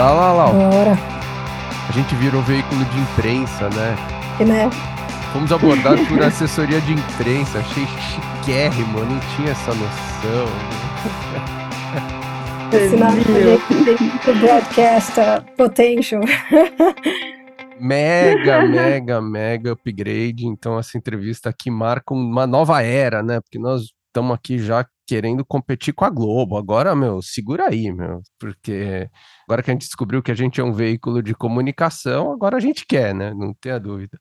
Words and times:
Bora 0.00 0.12
lá, 0.12 0.32
Lau. 0.32 0.54
Bora. 0.54 0.98
A 1.86 1.92
gente 1.92 2.14
virou 2.14 2.40
veículo 2.40 2.82
de 2.86 2.98
imprensa, 3.00 3.68
né? 3.68 3.94
E, 4.40 4.44
né? 4.46 4.70
Fomos 5.30 5.52
abordados 5.52 6.08
por 6.08 6.22
assessoria 6.22 6.80
de 6.80 6.94
imprensa. 6.94 7.58
Achei 7.58 7.84
chiquérrimo, 7.86 8.98
eu 8.98 9.04
não 9.04 9.20
tinha 9.36 9.50
essa 9.50 9.74
noção. 9.74 10.46
Assinado 12.74 13.16
por 14.24 14.38
Broadcaster 14.38 15.42
Potential. 15.54 16.22
Mega, 17.78 18.66
mega, 18.66 19.22
mega 19.22 19.72
upgrade. 19.72 20.46
Então, 20.46 20.78
essa 20.78 20.98
entrevista 20.98 21.48
aqui 21.48 21.70
marca 21.70 22.12
uma 22.12 22.46
nova 22.46 22.82
era, 22.82 23.22
né? 23.22 23.40
Porque 23.40 23.58
nós 23.58 23.84
estamos 24.10 24.34
aqui 24.34 24.58
já 24.58 24.86
querendo 25.10 25.44
competir 25.44 25.92
com 25.92 26.04
a 26.04 26.10
Globo. 26.10 26.56
Agora, 26.56 26.94
meu, 26.94 27.20
segura 27.20 27.68
aí, 27.68 27.90
meu, 27.90 28.22
porque 28.38 29.10
agora 29.50 29.64
que 29.64 29.70
a 29.70 29.74
gente 29.74 29.86
descobriu 29.86 30.22
que 30.22 30.30
a 30.30 30.34
gente 30.34 30.60
é 30.60 30.64
um 30.64 30.72
veículo 30.72 31.20
de 31.20 31.34
comunicação, 31.34 32.30
agora 32.30 32.56
a 32.56 32.60
gente 32.60 32.86
quer, 32.86 33.12
né? 33.12 33.34
Não 33.34 33.52
tenha 33.52 33.80
dúvida. 33.80 34.16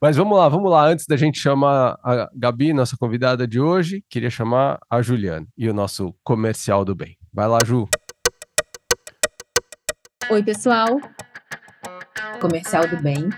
Mas 0.00 0.16
vamos 0.16 0.38
lá, 0.38 0.48
vamos 0.48 0.70
lá. 0.70 0.86
Antes 0.86 1.06
da 1.08 1.16
gente 1.16 1.40
chamar 1.40 1.98
a 2.04 2.30
Gabi, 2.32 2.72
nossa 2.72 2.96
convidada 2.96 3.48
de 3.48 3.60
hoje, 3.60 4.04
queria 4.08 4.30
chamar 4.30 4.78
a 4.88 5.02
Juliana 5.02 5.44
e 5.58 5.68
o 5.68 5.74
nosso 5.74 6.14
comercial 6.22 6.84
do 6.84 6.94
bem. 6.94 7.16
Vai 7.34 7.48
lá, 7.48 7.58
Ju. 7.66 7.88
Oi, 10.30 10.42
pessoal. 10.44 11.00
Comercial 12.40 12.86
do 12.86 13.02
bem. 13.02 13.28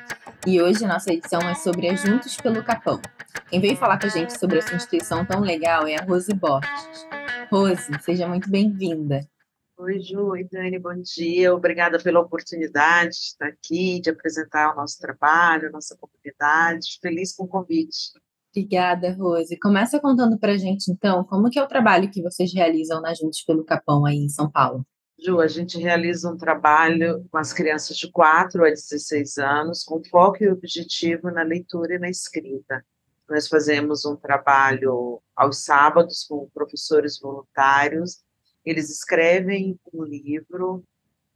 E 0.47 0.61
hoje 0.61 0.87
nossa 0.87 1.15
edição 1.15 1.41
é 1.49 1.55
sobre 1.55 1.89
a 1.89 1.97
Juntos 1.97 2.37
pelo 2.37 2.63
Capão. 2.63 3.01
Quem 3.49 3.59
veio 3.59 3.77
falar 3.79 3.99
com 3.99 4.07
a 4.07 4.11
gente 4.11 4.39
sobre 4.39 4.59
essa 4.59 4.75
instituição 4.75 5.25
tão 5.25 5.41
legal 5.41 5.87
é 5.87 5.97
a 5.97 6.05
Rose 6.05 6.35
Borges. 6.35 7.07
Rose, 7.51 7.91
seja 8.03 8.29
muito 8.29 8.51
bem-vinda. 8.51 9.32
Oi, 9.83 9.99
Ju. 9.99 10.29
Oi, 10.29 10.45
Dani. 10.45 10.79
Bom 10.79 10.95
dia. 10.95 11.53
Obrigada 11.53 11.99
pela 11.99 12.21
oportunidade 12.21 13.11
de 13.11 13.17
estar 13.17 13.49
aqui, 13.49 14.01
de 14.01 14.11
apresentar 14.11 14.73
o 14.73 14.77
nosso 14.77 14.97
trabalho, 15.01 15.67
a 15.67 15.73
nossa 15.73 15.97
comunidade. 15.97 17.01
Feliz 17.03 17.35
com 17.35 17.47
o 17.47 17.49
convite. 17.49 18.13
Obrigada, 18.55 19.13
Rose. 19.13 19.59
Começa 19.59 19.99
contando 19.99 20.39
para 20.39 20.53
a 20.53 20.57
gente, 20.57 20.89
então, 20.89 21.25
como 21.25 21.51
que 21.51 21.59
é 21.59 21.63
o 21.65 21.67
trabalho 21.67 22.09
que 22.09 22.23
vocês 22.23 22.55
realizam 22.55 23.01
na 23.01 23.13
Juntos 23.13 23.43
pelo 23.43 23.65
Capão 23.65 24.07
aí 24.07 24.19
em 24.19 24.29
São 24.29 24.49
Paulo. 24.49 24.87
Ju, 25.19 25.41
a 25.41 25.49
gente 25.49 25.77
realiza 25.79 26.31
um 26.31 26.37
trabalho 26.37 27.27
com 27.29 27.39
as 27.39 27.53
crianças 27.53 27.97
de 27.97 28.09
4 28.09 28.65
a 28.65 28.71
16 28.71 29.39
anos, 29.39 29.83
com 29.83 30.01
foco 30.05 30.45
e 30.45 30.49
objetivo 30.49 31.29
na 31.33 31.43
leitura 31.43 31.97
e 31.97 31.99
na 31.99 32.09
escrita. 32.09 32.85
Nós 33.29 33.49
fazemos 33.49 34.05
um 34.05 34.15
trabalho 34.15 35.21
aos 35.35 35.65
sábados 35.65 36.25
com 36.29 36.49
professores 36.55 37.19
voluntários. 37.19 38.23
Eles 38.65 38.91
escrevem 38.91 39.79
um 39.93 40.05
livro 40.05 40.85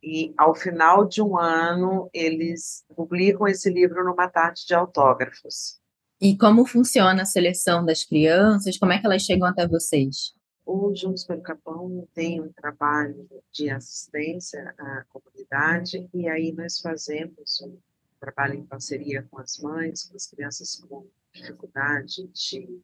e, 0.03 0.33
ao 0.37 0.55
final 0.55 1.07
de 1.07 1.21
um 1.21 1.37
ano, 1.37 2.09
eles 2.13 2.85
publicam 2.95 3.49
esse 3.49 3.69
livro 3.71 4.05
numa 4.05 4.29
tarde 4.29 4.65
de 4.67 4.75
autógrafos. 4.75 5.81
E 6.21 6.37
como 6.37 6.65
funciona 6.65 7.23
a 7.23 7.27
seleção 7.27 7.85
das 7.85 8.05
crianças? 8.05 8.79
Como 8.79 8.93
é 8.93 8.99
que 8.99 9.07
elas 9.07 9.23
chegam 9.23 9.47
até 9.47 9.67
vocês? 9.67 10.35
O 10.65 10.95
Juntos 10.95 11.25
pelo 11.25 11.43
Capão 11.43 12.09
tem 12.15 12.41
um 12.41 12.53
trabalho 12.53 13.29
de 13.53 13.71
assistência 13.71 14.75
à 14.79 15.05
comunidade 15.09 16.09
e 16.13 16.29
aí 16.29 16.53
nós 16.53 16.81
fazemos 16.81 17.61
um 17.63 17.79
trabalho 18.19 18.55
em 18.55 18.67
parceria 18.67 19.27
com 19.31 19.39
as 19.39 19.59
mães, 19.59 20.09
com 20.09 20.17
as 20.17 20.27
crianças 20.27 20.75
com 20.77 21.07
dificuldade 21.33 22.27
de 22.29 22.81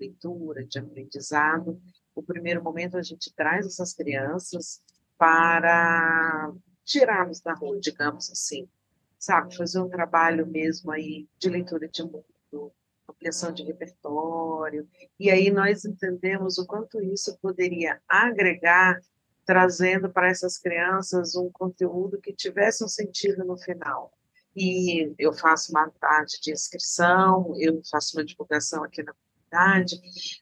leitura, 0.00 0.64
de 0.64 0.78
aprendizado. 0.78 1.78
No 2.18 2.22
primeiro 2.24 2.60
momento, 2.60 2.98
a 2.98 3.02
gente 3.02 3.32
traz 3.32 3.64
essas 3.64 3.94
crianças 3.94 4.82
para 5.16 6.52
tirá-los 6.84 7.40
da 7.40 7.54
rua, 7.54 7.78
digamos 7.78 8.28
assim, 8.28 8.68
sabe? 9.16 9.56
Fazer 9.56 9.78
um 9.78 9.88
trabalho 9.88 10.44
mesmo 10.44 10.90
aí 10.90 11.28
de 11.38 11.48
leitura 11.48 11.88
de 11.88 12.02
mundo, 12.02 12.72
ampliação 13.08 13.52
de 13.52 13.62
repertório. 13.62 14.88
E 15.16 15.30
aí 15.30 15.48
nós 15.48 15.84
entendemos 15.84 16.58
o 16.58 16.66
quanto 16.66 17.00
isso 17.00 17.38
poderia 17.40 18.02
agregar, 18.08 19.00
trazendo 19.46 20.10
para 20.10 20.28
essas 20.28 20.58
crianças 20.58 21.36
um 21.36 21.48
conteúdo 21.52 22.20
que 22.20 22.32
tivesse 22.32 22.82
um 22.82 22.88
sentido 22.88 23.44
no 23.44 23.56
final 23.56 24.12
e 24.56 25.14
eu 25.16 25.32
faço 25.32 25.70
uma 25.70 25.88
tarde 25.88 26.40
de 26.42 26.50
inscrição, 26.50 27.54
eu 27.60 27.80
faço 27.88 28.16
uma 28.16 28.24
divulgação 28.24 28.82
aqui 28.82 29.04
na 29.04 29.14
comunidade, 29.48 30.00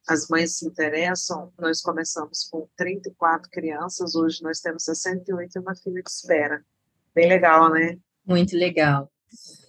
as 0.08 0.28
mães 0.28 0.58
se 0.58 0.66
interessam, 0.66 1.52
nós 1.58 1.80
começamos 1.80 2.44
com 2.50 2.68
34 2.76 3.50
crianças, 3.50 4.14
hoje 4.14 4.42
nós 4.42 4.60
temos 4.60 4.84
68 4.84 5.56
e 5.56 5.60
uma 5.60 5.74
filha 5.74 6.02
de 6.02 6.10
espera. 6.10 6.64
Bem 7.14 7.28
legal, 7.28 7.70
né? 7.70 7.98
Muito 8.26 8.56
legal. 8.56 9.10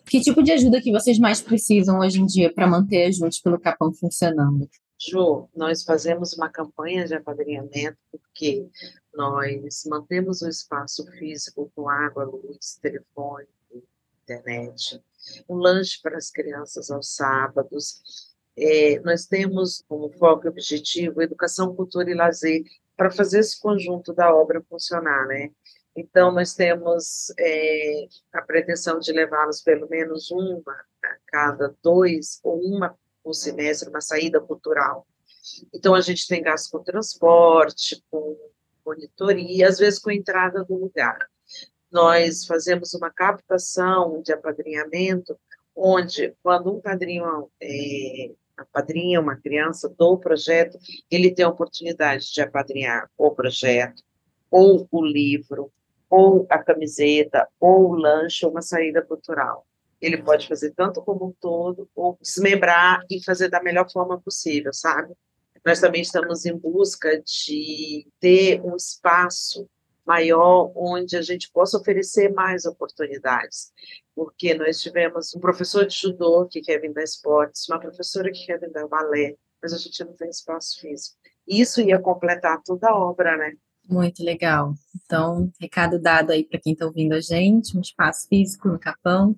Que 0.06 0.20
tipo 0.20 0.42
de 0.42 0.52
ajuda 0.52 0.82
que 0.82 0.92
vocês 0.92 1.20
mais 1.20 1.42
precisam 1.42 2.00
hoje 2.00 2.20
em 2.20 2.26
dia 2.26 2.54
para 2.54 2.68
manter 2.68 3.06
a 3.06 3.12
Juntos 3.12 3.40
pelo 3.40 3.60
Capão 3.60 3.94
funcionando? 3.94 4.70
Jo, 5.00 5.48
nós 5.56 5.84
fazemos 5.84 6.34
uma 6.34 6.50
campanha 6.50 7.06
de 7.06 7.14
apadrinhamento 7.14 7.98
porque 8.12 8.68
nós 9.14 9.84
mantemos 9.86 10.42
o 10.42 10.50
espaço 10.50 11.06
físico 11.12 11.72
com 11.76 11.88
água, 11.88 12.24
luz, 12.24 12.80
telefone, 12.82 13.46
internet, 14.24 15.02
um 15.48 15.56
lanche 15.56 16.00
para 16.02 16.18
as 16.18 16.30
crianças 16.32 16.90
aos 16.90 17.16
sábados. 17.16 18.36
É, 18.58 19.00
nós 19.02 19.26
temos 19.26 19.84
como 19.88 20.10
foco 20.18 20.46
e 20.46 20.50
objetivo 20.50 21.22
educação, 21.22 21.76
cultura 21.76 22.10
e 22.10 22.16
lazer 22.16 22.64
para 22.96 23.12
fazer 23.12 23.40
esse 23.40 23.60
conjunto 23.60 24.14
da 24.14 24.34
obra 24.34 24.64
funcionar, 24.68 25.28
né? 25.28 25.52
Então, 25.96 26.32
nós 26.32 26.54
temos 26.54 27.34
é, 27.40 28.08
a 28.34 28.42
pretensão 28.42 29.00
de 29.00 29.12
levá-los 29.12 29.62
pelo 29.62 29.88
menos 29.90 30.30
uma 30.32 30.74
a 31.04 31.18
cada 31.28 31.76
dois 31.84 32.40
ou 32.44 32.60
uma 32.60 32.96
por 33.24 33.34
semestre, 33.34 33.90
uma 33.90 34.02
saída 34.02 34.40
cultural. 34.40 35.08
Então, 35.74 35.96
a 35.96 36.02
gente 36.02 36.28
tem 36.28 36.42
gasto 36.42 36.72
com 36.72 36.84
transporte, 36.84 38.04
com 38.10 38.38
monitoria, 38.86 39.68
às 39.68 39.80
vezes 39.80 40.00
com 40.00 40.12
entrada 40.12 40.64
do 40.64 40.76
lugar 40.76 41.28
nós 41.92 42.46
fazemos 42.46 42.94
uma 42.94 43.10
captação 43.10 44.22
de 44.22 44.34
apadrinhamento, 44.34 45.38
onde, 45.76 46.36
quando 46.44 46.76
um 46.76 46.82
padrinho 46.82 47.50
é, 47.62 48.32
apadrinha 48.58 49.22
uma 49.22 49.36
criança 49.36 49.88
do 49.88 50.18
projeto, 50.18 50.78
ele 51.10 51.34
tem 51.34 51.46
a 51.46 51.50
oportunidade 51.50 52.34
de 52.34 52.42
apadrinhar 52.42 53.10
o 53.18 53.32
projeto, 53.32 54.04
ou 54.50 54.88
o 54.92 55.06
livro, 55.06 55.72
ou 56.10 56.48
a 56.50 56.58
camiseta, 56.58 57.48
ou 57.60 57.92
o 57.92 57.96
lanche, 57.96 58.46
ou 58.46 58.52
uma 58.52 58.62
saída 58.62 59.02
cultural. 59.02 59.66
Ele 60.02 60.18
pode 60.18 60.48
fazer 60.48 60.72
tanto 60.76 61.02
como 61.02 61.28
um 61.28 61.34
todo, 61.40 61.90
ou 61.96 62.18
desmembrar 62.22 63.02
e 63.10 63.24
fazer 63.24 63.50
da 63.50 63.62
melhor 63.62 63.90
forma 63.92 64.20
possível, 64.20 64.74
sabe? 64.74 65.14
Nós 65.66 65.80
também 65.80 66.02
estamos 66.02 66.46
em 66.46 66.56
busca 66.56 67.22
de 67.22 68.08
ter 68.20 68.62
um 68.62 68.76
espaço 68.76 69.68
maior, 70.08 70.72
onde 70.74 71.18
a 71.18 71.22
gente 71.22 71.52
possa 71.52 71.78
oferecer 71.78 72.34
mais 72.34 72.66
oportunidades. 72.66 73.72
Porque 74.16 74.54
nós 74.54 74.82
tivemos 74.82 75.36
um 75.36 75.40
professor 75.40 75.86
de 75.86 75.96
judô 75.96 76.48
que 76.50 76.62
quer 76.62 76.80
vir 76.80 76.94
dar 76.94 77.04
esportes, 77.04 77.68
uma 77.68 77.80
professora 77.80 78.32
que 78.32 78.46
quer 78.46 78.60
vir 78.60 78.72
dar 78.72 78.88
balé, 78.88 79.36
mas 79.62 79.74
a 79.74 79.78
gente 79.78 80.02
não 80.06 80.14
tem 80.14 80.30
espaço 80.30 80.80
físico. 80.80 81.18
Isso 81.46 81.82
ia 81.82 82.00
completar 82.00 82.62
toda 82.64 82.90
a 82.90 82.96
obra, 82.96 83.36
né? 83.36 83.54
Muito 83.90 84.24
legal. 84.24 84.74
Então, 85.06 85.52
recado 85.60 86.00
dado 86.00 86.32
aí 86.32 86.44
para 86.44 86.60
quem 86.60 86.74
está 86.74 86.86
ouvindo 86.86 87.14
a 87.14 87.22
gente, 87.22 87.78
um 87.78 87.82
espaço 87.82 88.28
físico 88.28 88.68
no 88.68 88.80
Capão, 88.80 89.36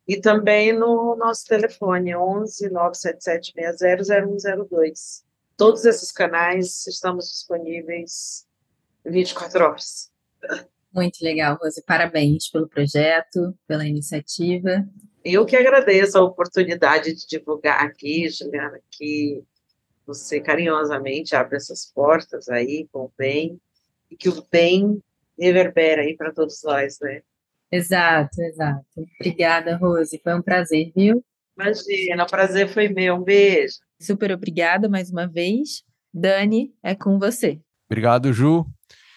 e 0.05 0.19
também 0.19 0.73
no 0.73 1.15
nosso 1.15 1.45
telefone, 1.45 2.13
11 2.13 2.69
97760 2.69 4.03
0102. 4.03 5.23
Todos 5.55 5.85
esses 5.85 6.11
canais 6.11 6.85
estamos 6.85 7.29
disponíveis 7.29 8.45
24 9.05 9.63
horas. 9.63 10.11
Muito 10.93 11.23
legal, 11.23 11.57
Rose. 11.61 11.81
Parabéns 11.83 12.49
pelo 12.49 12.67
projeto, 12.67 13.57
pela 13.65 13.87
iniciativa. 13.87 14.85
Eu 15.23 15.45
que 15.45 15.55
agradeço 15.55 16.17
a 16.17 16.23
oportunidade 16.23 17.13
de 17.13 17.25
divulgar 17.25 17.85
aqui, 17.85 18.27
Juliana, 18.27 18.77
que 18.89 19.41
você 20.05 20.39
carinhosamente 20.39 21.35
abre 21.35 21.57
essas 21.57 21.91
portas 21.93 22.49
aí 22.49 22.87
com 22.91 23.05
o 23.05 23.11
bem 23.17 23.59
e 24.09 24.15
que 24.15 24.29
o 24.29 24.45
bem 24.51 25.01
reverbera 25.39 26.01
aí 26.01 26.15
para 26.15 26.33
todos 26.33 26.61
nós, 26.63 26.97
né? 27.01 27.21
Exato, 27.71 28.41
exato. 28.41 28.85
Obrigada, 29.19 29.77
Rose. 29.77 30.19
Foi 30.21 30.35
um 30.35 30.41
prazer, 30.41 30.91
viu? 30.95 31.23
Imagina, 31.57 32.23
o 32.23 32.29
prazer 32.29 32.67
foi 32.67 32.89
meu. 32.89 33.15
Um 33.15 33.23
beijo. 33.23 33.75
Super 33.99 34.31
obrigada 34.31 34.89
mais 34.89 35.09
uma 35.09 35.27
vez. 35.27 35.83
Dani, 36.13 36.73
é 36.83 36.93
com 36.93 37.17
você. 37.17 37.61
Obrigado, 37.89 38.33
Ju. 38.33 38.65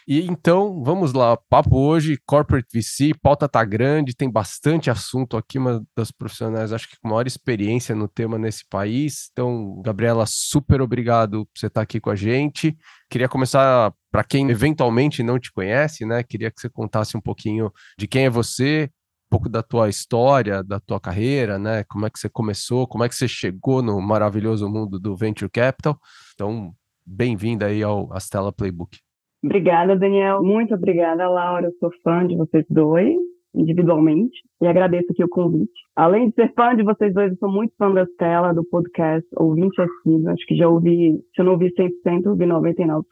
E 0.06 0.20
então, 0.26 0.82
vamos 0.84 1.14
lá, 1.14 1.34
papo 1.34 1.78
hoje, 1.78 2.18
Corporate 2.26 2.68
VC, 2.70 3.14
pauta 3.22 3.48
tá 3.48 3.64
grande, 3.64 4.14
tem 4.14 4.30
bastante 4.30 4.90
assunto 4.90 5.34
aqui, 5.34 5.58
uma 5.58 5.82
das 5.96 6.10
profissionais, 6.12 6.74
acho 6.74 6.90
que 6.90 7.00
com 7.00 7.08
maior 7.08 7.26
experiência 7.26 7.94
no 7.94 8.06
tema 8.06 8.36
nesse 8.36 8.68
país. 8.68 9.30
Então, 9.32 9.80
Gabriela, 9.80 10.26
super 10.26 10.82
obrigado 10.82 11.46
por 11.46 11.58
você 11.58 11.68
estar 11.68 11.80
aqui 11.80 12.00
com 12.00 12.10
a 12.10 12.14
gente. 12.14 12.76
Queria 13.08 13.30
começar, 13.30 13.94
para 14.10 14.22
quem 14.22 14.50
eventualmente 14.50 15.22
não 15.22 15.38
te 15.38 15.50
conhece, 15.50 16.04
né? 16.04 16.22
Queria 16.22 16.50
que 16.50 16.60
você 16.60 16.68
contasse 16.68 17.16
um 17.16 17.20
pouquinho 17.20 17.72
de 17.98 18.06
quem 18.06 18.26
é 18.26 18.30
você, 18.30 18.90
um 19.28 19.30
pouco 19.30 19.48
da 19.48 19.62
tua 19.62 19.88
história, 19.88 20.62
da 20.62 20.78
tua 20.80 21.00
carreira, 21.00 21.58
né? 21.58 21.82
Como 21.84 22.04
é 22.04 22.10
que 22.10 22.18
você 22.18 22.28
começou, 22.28 22.86
como 22.86 23.04
é 23.04 23.08
que 23.08 23.14
você 23.14 23.26
chegou 23.26 23.80
no 23.80 23.98
maravilhoso 24.02 24.68
mundo 24.68 24.98
do 25.00 25.16
Venture 25.16 25.50
Capital. 25.50 25.98
Então, 26.34 26.74
bem-vinda 27.06 27.66
aí 27.66 27.82
ao 27.82 28.12
Astela 28.12 28.52
Playbook. 28.52 28.98
Obrigada, 29.44 29.94
Daniel. 29.94 30.42
Muito 30.42 30.74
obrigada, 30.74 31.28
Laura. 31.28 31.66
Eu 31.66 31.72
sou 31.78 31.90
fã 32.02 32.26
de 32.26 32.34
vocês 32.34 32.64
dois, 32.70 33.14
individualmente, 33.54 34.34
e 34.62 34.66
agradeço 34.66 35.12
aqui 35.12 35.22
o 35.22 35.28
convite. 35.28 35.70
Além 35.94 36.30
de 36.30 36.34
ser 36.34 36.50
fã 36.54 36.74
de 36.74 36.82
vocês 36.82 37.12
dois, 37.12 37.30
eu 37.30 37.36
sou 37.36 37.52
muito 37.52 37.74
fã 37.76 37.92
da 37.92 38.04
Estela, 38.04 38.54
do 38.54 38.64
podcast, 38.64 39.28
ouvinte 39.36 39.78
assíduo. 39.82 40.30
Acho 40.30 40.46
que 40.46 40.56
já 40.56 40.66
ouvi, 40.66 41.20
se 41.34 41.42
eu 41.42 41.44
não 41.44 41.52
ouvi 41.52 41.70
100%, 41.74 42.26
ouvi 42.26 42.46
99% 42.46 43.02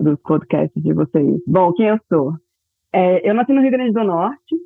dos 0.00 0.20
podcasts 0.20 0.82
de 0.82 0.92
vocês. 0.92 1.40
Bom, 1.46 1.72
quem 1.72 1.86
eu 1.86 1.98
sou? 2.06 2.32
É, 2.92 3.28
eu 3.28 3.32
nasci 3.32 3.54
no 3.54 3.62
Rio 3.62 3.70
Grande 3.70 3.92
do 3.92 4.04
Norte, 4.04 4.56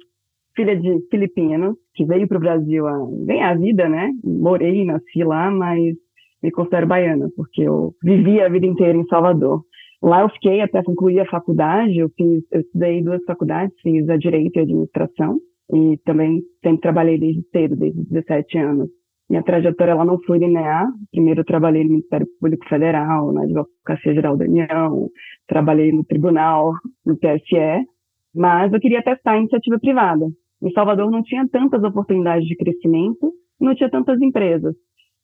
filha 0.56 0.76
de 0.76 1.06
filipinos, 1.08 1.76
que 1.94 2.04
veio 2.04 2.26
para 2.26 2.36
o 2.36 2.40
Brasil 2.40 2.88
a 2.88 2.98
ganhar 3.26 3.50
a 3.50 3.54
vida, 3.54 3.88
né? 3.88 4.10
Morei, 4.24 4.84
nasci 4.84 5.22
lá, 5.22 5.52
mas 5.52 5.94
me 6.42 6.50
considero 6.50 6.86
baiana, 6.86 7.28
porque 7.36 7.62
eu 7.62 7.94
vivi 8.02 8.40
a 8.40 8.48
vida 8.48 8.66
inteira 8.66 8.98
em 8.98 9.06
Salvador. 9.06 9.62
Lá 10.02 10.22
eu 10.22 10.30
fiquei 10.30 10.60
até 10.62 10.82
concluir 10.82 11.20
a 11.20 11.30
faculdade, 11.30 11.98
eu 11.98 12.08
fiz, 12.16 12.42
eu 12.50 12.60
estudei 12.60 13.02
duas 13.02 13.22
faculdades, 13.24 13.74
fiz 13.82 14.08
a 14.08 14.16
Direito 14.16 14.56
e 14.56 14.60
a 14.60 14.62
Administração, 14.62 15.38
e 15.72 15.98
também 16.04 16.42
sempre 16.62 16.80
trabalhei 16.80 17.18
desde 17.18 17.42
cedo, 17.50 17.76
desde 17.76 18.02
17 18.04 18.58
anos. 18.58 18.88
Minha 19.28 19.42
trajetória 19.42 19.94
lá 19.94 20.04
não 20.04 20.18
foi 20.22 20.38
linear, 20.38 20.88
primeiro 21.12 21.44
trabalhei 21.44 21.84
no 21.84 21.90
Ministério 21.90 22.26
Público 22.40 22.66
Federal, 22.68 23.30
na 23.30 23.42
Advocacia 23.42 24.14
Geral 24.14 24.36
da 24.36 24.44
União, 24.44 25.08
trabalhei 25.46 25.92
no 25.92 26.02
Tribunal, 26.02 26.72
no 27.06 27.16
TSE, 27.16 27.86
mas 28.34 28.72
eu 28.72 28.80
queria 28.80 29.02
testar 29.02 29.32
a 29.32 29.38
iniciativa 29.38 29.78
privada. 29.78 30.26
Em 30.62 30.72
Salvador 30.72 31.10
não 31.10 31.22
tinha 31.22 31.46
tantas 31.48 31.82
oportunidades 31.84 32.46
de 32.46 32.56
crescimento, 32.56 33.32
não 33.60 33.74
tinha 33.74 33.90
tantas 33.90 34.20
empresas. 34.20 34.74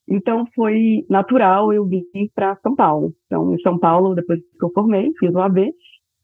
Então 0.09 0.47
foi 0.55 1.05
natural 1.11 1.73
eu 1.73 1.85
vir 1.85 2.05
para 2.35 2.57
São 2.57 2.75
Paulo. 2.75 3.13
Então, 3.27 3.55
em 3.55 3.59
São 3.61 3.79
Paulo, 3.79 4.15
depois 4.15 4.41
que 4.41 4.65
eu 4.65 4.71
formei, 4.73 5.11
fiz 5.19 5.35
o 5.35 5.41
AB, 5.41 5.73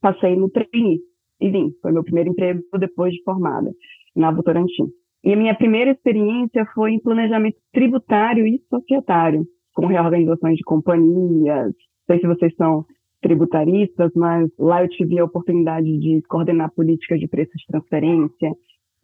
passei 0.00 0.36
no 0.36 0.48
trainee 0.50 1.00
e 1.40 1.50
vim. 1.50 1.72
Foi 1.82 1.92
meu 1.92 2.04
primeiro 2.04 2.30
emprego 2.30 2.60
depois 2.78 3.12
de 3.12 3.22
formada, 3.24 3.70
na 4.14 4.30
Votorantim. 4.30 4.86
E 5.24 5.32
a 5.32 5.36
minha 5.36 5.54
primeira 5.54 5.90
experiência 5.90 6.66
foi 6.74 6.92
em 6.92 7.00
planejamento 7.00 7.56
tributário 7.72 8.46
e 8.46 8.60
societário, 8.68 9.44
com 9.74 9.86
reorganizações 9.86 10.56
de 10.56 10.64
companhias. 10.64 11.66
Não 11.66 12.06
sei 12.06 12.20
se 12.20 12.26
vocês 12.26 12.54
são 12.56 12.84
tributaristas, 13.20 14.10
mas 14.16 14.50
lá 14.58 14.82
eu 14.82 14.88
tive 14.88 15.18
a 15.18 15.24
oportunidade 15.24 15.86
de 15.98 16.20
coordenar 16.28 16.72
políticas 16.74 17.20
de 17.20 17.28
preços 17.28 17.54
de 17.54 17.66
transferência, 17.68 18.52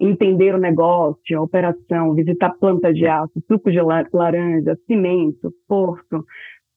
entender 0.00 0.55
o 0.55 0.59
negócio, 0.59 1.39
a 1.39 1.43
operação, 1.43 2.15
visitar 2.15 2.50
planta 2.59 2.93
de 2.93 3.06
aço, 3.06 3.43
suco 3.49 3.71
de 3.71 3.81
laranja, 3.81 4.79
cimento, 4.87 5.53
porto, 5.67 6.25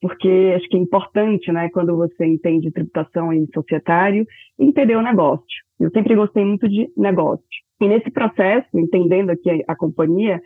porque 0.02 0.54
acho 0.56 0.68
que 0.68 0.76
é 0.76 0.80
importante, 0.80 1.52
né, 1.52 1.70
quando 1.70 1.96
você 1.96 2.26
entende 2.26 2.72
tributação 2.72 3.32
em 3.32 3.46
societário, 3.54 4.26
entender 4.60 4.96
o 4.96 5.02
negócio. 5.02 5.46
Eu 5.80 5.92
sempre 5.92 6.16
gostei 6.16 6.44
muito 6.44 6.68
de 6.68 6.92
negócio. 6.98 7.46
E 7.80 7.88
nesse 7.88 8.10
processo, 8.10 8.68
entendendo 8.74 9.30
aqui 9.30 9.50
a, 9.50 9.74
a 9.74 9.76
companhia, 9.76 10.42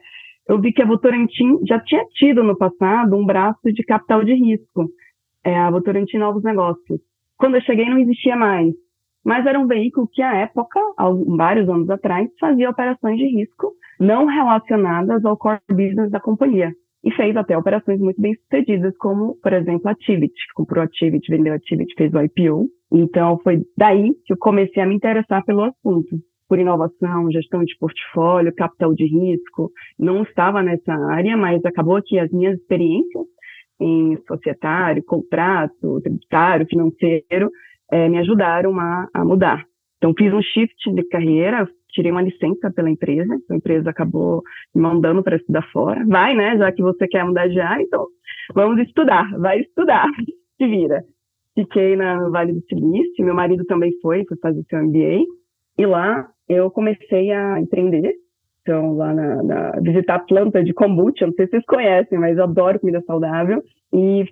eu 0.47 0.59
vi 0.59 0.73
que 0.73 0.81
a 0.81 0.85
Votorantim 0.85 1.59
já 1.65 1.79
tinha 1.79 2.05
tido 2.13 2.43
no 2.43 2.57
passado 2.57 3.15
um 3.15 3.25
braço 3.25 3.71
de 3.71 3.83
capital 3.83 4.23
de 4.23 4.33
risco, 4.33 4.89
é 5.43 5.57
a 5.57 5.71
Votorantim 5.71 6.17
Novos 6.17 6.43
Negócios. 6.43 6.99
Quando 7.37 7.55
eu 7.55 7.61
cheguei 7.61 7.89
não 7.89 7.99
existia 7.99 8.35
mais, 8.35 8.73
mas 9.25 9.43
era 9.45 9.59
um 9.59 9.65
veículo 9.65 10.07
que, 10.07 10.21
à 10.21 10.35
época, 10.35 10.79
há 10.97 11.09
vários 11.35 11.67
anos 11.67 11.89
atrás, 11.89 12.29
fazia 12.39 12.69
operações 12.69 13.17
de 13.17 13.25
risco 13.25 13.73
não 13.99 14.25
relacionadas 14.27 15.25
ao 15.25 15.35
core 15.35 15.59
business 15.69 16.11
da 16.11 16.19
companhia. 16.19 16.71
E 17.03 17.11
fez 17.11 17.35
até 17.35 17.57
operações 17.57 17.99
muito 17.99 18.21
bem 18.21 18.35
sucedidas, 18.35 18.95
como, 18.97 19.35
por 19.41 19.53
exemplo, 19.53 19.87
a 19.87 19.91
Activity. 19.91 20.33
Comprou 20.53 20.81
a 20.81 20.85
Activity, 20.85 21.31
vendeu 21.31 21.53
a 21.53 21.55
Activity, 21.55 21.93
fez 21.95 22.13
o 22.13 22.21
IPO. 22.21 22.67
Então, 22.91 23.39
foi 23.43 23.61
daí 23.77 24.13
que 24.25 24.33
eu 24.33 24.37
comecei 24.37 24.81
a 24.81 24.85
me 24.85 24.95
interessar 24.95 25.43
pelo 25.45 25.63
assunto. 25.63 26.17
Por 26.47 26.59
inovação, 26.59 27.31
gestão 27.31 27.63
de 27.63 27.75
portfólio, 27.79 28.53
capital 28.53 28.93
de 28.93 29.05
risco. 29.05 29.71
Não 29.97 30.23
estava 30.23 30.61
nessa 30.61 30.93
área, 31.11 31.35
mas 31.35 31.63
acabou 31.65 31.99
que 32.03 32.19
as 32.19 32.31
minhas 32.31 32.59
experiências 32.59 33.25
em 33.79 34.17
societário, 34.27 35.03
contrato, 35.03 36.01
tributário, 36.01 36.65
financeiro, 36.67 37.51
é, 37.91 38.09
me 38.09 38.17
ajudaram 38.19 38.79
a, 38.79 39.07
a 39.13 39.25
mudar. 39.25 39.65
Então, 39.97 40.13
fiz 40.17 40.33
um 40.33 40.41
shift 40.41 40.93
de 40.93 41.03
carreira, 41.07 41.67
tirei 41.89 42.11
uma 42.11 42.21
licença 42.21 42.71
pela 42.71 42.89
empresa, 42.89 43.37
a 43.49 43.55
empresa 43.55 43.89
acabou 43.89 44.43
me 44.73 44.81
mandando 44.81 45.23
para 45.23 45.37
estudar 45.37 45.63
fora. 45.71 46.05
Vai, 46.05 46.35
né? 46.35 46.57
Já 46.57 46.71
que 46.71 46.81
você 46.81 47.07
quer 47.07 47.23
mudar 47.23 47.47
de 47.47 47.59
área, 47.59 47.81
então 47.81 48.05
vamos 48.53 48.79
estudar, 48.85 49.29
vai 49.39 49.61
estudar, 49.61 50.07
se 50.57 50.67
vira. 50.67 51.03
Fiquei 51.55 51.95
na, 51.95 52.19
no 52.19 52.31
Vale 52.31 52.51
do 52.51 52.61
Silício, 52.67 53.23
meu 53.23 53.33
marido 53.33 53.63
também 53.65 53.91
foi, 54.01 54.25
foi 54.25 54.37
fazer 54.37 54.61
seu 54.69 54.83
MBA, 54.83 55.23
e 55.77 55.85
lá 55.85 56.27
eu 56.49 56.69
comecei 56.69 57.31
a 57.31 57.59
empreender. 57.59 58.13
Então, 58.61 58.95
lá 58.95 59.13
na, 59.13 59.43
na 59.43 59.71
visitar 59.79 60.15
a 60.15 60.19
planta 60.19 60.63
de 60.63 60.73
kombucha, 60.73 61.25
não 61.25 61.33
sei 61.33 61.45
se 61.45 61.51
vocês 61.51 61.65
conhecem, 61.65 62.17
mas 62.17 62.37
eu 62.37 62.43
adoro 62.43 62.79
comida 62.79 63.01
saudável. 63.05 63.61
E 63.93 64.25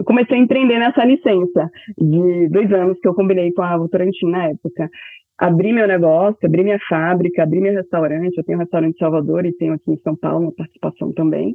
eu 0.00 0.04
comecei 0.04 0.38
a 0.38 0.40
empreender 0.40 0.78
nessa 0.78 1.04
licença 1.04 1.70
de 1.98 2.48
dois 2.48 2.72
anos 2.72 2.98
que 3.00 3.06
eu 3.06 3.14
combinei 3.14 3.52
com 3.52 3.60
a 3.60 3.76
Votorantim 3.76 4.30
na 4.30 4.46
época. 4.46 4.88
Abri 5.36 5.74
meu 5.74 5.86
negócio, 5.86 6.38
abri 6.42 6.64
minha 6.64 6.78
fábrica, 6.88 7.42
abri 7.42 7.60
meu 7.60 7.74
restaurante. 7.74 8.34
Eu 8.34 8.44
tenho 8.44 8.56
um 8.56 8.62
restaurante 8.62 8.94
em 8.94 8.98
Salvador 8.98 9.44
e 9.44 9.52
tenho 9.52 9.74
aqui 9.74 9.90
em 9.90 9.98
São 9.98 10.16
Paulo 10.16 10.44
uma 10.44 10.54
participação 10.54 11.12
também, 11.12 11.54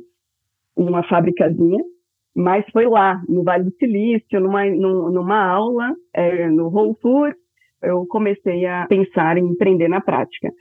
uma 0.77 1.01
fábricazinha. 1.01 1.83
Mas 2.35 2.63
foi 2.71 2.85
lá, 2.85 3.19
no 3.27 3.43
Vale 3.43 3.63
do 3.63 3.75
Silício, 3.77 4.39
numa, 4.39 4.63
numa 4.65 5.43
aula, 5.43 5.95
é, 6.13 6.47
no 6.47 6.67
Whole 6.67 6.95
Foods, 7.01 7.39
eu 7.81 8.05
comecei 8.05 8.63
a 8.67 8.85
pensar 8.87 9.39
em 9.39 9.45
empreender 9.45 9.87
na 9.87 10.01
prática. 10.01 10.51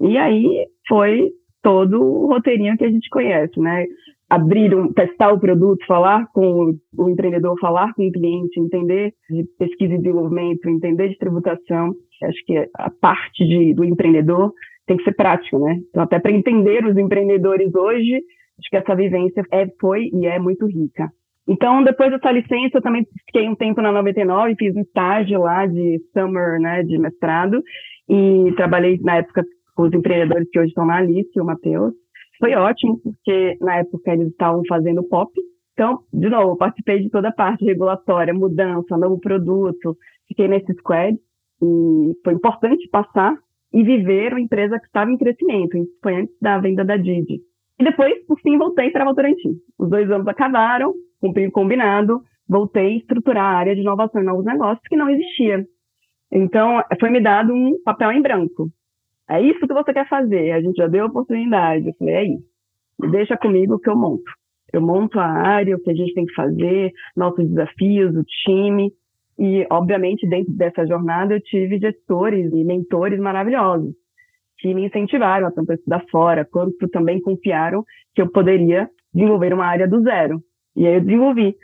E 0.00 0.18
aí 0.18 0.66
foi 0.88 1.30
todo 1.62 2.02
o 2.02 2.26
roteirinho 2.26 2.76
que 2.76 2.84
a 2.84 2.90
gente 2.90 3.08
conhece, 3.10 3.60
né? 3.60 3.86
Abrir, 4.28 4.74
um, 4.74 4.92
testar 4.92 5.32
o 5.32 5.40
produto, 5.40 5.86
falar 5.86 6.26
com 6.32 6.74
o 6.96 7.08
empreendedor, 7.08 7.58
falar 7.58 7.94
com 7.94 8.06
o 8.06 8.12
cliente, 8.12 8.60
entender 8.60 9.14
de 9.30 9.44
pesquisa 9.58 9.94
e 9.94 9.98
desenvolvimento, 9.98 10.68
entender 10.68 11.08
de 11.08 11.18
tributação. 11.18 11.94
Acho 12.22 12.44
que 12.44 12.68
a 12.74 12.90
parte 12.90 13.44
de, 13.46 13.74
do 13.74 13.84
empreendedor 13.84 14.52
tem 14.86 14.96
que 14.96 15.04
ser 15.04 15.14
prático, 15.14 15.58
né? 15.58 15.78
Então, 15.88 16.02
até 16.02 16.18
para 16.18 16.32
entender 16.32 16.84
os 16.84 16.96
empreendedores 16.96 17.74
hoje, 17.74 18.16
acho 18.58 18.70
que 18.70 18.76
essa 18.76 18.94
vivência 18.94 19.42
é, 19.52 19.66
foi 19.80 20.10
e 20.12 20.26
é 20.26 20.38
muito 20.38 20.66
rica. 20.66 21.10
Então, 21.46 21.82
depois 21.82 22.10
dessa 22.10 22.30
licença, 22.30 22.76
eu 22.76 22.82
também 22.82 23.06
fiquei 23.26 23.48
um 23.48 23.54
tempo 23.54 23.80
na 23.80 23.90
99, 23.90 24.54
fiz 24.58 24.76
um 24.76 24.82
estágio 24.82 25.40
lá 25.40 25.64
de 25.64 25.98
summer, 26.12 26.60
né, 26.60 26.82
de 26.82 26.98
mestrado, 26.98 27.62
e 28.08 28.52
trabalhei 28.56 28.98
na 29.00 29.16
época 29.16 29.44
com 29.74 29.84
os 29.84 29.92
empreendedores 29.94 30.48
que 30.50 30.58
hoje 30.58 30.68
estão 30.68 30.84
na 30.84 30.96
Alice, 30.96 31.40
o 31.40 31.44
Matheus, 31.44 31.94
foi 32.38 32.54
ótimo, 32.54 33.00
porque 33.00 33.56
na 33.60 33.78
época 33.78 34.12
eles 34.12 34.28
estavam 34.28 34.62
fazendo 34.68 35.02
pop. 35.02 35.30
Então, 35.72 36.00
de 36.12 36.28
novo, 36.28 36.56
participei 36.56 37.00
de 37.00 37.10
toda 37.10 37.28
a 37.28 37.32
parte 37.32 37.64
regulatória, 37.64 38.34
mudança, 38.34 38.96
novo 38.96 39.20
produto, 39.20 39.96
fiquei 40.26 40.48
nesse 40.48 40.72
squad 40.74 41.16
e 41.62 42.12
foi 42.24 42.34
importante 42.34 42.88
passar 42.90 43.36
e 43.72 43.82
viver 43.82 44.32
uma 44.32 44.40
empresa 44.40 44.78
que 44.78 44.86
estava 44.86 45.10
em 45.10 45.18
crescimento. 45.18 45.76
Foi 46.02 46.16
antes 46.16 46.34
da 46.40 46.58
venda 46.58 46.84
da 46.84 46.96
Didi. 46.96 47.40
E 47.78 47.84
depois, 47.84 48.24
por 48.26 48.40
fim, 48.40 48.58
voltei 48.58 48.90
para 48.90 49.04
a 49.04 49.06
Votorantim. 49.06 49.54
Os 49.78 49.88
dois 49.88 50.10
anos 50.10 50.26
acabaram, 50.26 50.94
cumpri 51.20 51.46
o 51.46 51.52
combinado, 51.52 52.22
voltei 52.48 52.94
a 52.94 52.96
estruturar 52.96 53.44
a 53.44 53.58
área 53.58 53.74
de 53.74 53.82
inovação 53.82 54.20
e 54.20 54.24
novos 54.24 54.44
negócios 54.44 54.86
que 54.88 54.96
não 54.96 55.08
existia. 55.08 55.64
Então, 56.32 56.82
foi 56.98 57.10
me 57.10 57.20
dado 57.20 57.52
um 57.52 57.80
papel 57.84 58.12
em 58.12 58.22
branco. 58.22 58.68
É 59.30 59.40
isso 59.42 59.60
que 59.60 59.72
você 59.72 59.92
quer 59.92 60.08
fazer. 60.08 60.52
A 60.52 60.60
gente 60.60 60.76
já 60.76 60.86
deu 60.86 61.04
a 61.04 61.08
oportunidade. 61.08 61.88
Eu 61.88 61.94
falei, 61.98 62.14
é 62.14 62.24
isso. 62.24 62.44
Deixa 63.10 63.36
comigo 63.36 63.78
que 63.78 63.88
eu 63.88 63.96
monto. 63.96 64.30
Eu 64.72 64.80
monto 64.80 65.18
a 65.18 65.26
área, 65.26 65.76
o 65.76 65.80
que 65.80 65.90
a 65.90 65.94
gente 65.94 66.14
tem 66.14 66.26
que 66.26 66.34
fazer, 66.34 66.92
nossos 67.16 67.48
desafios, 67.48 68.14
o 68.14 68.24
time. 68.44 68.92
E, 69.38 69.66
obviamente, 69.70 70.28
dentro 70.28 70.52
dessa 70.52 70.86
jornada, 70.86 71.34
eu 71.34 71.40
tive 71.40 71.78
gestores 71.78 72.52
e 72.52 72.64
mentores 72.64 73.20
maravilhosos 73.20 73.94
que 74.58 74.74
me 74.74 74.86
incentivaram 74.86 75.46
a 75.46 75.52
tanto 75.52 75.72
estudar 75.72 76.04
fora, 76.10 76.44
quanto 76.44 76.88
também 76.88 77.20
confiaram 77.20 77.84
que 78.14 78.20
eu 78.20 78.30
poderia 78.30 78.90
desenvolver 79.14 79.54
uma 79.54 79.66
área 79.66 79.86
do 79.86 80.02
zero. 80.02 80.42
E 80.76 80.86
aí 80.86 80.94
eu 80.94 81.00
desenvolvi. 81.00 81.54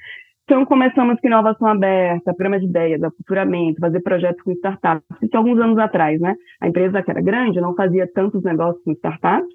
Então, 0.44 0.66
começamos 0.66 1.18
com 1.20 1.26
inovação 1.26 1.66
aberta, 1.68 2.34
programa 2.34 2.60
de 2.60 2.66
ideias, 2.66 3.02
aculturamento, 3.02 3.80
fazer 3.80 4.00
projetos 4.00 4.42
com 4.42 4.52
startups. 4.52 5.02
Isso 5.22 5.34
alguns 5.34 5.58
anos 5.58 5.78
atrás, 5.78 6.20
né? 6.20 6.34
A 6.60 6.68
empresa 6.68 7.02
que 7.02 7.10
era 7.10 7.22
grande 7.22 7.62
não 7.62 7.74
fazia 7.74 8.06
tantos 8.12 8.42
negócios 8.42 8.84
com 8.84 8.92
startups, 8.92 9.48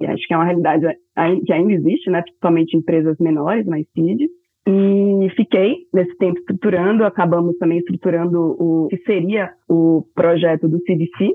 e 0.00 0.06
acho 0.06 0.26
que 0.26 0.34
é 0.34 0.36
uma 0.36 0.44
realidade 0.44 0.84
que 1.46 1.52
ainda 1.52 1.72
existe, 1.72 2.10
né? 2.10 2.22
Principalmente 2.22 2.76
empresas 2.76 3.16
menores, 3.20 3.64
mais 3.66 3.86
seed. 3.92 4.22
E 4.66 5.30
fiquei 5.36 5.86
nesse 5.94 6.16
tempo 6.18 6.40
estruturando, 6.40 7.04
acabamos 7.04 7.56
também 7.58 7.78
estruturando 7.78 8.56
o 8.58 8.88
que 8.88 8.96
seria 9.04 9.52
o 9.68 10.04
projeto 10.12 10.68
do 10.68 10.80
CDC. 10.80 11.30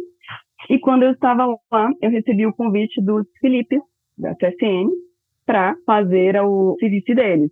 E 0.70 0.78
quando 0.80 1.04
eu 1.04 1.12
estava 1.12 1.48
lá, 1.72 1.90
eu 2.02 2.12
recebi 2.12 2.46
o 2.46 2.54
convite 2.54 3.02
do 3.02 3.26
Felipe, 3.40 3.80
da 4.18 4.36
CSN, 4.36 4.90
para 5.46 5.78
fazer 5.86 6.36
o 6.42 6.76
CDC 6.78 7.16
deles 7.16 7.52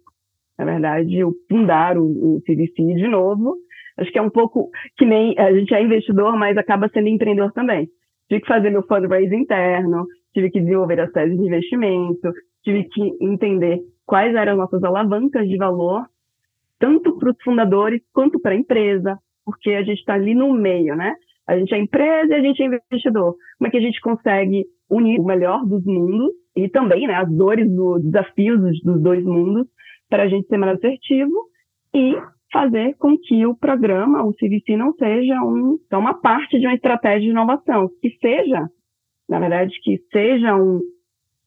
na 0.60 0.66
verdade, 0.66 1.24
o 1.24 1.34
fundar 1.50 1.98
o, 1.98 2.36
o 2.36 2.42
CVC 2.42 2.74
de 2.96 3.08
novo. 3.08 3.56
Acho 3.98 4.12
que 4.12 4.20
é 4.20 4.22
um 4.22 4.30
pouco 4.30 4.70
que 4.98 5.06
nem 5.06 5.34
a 5.40 5.54
gente 5.54 5.74
é 5.74 5.82
investidor, 5.82 6.38
mas 6.38 6.58
acaba 6.58 6.90
sendo 6.90 7.08
empreendedor 7.08 7.54
também. 7.54 7.88
Tive 8.28 8.42
que 8.42 8.48
fazer 8.48 8.70
meu 8.70 8.84
fundraising 8.84 9.38
interno, 9.38 10.06
tive 10.34 10.52
que 10.52 10.60
desenvolver 10.60 11.00
as 11.00 11.12
teses 11.14 11.38
de 11.38 11.46
investimento, 11.46 12.32
tive 12.62 12.84
que 12.84 13.18
entender 13.22 13.80
quais 14.06 14.36
eram 14.36 14.54
as 14.54 14.58
nossas 14.58 14.84
alavancas 14.84 15.48
de 15.48 15.56
valor, 15.56 16.06
tanto 16.78 17.18
para 17.18 17.32
os 17.32 17.42
fundadores 17.42 18.02
quanto 18.14 18.40
para 18.40 18.52
a 18.52 18.58
empresa, 18.58 19.18
porque 19.46 19.72
a 19.72 19.82
gente 19.82 20.00
está 20.00 20.16
ali 20.16 20.36
no 20.36 20.54
meio, 20.54 20.96
né? 20.96 21.16
A 21.48 21.58
gente 21.58 21.74
é 21.74 21.80
empresa 21.80 22.34
e 22.34 22.36
a 22.36 22.42
gente 22.42 22.62
é 22.62 22.66
investidor. 22.66 23.36
Como 23.58 23.68
é 23.68 23.72
que 23.72 23.78
a 23.78 23.82
gente 23.82 24.00
consegue 24.02 24.66
unir 24.90 25.20
o 25.20 25.26
melhor 25.26 25.66
dos 25.66 25.84
mundos 25.86 26.32
e 26.56 26.68
também 26.68 27.08
né, 27.08 27.16
as 27.16 27.32
dores, 27.32 27.68
os 27.72 28.04
desafios 28.04 28.60
dos 28.84 29.02
dois 29.02 29.24
mundos 29.24 29.66
para 30.10 30.24
a 30.24 30.28
gente 30.28 30.48
ser 30.48 30.58
mais 30.58 30.78
assertivo 30.78 31.34
e 31.94 32.16
fazer 32.52 32.96
com 32.98 33.18
que 33.18 33.46
o 33.46 33.56
programa, 33.56 34.24
o 34.24 34.34
CVC, 34.34 34.76
não 34.76 34.94
seja 34.94 35.42
um, 35.44 35.78
então 35.86 36.00
uma 36.00 36.20
parte 36.20 36.60
de 36.60 36.66
uma 36.66 36.74
estratégia 36.74 37.22
de 37.22 37.30
inovação, 37.30 37.90
que 38.02 38.18
seja, 38.20 38.68
na 39.28 39.40
verdade, 39.40 39.80
que 39.84 40.00
seja 40.12 40.56
um, 40.56 40.82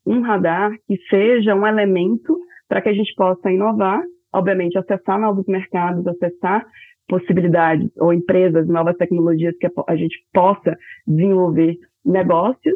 um 0.06 0.20
radar, 0.20 0.72
que 0.86 0.96
seja 1.10 1.54
um 1.54 1.66
elemento 1.66 2.38
para 2.68 2.80
que 2.80 2.88
a 2.88 2.94
gente 2.94 3.12
possa 3.14 3.50
inovar, 3.50 4.02
obviamente, 4.32 4.78
acessar 4.78 5.20
novos 5.20 5.46
mercados, 5.46 6.06
acessar 6.06 6.64
possibilidades 7.08 7.90
ou 7.98 8.12
empresas, 8.12 8.66
novas 8.68 8.96
tecnologias 8.96 9.56
que 9.58 9.68
a 9.86 9.96
gente 9.96 10.16
possa 10.32 10.76
desenvolver 11.06 11.76
negócios 12.04 12.74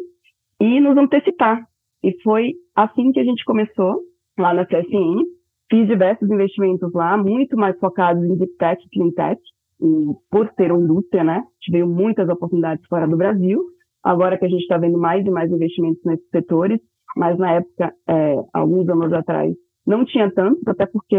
e 0.59 0.79
nos 0.79 0.97
antecipar. 0.97 1.65
E 2.03 2.21
foi 2.21 2.53
assim 2.75 3.11
que 3.11 3.19
a 3.19 3.23
gente 3.23 3.43
começou 3.45 4.01
lá 4.37 4.53
na 4.53 4.65
CSN, 4.65 5.23
Fiz 5.69 5.87
diversos 5.87 6.29
investimentos 6.29 6.91
lá, 6.93 7.17
muito 7.17 7.57
mais 7.57 7.77
focados 7.79 8.23
em 8.23 8.35
deep 8.37 8.55
tech 8.57 8.81
e 8.83 8.89
clean 8.89 9.11
tech. 9.11 9.41
E 9.81 9.85
por 10.31 10.49
ser 10.55 10.71
uma 10.71 10.81
indústria, 10.81 11.23
né, 11.23 11.43
tive 11.61 11.83
muitas 11.83 12.27
oportunidades 12.29 12.85
fora 12.87 13.07
do 13.07 13.17
Brasil. 13.17 13.61
Agora 14.03 14.37
que 14.37 14.45
a 14.45 14.49
gente 14.49 14.61
está 14.61 14.77
vendo 14.77 14.97
mais 14.97 15.25
e 15.25 15.29
mais 15.29 15.51
investimentos 15.51 16.01
nesses 16.05 16.27
setores, 16.29 16.79
mas 17.15 17.37
na 17.37 17.53
época, 17.53 17.93
é, 18.07 18.35
alguns 18.53 18.87
anos 18.87 19.11
atrás, 19.11 19.53
não 19.85 20.05
tinha 20.05 20.31
tanto, 20.31 20.59
até 20.69 20.85
porque 20.85 21.17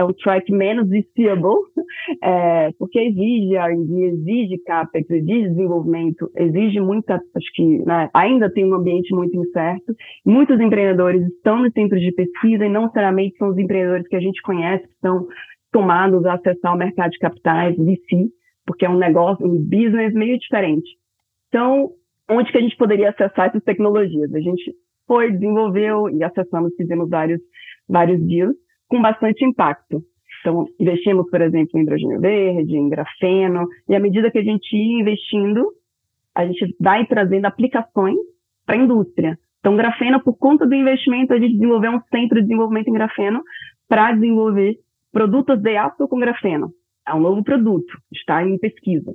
é 0.00 0.04
o 0.04 0.14
track 0.14 0.50
menos 0.50 0.88
viable, 0.88 1.60
é, 2.22 2.72
porque 2.78 2.98
exige 2.98 3.54
R&D, 3.54 4.04
exige 4.04 4.58
CAPEX, 4.64 5.10
exige 5.10 5.50
desenvolvimento, 5.50 6.30
exige 6.36 6.80
muita, 6.80 7.16
acho 7.16 7.52
que 7.54 7.78
né, 7.84 8.08
ainda 8.14 8.50
tem 8.50 8.64
um 8.64 8.74
ambiente 8.74 9.14
muito 9.14 9.36
incerto. 9.36 9.94
Muitos 10.24 10.58
empreendedores 10.58 11.22
estão 11.26 11.62
nos 11.62 11.72
centros 11.72 12.00
de 12.00 12.12
pesquisa 12.12 12.64
e 12.64 12.70
não 12.70 12.82
necessariamente 12.82 13.36
são 13.36 13.50
os 13.50 13.58
empreendedores 13.58 14.08
que 14.08 14.16
a 14.16 14.20
gente 14.20 14.40
conhece, 14.40 14.86
que 14.86 14.94
estão 14.94 15.26
tomados 15.70 16.24
a 16.24 16.34
acessar 16.34 16.74
o 16.74 16.78
mercado 16.78 17.10
de 17.10 17.18
capitais, 17.18 17.76
VC, 17.76 18.30
porque 18.66 18.86
é 18.86 18.90
um 18.90 18.98
negócio, 18.98 19.46
um 19.46 19.58
business 19.58 20.14
meio 20.14 20.38
diferente. 20.38 20.88
Então, 21.48 21.90
onde 22.28 22.50
que 22.50 22.58
a 22.58 22.62
gente 22.62 22.76
poderia 22.76 23.10
acessar 23.10 23.48
essas 23.48 23.62
tecnologias? 23.62 24.32
A 24.34 24.40
gente 24.40 24.72
foi, 25.06 25.30
desenvolveu 25.30 26.08
e 26.08 26.24
acessamos, 26.24 26.74
fizemos 26.76 27.10
vários, 27.10 27.40
vários 27.88 28.20
deals 28.26 28.56
com 28.90 29.00
bastante 29.00 29.44
impacto. 29.44 30.02
Então, 30.40 30.66
investimos, 30.78 31.30
por 31.30 31.40
exemplo, 31.40 31.78
em 31.78 31.82
hidrogênio 31.82 32.20
verde, 32.20 32.76
em 32.76 32.88
grafeno, 32.88 33.68
e 33.88 33.94
à 33.94 34.00
medida 34.00 34.30
que 34.30 34.38
a 34.38 34.42
gente 34.42 34.74
ia 34.74 35.00
investindo, 35.00 35.70
a 36.34 36.44
gente 36.46 36.74
vai 36.78 37.06
trazendo 37.06 37.46
aplicações 37.46 38.18
para 38.66 38.76
a 38.76 38.78
indústria. 38.78 39.38
Então, 39.60 39.76
grafeno, 39.76 40.20
por 40.22 40.36
conta 40.36 40.66
do 40.66 40.74
investimento, 40.74 41.32
a 41.32 41.38
gente 41.38 41.52
desenvolveu 41.52 41.92
um 41.92 42.00
centro 42.10 42.36
de 42.40 42.46
desenvolvimento 42.48 42.88
em 42.88 42.94
grafeno 42.94 43.42
para 43.88 44.12
desenvolver 44.12 44.76
produtos 45.12 45.60
de 45.60 45.76
aço 45.76 46.08
com 46.08 46.18
grafeno. 46.18 46.70
É 47.06 47.14
um 47.14 47.20
novo 47.20 47.44
produto, 47.44 47.92
está 48.12 48.42
em 48.44 48.58
pesquisa. 48.58 49.12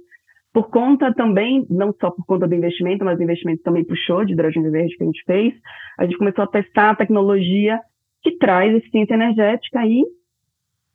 Por 0.54 0.70
conta 0.70 1.14
também, 1.14 1.66
não 1.70 1.94
só 2.00 2.12
por 2.12 2.26
conta 2.26 2.48
do 2.48 2.56
investimento, 2.56 3.04
mas 3.04 3.20
o 3.20 3.24
investimento 3.24 3.64
também 3.64 3.84
puxou 3.84 4.24
de 4.24 4.34
hidrogênio 4.34 4.72
verde 4.72 4.96
que 4.96 5.04
a 5.04 5.06
gente 5.06 5.24
fez, 5.26 5.54
a 5.98 6.06
gente 6.06 6.18
começou 6.18 6.44
a 6.44 6.48
testar 6.48 6.92
a 6.92 6.96
tecnologia 6.96 7.80
que 8.26 8.38
traz 8.38 8.74
eficiência 8.74 9.14
energética 9.14 9.86
e 9.86 10.04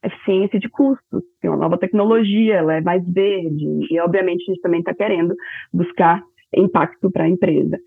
eficiência 0.03 0.59
de 0.59 0.69
custos. 0.69 1.23
Tem 1.41 1.49
uma 1.49 1.57
nova 1.57 1.79
tecnologia, 1.79 2.57
ela 2.57 2.75
é 2.75 2.81
mais 2.81 3.07
verde 3.07 3.87
e, 3.89 4.01
obviamente, 4.01 4.43
a 4.43 4.53
gente 4.53 4.61
também 4.61 4.81
está 4.81 4.93
querendo 4.93 5.37
buscar 5.73 6.25
impacto 6.57 7.09
para 7.09 7.25
a 7.25 7.29
empresa. 7.29 7.79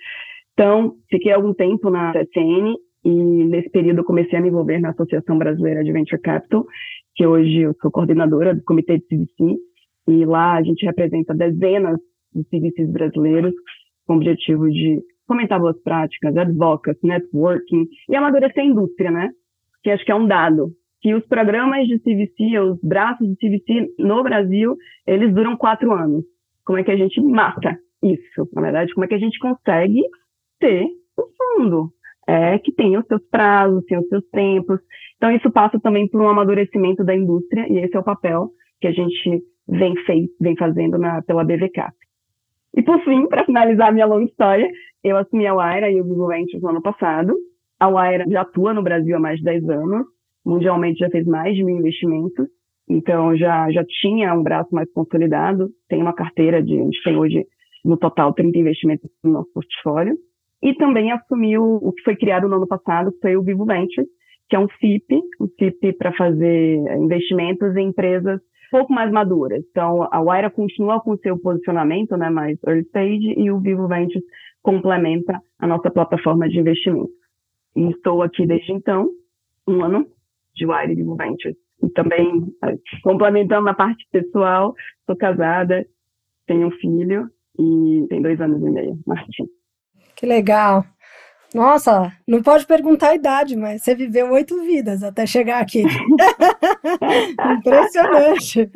Então, 0.53 0.93
fiquei 1.09 1.33
algum 1.33 1.53
tempo 1.53 1.89
na 1.89 2.13
CSN 2.13 2.75
e, 3.03 3.09
nesse 3.09 3.69
período, 3.69 4.05
comecei 4.05 4.39
a 4.39 4.41
me 4.41 4.47
envolver 4.47 4.79
na 4.79 4.91
Associação 4.91 5.38
Brasileira 5.38 5.83
de 5.83 5.91
Venture 5.91 6.21
Capital, 6.21 6.65
que 7.13 7.27
hoje 7.27 7.63
eu 7.63 7.75
sou 7.81 7.91
coordenadora 7.91 8.55
do 8.55 8.63
Comitê 8.63 8.97
de 8.97 9.05
CVC, 9.07 9.57
e 10.07 10.25
lá 10.25 10.53
a 10.53 10.63
gente 10.63 10.85
representa 10.85 11.33
dezenas 11.33 12.00
de 12.33 12.43
CVCs 12.45 12.89
brasileiros 12.91 13.53
com 14.07 14.13
o 14.13 14.17
objetivo 14.17 14.69
de 14.71 15.01
fomentar 15.27 15.59
boas 15.59 15.81
práticas, 15.81 16.35
advocacy, 16.35 16.99
networking 17.03 17.87
e 18.09 18.15
amadurecer 18.15 18.63
a 18.63 18.65
indústria, 18.65 19.11
né? 19.11 19.29
Que 19.81 19.91
acho 19.91 20.05
que 20.05 20.11
é 20.11 20.15
um 20.15 20.27
dado. 20.27 20.71
Que 21.01 21.13
os 21.13 21.25
programas 21.25 21.87
de 21.87 21.99
CVC, 21.99 22.59
os 22.59 22.79
braços 22.81 23.27
de 23.27 23.35
CVC 23.35 23.93
no 23.99 24.23
Brasil, 24.23 24.77
eles 25.05 25.33
duram 25.33 25.57
quatro 25.57 25.91
anos. 25.91 26.23
Como 26.65 26.77
é 26.77 26.83
que 26.83 26.91
a 26.91 26.95
gente 26.95 27.19
mata 27.21 27.77
isso? 28.01 28.47
Na 28.53 28.61
verdade, 28.61 28.93
como 28.93 29.05
é 29.05 29.07
que 29.07 29.15
a 29.15 29.19
gente 29.19 29.37
consegue 29.39 30.01
ter 30.59 30.85
o 31.17 31.23
fundo? 31.37 31.91
É, 32.25 32.57
que 32.57 32.71
tem 32.71 32.97
os 32.97 33.05
seus 33.05 33.21
prazos, 33.29 33.83
tem 33.83 33.97
os 33.97 34.07
seus 34.07 34.23
tempos. 34.29 34.79
Então, 35.17 35.29
isso 35.31 35.51
passa 35.51 35.77
também 35.79 36.07
por 36.07 36.21
um 36.21 36.29
amadurecimento 36.29 37.03
da 37.03 37.13
indústria, 37.13 37.67
e 37.69 37.79
esse 37.79 37.95
é 37.97 37.99
o 37.99 38.03
papel 38.03 38.49
que 38.79 38.87
a 38.87 38.91
gente 38.93 39.43
vem, 39.67 39.95
fez, 40.05 40.29
vem 40.39 40.55
fazendo 40.55 40.97
na, 40.97 41.21
pela 41.21 41.43
BVK. 41.43 41.91
E 42.75 42.81
por 42.81 42.99
fim, 43.03 43.27
para 43.27 43.45
finalizar 43.45 43.89
a 43.89 43.91
minha 43.91 44.05
longa 44.05 44.25
história, 44.25 44.69
eu 45.03 45.17
assumi 45.17 45.45
a 45.45 45.53
Waira 45.53 45.91
e 45.91 46.00
o 46.00 46.03
Vivo 46.03 46.27
Ventures 46.27 46.62
no 46.62 46.69
ano 46.69 46.81
passado. 46.81 47.36
A 47.79 47.89
Waira 47.89 48.25
já 48.29 48.41
atua 48.41 48.74
no 48.74 48.81
Brasil 48.81 49.15
há 49.15 49.19
mais 49.19 49.39
de 49.39 49.45
10 49.45 49.69
anos, 49.69 50.05
mundialmente 50.45 51.00
já 51.00 51.10
fez 51.10 51.25
mais 51.25 51.55
de 51.55 51.63
mil 51.63 51.77
investimentos, 51.77 52.48
então 52.89 53.36
já, 53.36 53.69
já 53.72 53.83
tinha 54.01 54.33
um 54.33 54.43
braço 54.43 54.74
mais 54.74 54.91
consolidado, 54.93 55.69
tem 55.89 56.01
uma 56.01 56.13
carteira 56.13 56.62
de, 56.62 56.79
a 56.79 56.83
gente 56.83 57.03
tem 57.03 57.17
hoje 57.17 57.45
no 57.83 57.98
total 57.98 58.33
30 58.33 58.57
investimentos 58.57 59.10
no 59.24 59.31
nosso 59.31 59.51
portfólio, 59.53 60.15
e 60.62 60.74
também 60.75 61.12
assumiu 61.12 61.62
o 61.62 61.91
que 61.91 62.03
foi 62.03 62.15
criado 62.15 62.48
no 62.48 62.55
ano 62.55 62.67
passado, 62.67 63.12
que 63.12 63.19
foi 63.19 63.36
o 63.36 63.43
Vivo 63.43 63.65
Ventures, 63.65 64.07
que 64.50 64.55
é 64.55 64.60
um 64.60 64.69
FIP, 64.79 65.19
um 65.41 65.48
FIP 65.60 65.93
para 65.93 66.13
fazer 66.13 66.77
investimentos 66.98 67.75
em 67.75 67.89
empresas 67.89 68.39
pouco 68.74 68.91
mais 68.91 69.12
maduras. 69.12 69.63
Então, 69.69 70.07
a 70.12 70.19
Waira 70.19 70.50
continua 70.50 71.00
com 71.00 71.12
o 71.12 71.17
seu 71.19 71.38
posicionamento, 71.38 72.17
né, 72.17 72.31
mais 72.31 72.57
early 72.65 72.81
stage, 72.81 73.36
e 73.38 73.51
o 73.51 73.60
Vivo 73.60 73.88
Ventures 73.88 74.24
complementa 74.63 75.39
a 75.60 75.67
nossa 75.67 75.91
plataforma 75.91 76.50
de 76.50 76.58
investimento. 76.58 77.12
E 77.75 77.89
estou 77.89 78.24
aqui 78.24 78.48
desde 78.48 78.72
então, 78.72 79.10
um 79.67 79.84
ano 79.84 80.08
de 80.55 80.65
Waira 80.65 80.91
e 80.91 80.96
Vivo 80.96 81.15
Ventures. 81.15 81.58
E 81.84 81.89
também, 81.89 82.48
eh, 82.63 82.77
complementando 83.03 83.70
a 83.70 83.74
parte 83.74 84.08
pessoal, 84.12 84.74
sou 85.05 85.15
casada, 85.15 85.86
tenho 86.48 86.67
um 86.67 86.72
filho 86.72 87.29
e 87.60 88.05
tem 88.10 88.22
dois 88.22 88.39
anos 88.39 88.62
e 88.62 88.70
meio, 88.70 89.00
Martim. 89.05 89.46
Que 90.15 90.25
legal. 90.25 90.86
Nossa, 91.53 92.12
não 92.27 92.41
pode 92.41 92.65
perguntar 92.65 93.10
a 93.10 93.15
idade, 93.15 93.55
mas 93.55 93.84
você 93.84 93.93
viveu 93.93 94.32
oito 94.32 94.60
vidas 94.63 95.03
até 95.03 95.25
chegar 95.25 95.60
aqui. 95.62 95.84
Impressionante. 97.60 98.72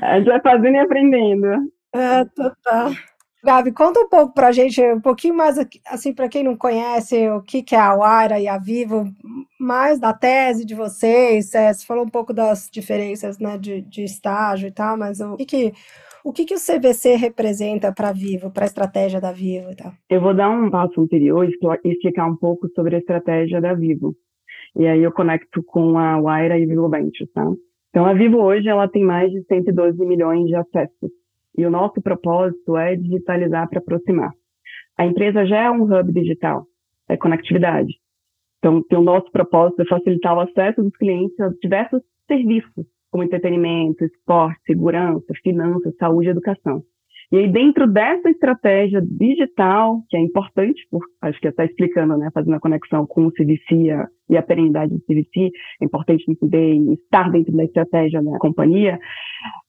A 0.00 0.18
gente 0.18 0.26
vai 0.26 0.40
fazendo 0.40 0.76
e 0.76 0.78
aprendendo. 0.78 1.46
É, 1.94 2.24
total. 2.24 2.92
Gabi, 3.44 3.72
conta 3.72 4.00
um 4.00 4.08
pouco 4.08 4.32
para 4.32 4.48
a 4.48 4.52
gente, 4.52 4.80
um 4.82 5.00
pouquinho 5.00 5.36
mais, 5.36 5.58
assim, 5.86 6.14
para 6.14 6.30
quem 6.30 6.42
não 6.42 6.56
conhece, 6.56 7.28
o 7.28 7.42
que, 7.42 7.62
que 7.62 7.74
é 7.74 7.78
a 7.78 7.94
Waira 7.94 8.40
e 8.40 8.48
a 8.48 8.56
Vivo, 8.56 9.04
mais 9.60 10.00
da 10.00 10.14
tese 10.14 10.64
de 10.64 10.74
vocês. 10.74 11.54
É, 11.54 11.70
você 11.70 11.84
falou 11.84 12.04
um 12.04 12.08
pouco 12.08 12.32
das 12.32 12.70
diferenças 12.72 13.38
né, 13.38 13.58
de, 13.58 13.82
de 13.82 14.02
estágio 14.02 14.68
e 14.68 14.72
tal, 14.72 14.96
mas 14.96 15.20
o 15.20 15.36
que, 15.36 15.44
que 15.44 15.72
o 16.24 16.32
que, 16.32 16.46
que 16.46 16.54
o 16.54 16.58
CVC 16.58 17.16
representa 17.16 17.92
para 17.92 18.08
a 18.08 18.12
Vivo, 18.12 18.50
para 18.50 18.64
a 18.64 18.66
estratégia 18.66 19.20
da 19.20 19.30
Vivo 19.30 19.70
e 19.70 19.76
tal? 19.76 19.92
Eu 20.08 20.22
vou 20.22 20.34
dar 20.34 20.48
um 20.48 20.70
passo 20.70 20.98
anterior 20.98 21.46
e 21.46 21.90
explicar 21.90 22.26
um 22.26 22.36
pouco 22.36 22.66
sobre 22.74 22.96
a 22.96 22.98
estratégia 22.98 23.60
da 23.60 23.74
Vivo. 23.74 24.14
E 24.74 24.86
aí 24.86 25.02
eu 25.02 25.12
conecto 25.12 25.62
com 25.62 25.98
a 25.98 26.18
Waira 26.18 26.58
e 26.58 26.64
Vivo 26.64 26.88
Ventures, 26.88 27.30
tá? 27.34 27.46
Então, 27.90 28.06
a 28.06 28.14
Vivo 28.14 28.38
hoje 28.38 28.68
ela 28.68 28.88
tem 28.88 29.04
mais 29.04 29.30
de 29.30 29.44
112 29.44 30.02
milhões 30.06 30.46
de 30.46 30.56
acessos. 30.56 31.10
E 31.56 31.64
o 31.64 31.70
nosso 31.70 32.00
propósito 32.02 32.76
é 32.76 32.96
digitalizar 32.96 33.68
para 33.68 33.78
aproximar. 33.78 34.30
A 34.98 35.06
empresa 35.06 35.46
já 35.46 35.64
é 35.64 35.70
um 35.70 35.82
hub 35.82 36.12
digital, 36.12 36.66
é 37.08 37.16
conectividade. 37.16 37.94
Então, 38.58 38.82
o 38.92 39.02
nosso 39.02 39.30
propósito 39.30 39.82
é 39.82 39.86
facilitar 39.86 40.36
o 40.36 40.40
acesso 40.40 40.82
dos 40.82 40.96
clientes 40.96 41.38
a 41.38 41.50
diversos 41.60 42.00
serviços, 42.26 42.86
como 43.10 43.22
entretenimento, 43.22 44.04
esporte, 44.04 44.60
segurança, 44.66 45.26
finanças, 45.42 45.94
saúde 45.96 46.28
e 46.28 46.30
educação. 46.30 46.82
E 47.34 47.36
aí, 47.36 47.48
dentro 47.50 47.88
dessa 47.88 48.30
estratégia 48.30 49.02
digital, 49.02 50.04
que 50.08 50.16
é 50.16 50.20
importante, 50.20 50.86
por, 50.88 51.02
acho 51.20 51.40
que 51.40 51.48
está 51.48 51.64
explicando, 51.64 52.16
né, 52.16 52.30
fazendo 52.32 52.54
a 52.54 52.60
conexão 52.60 53.04
com 53.08 53.26
o 53.26 53.32
CVC 53.32 53.90
e 54.30 54.36
a 54.36 54.42
perenidade 54.42 54.94
do 54.94 55.00
CVC, 55.00 55.50
é 55.82 55.84
importante 55.84 56.30
entender 56.30 56.74
e 56.74 56.92
estar 56.92 57.28
dentro 57.32 57.52
da 57.52 57.64
estratégia 57.64 58.22
da 58.22 58.38
companhia, 58.38 59.00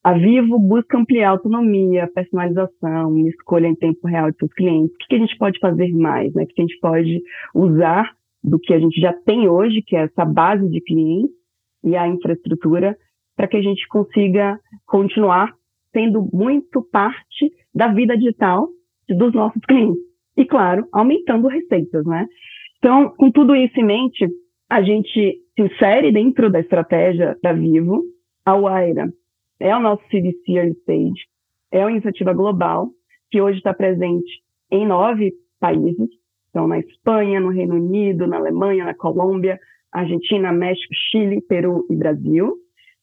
a 0.04 0.12
Vivo 0.12 0.60
busca 0.60 0.96
ampliar 0.96 1.30
a 1.30 1.32
autonomia, 1.32 2.08
personalização, 2.14 3.18
escolha 3.26 3.66
em 3.66 3.74
tempo 3.74 4.06
real 4.06 4.30
de 4.30 4.36
seus 4.36 4.52
clientes. 4.52 4.94
O 4.94 4.98
que, 4.98 5.08
que 5.08 5.16
a 5.16 5.18
gente 5.18 5.36
pode 5.36 5.58
fazer 5.58 5.92
mais? 5.92 6.32
Né? 6.34 6.44
O 6.44 6.46
que 6.46 6.62
a 6.62 6.64
gente 6.64 6.78
pode 6.78 7.20
usar 7.52 8.12
do 8.44 8.60
que 8.60 8.74
a 8.74 8.78
gente 8.78 9.00
já 9.00 9.12
tem 9.12 9.48
hoje, 9.48 9.82
que 9.82 9.96
é 9.96 10.04
essa 10.04 10.24
base 10.24 10.70
de 10.70 10.80
clientes 10.82 11.34
e 11.82 11.96
a 11.96 12.06
infraestrutura, 12.06 12.96
para 13.36 13.48
que 13.48 13.56
a 13.56 13.62
gente 13.62 13.88
consiga 13.88 14.56
continuar 14.86 15.52
sendo 15.96 16.28
muito 16.30 16.82
parte 16.92 17.50
da 17.74 17.88
vida 17.88 18.18
digital 18.18 18.68
dos 19.08 19.32
nossos 19.32 19.62
clientes. 19.62 20.02
E, 20.36 20.44
claro, 20.44 20.86
aumentando 20.92 21.48
receitas, 21.48 22.04
né? 22.04 22.26
Então, 22.76 23.08
com 23.16 23.30
tudo 23.30 23.56
isso 23.56 23.80
em 23.80 23.84
mente, 23.84 24.28
a 24.68 24.82
gente 24.82 25.40
se 25.54 25.62
insere 25.62 26.12
dentro 26.12 26.50
da 26.50 26.60
estratégia 26.60 27.34
da 27.42 27.54
Vivo. 27.54 28.02
A 28.44 28.54
Waira 28.54 29.10
é 29.58 29.74
o 29.74 29.80
nosso 29.80 30.02
CDC 30.10 30.52
Early 30.52 30.72
Stage, 30.80 31.26
é 31.72 31.80
uma 31.80 31.90
iniciativa 31.90 32.34
global 32.34 32.90
que 33.30 33.40
hoje 33.40 33.58
está 33.58 33.72
presente 33.72 34.30
em 34.70 34.86
nove 34.86 35.32
países. 35.58 36.10
Então, 36.50 36.68
na 36.68 36.78
Espanha, 36.78 37.40
no 37.40 37.48
Reino 37.48 37.74
Unido, 37.74 38.26
na 38.26 38.36
Alemanha, 38.36 38.84
na 38.84 38.94
Colômbia, 38.94 39.58
Argentina, 39.90 40.52
México, 40.52 40.94
Chile, 41.10 41.40
Peru 41.40 41.86
e 41.90 41.96
Brasil, 41.96 42.54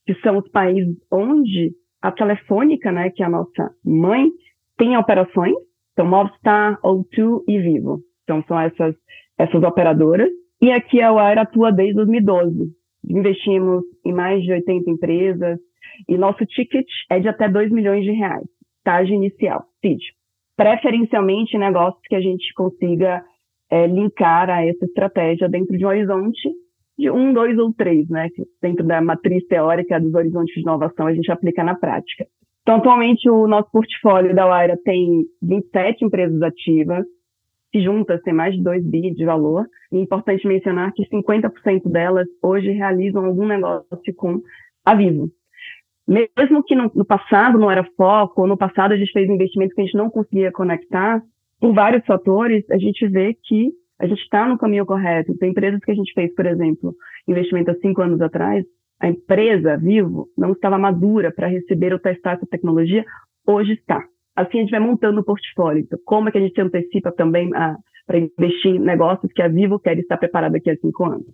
que 0.05 0.13
são 0.21 0.37
os 0.37 0.47
países 0.49 0.95
onde 1.11 1.73
a 2.03 2.11
Telefônica, 2.11 2.91
né, 2.91 3.09
que 3.09 3.23
é 3.23 3.25
a 3.25 3.29
nossa 3.29 3.71
mãe, 3.83 4.29
tem 4.77 4.97
operações, 4.97 5.55
então 5.93 6.05
Movistar, 6.05 6.77
O2 6.81 7.43
e 7.47 7.57
Vivo. 7.59 8.01
Então 8.23 8.43
são 8.45 8.59
essas, 8.59 8.93
essas 9.37 9.63
operadoras. 9.63 10.29
E 10.61 10.69
aqui 10.69 11.01
a 11.01 11.13
UAR 11.13 11.37
atua 11.37 11.71
desde 11.71 11.95
2012. 11.95 12.73
Investimos 13.09 13.83
em 14.05 14.11
mais 14.11 14.43
de 14.43 14.51
80 14.51 14.89
empresas 14.89 15.57
e 16.09 16.17
nosso 16.17 16.45
ticket 16.45 16.85
é 17.09 17.19
de 17.19 17.29
até 17.29 17.47
2 17.47 17.71
milhões 17.71 18.03
de 18.03 18.11
reais, 18.11 18.47
estágio 18.77 19.15
inicial, 19.15 19.63
CID. 19.81 20.01
Preferencialmente 20.57 21.57
negócios 21.57 22.01
que 22.07 22.15
a 22.15 22.21
gente 22.21 22.53
consiga 22.53 23.23
é, 23.71 23.87
linkar 23.87 24.49
a 24.49 24.65
essa 24.65 24.83
estratégia 24.83 25.47
dentro 25.47 25.77
de 25.77 25.85
um 25.85 25.89
horizonte 25.89 26.49
de 26.97 27.09
um, 27.09 27.33
dois 27.33 27.57
ou 27.57 27.73
três, 27.73 28.07
né? 28.09 28.29
Dentro 28.61 28.85
da 28.85 29.01
matriz 29.01 29.45
teórica 29.47 29.99
dos 29.99 30.13
horizontes 30.13 30.53
de 30.53 30.61
inovação 30.61 31.07
a 31.07 31.13
gente 31.13 31.31
aplica 31.31 31.63
na 31.63 31.75
prática. 31.75 32.25
Então, 32.61 32.75
atualmente, 32.75 33.29
o 33.29 33.47
nosso 33.47 33.69
portfólio 33.71 34.33
da 34.33 34.45
Waira 34.45 34.79
tem 34.85 35.23
27 35.41 36.05
empresas 36.05 36.41
ativas, 36.41 37.05
que 37.71 37.81
juntas 37.81 38.21
têm 38.21 38.33
mais 38.33 38.55
de 38.55 38.63
2 38.63 38.85
bi 38.85 39.13
de 39.13 39.25
valor. 39.25 39.65
E 39.91 39.97
é 39.97 40.01
importante 40.01 40.47
mencionar 40.47 40.93
que 40.93 41.03
50% 41.09 41.91
delas 41.91 42.27
hoje 42.41 42.71
realizam 42.71 43.25
algum 43.25 43.45
negócio 43.45 44.15
com 44.15 44.41
a 44.85 44.95
Vivo. 44.95 45.29
Mesmo 46.07 46.63
que 46.63 46.75
no, 46.75 46.91
no 46.93 47.05
passado 47.05 47.57
não 47.57 47.71
era 47.71 47.87
foco, 47.97 48.41
ou 48.41 48.47
no 48.47 48.57
passado 48.57 48.93
a 48.93 48.97
gente 48.97 49.11
fez 49.11 49.29
investimentos 49.29 49.73
que 49.73 49.81
a 49.81 49.85
gente 49.85 49.97
não 49.97 50.09
conseguia 50.09 50.51
conectar, 50.51 51.21
por 51.59 51.73
vários 51.73 52.05
fatores, 52.05 52.69
a 52.69 52.77
gente 52.77 53.07
vê 53.07 53.33
que 53.33 53.71
a 53.99 54.07
gente 54.07 54.21
está 54.21 54.47
no 54.47 54.57
caminho 54.57 54.85
correto. 54.85 55.37
Tem 55.37 55.51
empresas 55.51 55.79
que 55.79 55.91
a 55.91 55.95
gente 55.95 56.13
fez, 56.13 56.33
por 56.33 56.45
exemplo, 56.45 56.93
investimento 57.27 57.71
há 57.71 57.75
cinco 57.75 58.01
anos 58.01 58.21
atrás, 58.21 58.65
a 58.99 59.07
empresa 59.09 59.77
Vivo 59.77 60.27
não 60.37 60.53
estava 60.53 60.77
madura 60.77 61.31
para 61.31 61.47
receber 61.47 61.93
ou 61.93 61.99
testar 61.99 62.33
essa 62.33 62.47
tecnologia, 62.47 63.03
hoje 63.45 63.73
está. 63.73 64.01
Assim 64.35 64.59
a 64.59 64.61
gente 64.61 64.71
vai 64.71 64.79
montando 64.79 65.19
o 65.19 65.25
portfólio. 65.25 65.81
Então, 65.81 65.99
como 66.05 66.29
é 66.29 66.31
que 66.31 66.37
a 66.37 66.41
gente 66.41 66.55
se 66.55 66.61
antecipa 66.61 67.11
também 67.11 67.49
para 67.49 68.17
investir 68.17 68.75
em 68.75 68.79
negócios 68.79 69.31
que 69.33 69.41
a 69.41 69.47
Vivo 69.47 69.79
quer 69.79 69.97
estar 69.99 70.17
preparada 70.17 70.53
daqui 70.53 70.69
a 70.69 70.77
cinco 70.77 71.05
anos? 71.05 71.25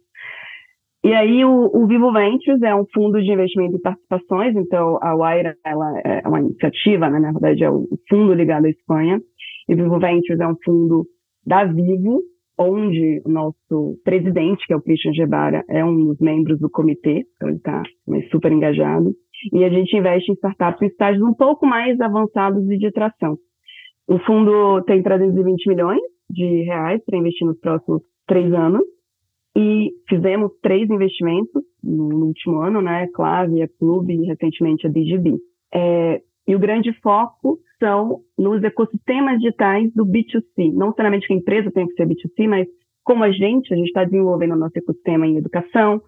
E 1.03 1.13
aí 1.13 1.45
o, 1.45 1.71
o, 1.73 1.87
Vivo 1.87 2.11
Ventures 2.11 2.61
é 2.61 2.75
um 2.75 2.85
fundo 2.93 3.21
de 3.21 3.31
investimento 3.31 3.77
em 3.77 3.81
participações, 3.81 4.53
então 4.55 4.97
a 5.01 5.15
Waira 5.15 5.55
ela 5.63 5.97
é 6.03 6.27
uma 6.27 6.41
iniciativa, 6.41 7.09
né? 7.09 7.19
na 7.19 7.31
verdade 7.31 7.63
é 7.63 7.69
o 7.69 7.87
fundo 8.09 8.33
ligado 8.33 8.65
à 8.65 8.69
Espanha, 8.69 9.21
e 9.69 9.73
o 9.73 9.77
Vivo 9.77 9.97
Ventures 9.97 10.41
é 10.41 10.47
um 10.47 10.57
fundo 10.65 11.07
da 11.45 11.63
Vivo, 11.63 12.21
onde 12.59 13.21
o 13.25 13.29
nosso 13.29 13.97
presidente, 14.03 14.67
que 14.67 14.73
é 14.73 14.75
o 14.75 14.81
Christian 14.81 15.13
Gebara, 15.13 15.63
é 15.69 15.83
um 15.83 15.95
dos 15.95 16.19
membros 16.19 16.59
do 16.59 16.69
comitê, 16.69 17.25
então 17.35 17.47
ele 17.47 17.57
está 17.57 17.81
super 18.29 18.51
engajado, 18.51 19.15
e 19.53 19.63
a 19.63 19.69
gente 19.69 19.95
investe 19.95 20.29
em 20.29 20.35
startups 20.35 20.81
em 20.81 20.87
estágios 20.87 21.23
um 21.23 21.33
pouco 21.33 21.65
mais 21.65 21.99
avançados 22.01 22.69
e 22.69 22.77
de 22.77 22.91
tração. 22.91 23.37
O 24.07 24.19
fundo 24.19 24.81
tem 24.83 25.01
320 25.01 25.69
milhões 25.69 26.01
de 26.29 26.63
reais 26.63 27.01
para 27.05 27.17
investir 27.17 27.47
nos 27.47 27.59
próximos 27.59 28.01
três 28.27 28.51
anos, 28.53 28.83
e 29.55 29.91
fizemos 30.07 30.51
três 30.61 30.89
investimentos 30.89 31.63
no, 31.83 32.25
último 32.27 32.61
ano, 32.61 32.81
né? 32.81 33.07
Clave, 33.13 33.61
a 33.61 33.67
Clube 33.79 34.13
e 34.13 34.25
recentemente 34.25 34.85
a 34.85 34.89
DGB. 34.89 35.37
É, 35.73 36.21
e 36.47 36.55
o 36.55 36.59
grande 36.59 36.93
foco 37.01 37.59
são 37.79 38.21
nos 38.37 38.63
ecossistemas 38.63 39.39
digitais 39.39 39.91
do 39.93 40.05
B2C. 40.05 40.71
Não 40.73 40.87
necessariamente 40.87 41.27
que 41.27 41.33
a 41.33 41.37
empresa 41.37 41.71
tem 41.71 41.87
que 41.87 41.93
ser 41.93 42.07
B2C, 42.07 42.47
mas 42.47 42.67
como 43.03 43.23
a 43.23 43.31
gente, 43.31 43.73
a 43.73 43.77
gente 43.77 43.87
está 43.87 44.03
desenvolvendo 44.03 44.53
o 44.53 44.57
nosso 44.57 44.77
ecossistema 44.77 45.25
em 45.25 45.37
educação, 45.37 46.01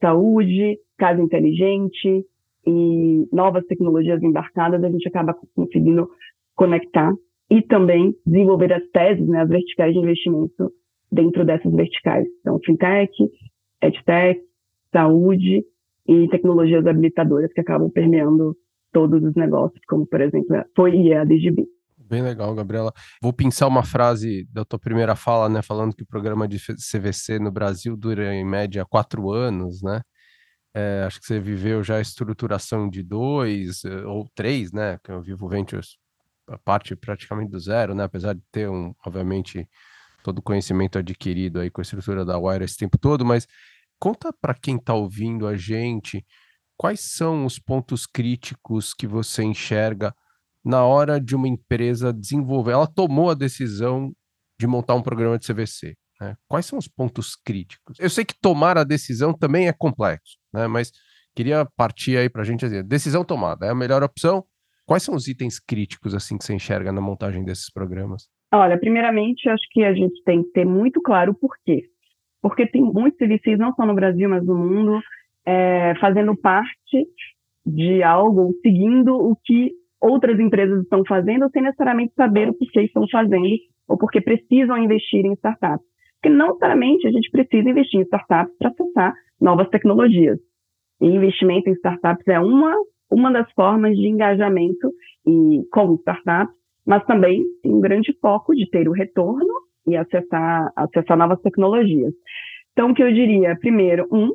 saúde, 0.00 0.78
casa 0.98 1.22
inteligente 1.22 2.26
e 2.66 3.28
novas 3.32 3.64
tecnologias 3.66 4.22
embarcadas, 4.22 4.82
a 4.82 4.90
gente 4.90 5.08
acaba 5.08 5.34
conseguindo 5.54 6.08
conectar 6.54 7.12
e 7.50 7.62
também 7.62 8.14
desenvolver 8.26 8.72
as 8.72 8.86
teses, 8.90 9.26
né, 9.26 9.40
as 9.42 9.48
verticais 9.48 9.92
de 9.92 9.98
investimento 9.98 10.72
dentro 11.10 11.44
dessas 11.44 11.72
verticais. 11.72 12.26
Então, 12.40 12.58
fintech, 12.64 13.12
edtech, 13.82 14.40
saúde 14.92 15.64
e 16.06 16.28
tecnologias 16.28 16.86
habilitadoras 16.86 17.52
que 17.52 17.60
acabam 17.60 17.90
permeando 17.90 18.56
todos 18.92 19.22
os 19.22 19.34
negócios, 19.34 19.80
como 19.88 20.06
por 20.06 20.20
exemplo 20.20 20.64
foi 20.76 21.12
a 21.14 21.24
DGB. 21.24 21.66
Bem 21.96 22.22
legal, 22.22 22.54
Gabriela. 22.54 22.92
Vou 23.22 23.32
pensar 23.32 23.66
uma 23.66 23.82
frase 23.82 24.46
da 24.52 24.64
tua 24.64 24.78
primeira 24.78 25.16
fala, 25.16 25.48
né, 25.48 25.62
falando 25.62 25.94
que 25.94 26.02
o 26.02 26.06
programa 26.06 26.46
de 26.46 26.58
CVC 26.58 27.38
no 27.38 27.50
Brasil 27.50 27.96
dura 27.96 28.34
em 28.34 28.44
média 28.44 28.84
quatro 28.84 29.30
anos, 29.30 29.82
né? 29.82 30.02
É, 30.74 31.04
acho 31.06 31.20
que 31.20 31.26
você 31.26 31.38
viveu 31.38 31.82
já 31.82 31.96
a 31.96 32.00
estruturação 32.00 32.88
de 32.88 33.02
dois 33.02 33.84
eh, 33.84 34.04
ou 34.06 34.26
três, 34.34 34.72
né? 34.72 34.98
Que 35.04 35.10
eu 35.12 35.22
vivo 35.22 35.48
Ventures 35.48 35.98
a 36.48 36.58
parte 36.58 36.96
praticamente 36.96 37.50
do 37.50 37.60
zero, 37.60 37.94
né? 37.94 38.04
Apesar 38.04 38.34
de 38.34 38.42
ter 38.50 38.68
um, 38.68 38.94
obviamente, 39.04 39.68
todo 40.22 40.38
o 40.38 40.42
conhecimento 40.42 40.98
adquirido 40.98 41.60
aí 41.60 41.70
com 41.70 41.80
a 41.80 41.82
estrutura 41.82 42.24
da 42.24 42.38
Wire 42.38 42.64
esse 42.64 42.76
tempo 42.76 42.98
todo, 42.98 43.24
mas 43.24 43.46
conta 43.98 44.32
para 44.32 44.54
quem 44.54 44.76
está 44.76 44.94
ouvindo 44.94 45.46
a 45.46 45.56
gente 45.56 46.24
quais 46.82 46.98
são 46.98 47.46
os 47.46 47.60
pontos 47.60 48.06
críticos 48.06 48.92
que 48.92 49.06
você 49.06 49.44
enxerga 49.44 50.12
na 50.64 50.84
hora 50.84 51.20
de 51.20 51.36
uma 51.36 51.46
empresa 51.46 52.12
desenvolver? 52.12 52.72
Ela 52.72 52.88
tomou 52.88 53.30
a 53.30 53.34
decisão 53.34 54.10
de 54.58 54.66
montar 54.66 54.96
um 54.96 55.02
programa 55.02 55.38
de 55.38 55.46
CVC. 55.46 55.94
Né? 56.20 56.34
Quais 56.48 56.66
são 56.66 56.76
os 56.76 56.88
pontos 56.88 57.36
críticos? 57.36 58.00
Eu 58.00 58.10
sei 58.10 58.24
que 58.24 58.34
tomar 58.34 58.76
a 58.76 58.82
decisão 58.82 59.32
também 59.32 59.68
é 59.68 59.72
complexo, 59.72 60.36
né? 60.52 60.66
mas 60.66 60.90
queria 61.36 61.64
partir 61.76 62.16
aí 62.16 62.28
para 62.28 62.42
a 62.42 62.44
gente 62.44 62.58
dizer, 62.58 62.82
decisão 62.82 63.24
tomada, 63.24 63.64
é 63.64 63.70
a 63.70 63.76
melhor 63.76 64.02
opção? 64.02 64.42
Quais 64.84 65.04
são 65.04 65.14
os 65.14 65.28
itens 65.28 65.60
críticos 65.60 66.16
assim 66.16 66.36
que 66.36 66.44
você 66.44 66.52
enxerga 66.52 66.90
na 66.90 67.00
montagem 67.00 67.44
desses 67.44 67.70
programas? 67.72 68.24
Olha, 68.52 68.76
primeiramente, 68.76 69.48
acho 69.48 69.62
que 69.70 69.84
a 69.84 69.94
gente 69.94 70.20
tem 70.24 70.42
que 70.42 70.50
ter 70.50 70.66
muito 70.66 71.00
claro 71.00 71.30
o 71.30 71.34
porquê. 71.36 71.84
Porque 72.42 72.66
tem 72.66 72.82
muitos 72.82 73.18
CVCs, 73.18 73.56
não 73.56 73.72
só 73.72 73.86
no 73.86 73.94
Brasil, 73.94 74.28
mas 74.28 74.44
no 74.44 74.56
mundo, 74.56 75.00
é, 75.46 75.94
fazendo 76.00 76.36
parte 76.36 77.06
de 77.64 78.02
algo, 78.02 78.54
seguindo 78.62 79.14
o 79.14 79.36
que 79.36 79.72
outras 80.00 80.38
empresas 80.40 80.82
estão 80.82 81.04
fazendo, 81.06 81.48
sem 81.50 81.62
necessariamente 81.62 82.12
saber 82.14 82.48
o 82.48 82.54
que 82.54 82.80
estão 82.80 83.06
fazendo 83.08 83.46
ou 83.88 83.96
porque 83.96 84.20
precisam 84.20 84.78
investir 84.78 85.24
em 85.24 85.32
startups. 85.34 85.86
Porque 86.20 86.34
não 86.34 86.48
necessariamente 86.48 87.06
a 87.06 87.10
gente 87.10 87.30
precisa 87.30 87.68
investir 87.68 88.00
em 88.00 88.04
startups 88.04 88.56
para 88.58 88.70
acessar 88.70 89.14
novas 89.40 89.68
tecnologias. 89.68 90.38
E 91.00 91.06
investimento 91.06 91.68
em 91.68 91.72
startups 91.74 92.26
é 92.28 92.38
uma, 92.38 92.74
uma 93.10 93.32
das 93.32 93.50
formas 93.52 93.96
de 93.96 94.06
engajamento 94.06 94.92
e, 95.26 95.62
com 95.72 95.94
startups, 95.96 96.54
mas 96.86 97.04
também 97.04 97.44
tem 97.62 97.72
um 97.72 97.80
grande 97.80 98.16
foco 98.20 98.54
de 98.54 98.68
ter 98.70 98.88
o 98.88 98.92
retorno 98.92 99.52
e 99.86 99.96
acessar, 99.96 100.72
acessar 100.76 101.16
novas 101.16 101.40
tecnologias. 101.40 102.12
Então, 102.72 102.90
o 102.90 102.94
que 102.94 103.02
eu 103.02 103.12
diria? 103.12 103.56
Primeiro, 103.56 104.06
um, 104.12 104.30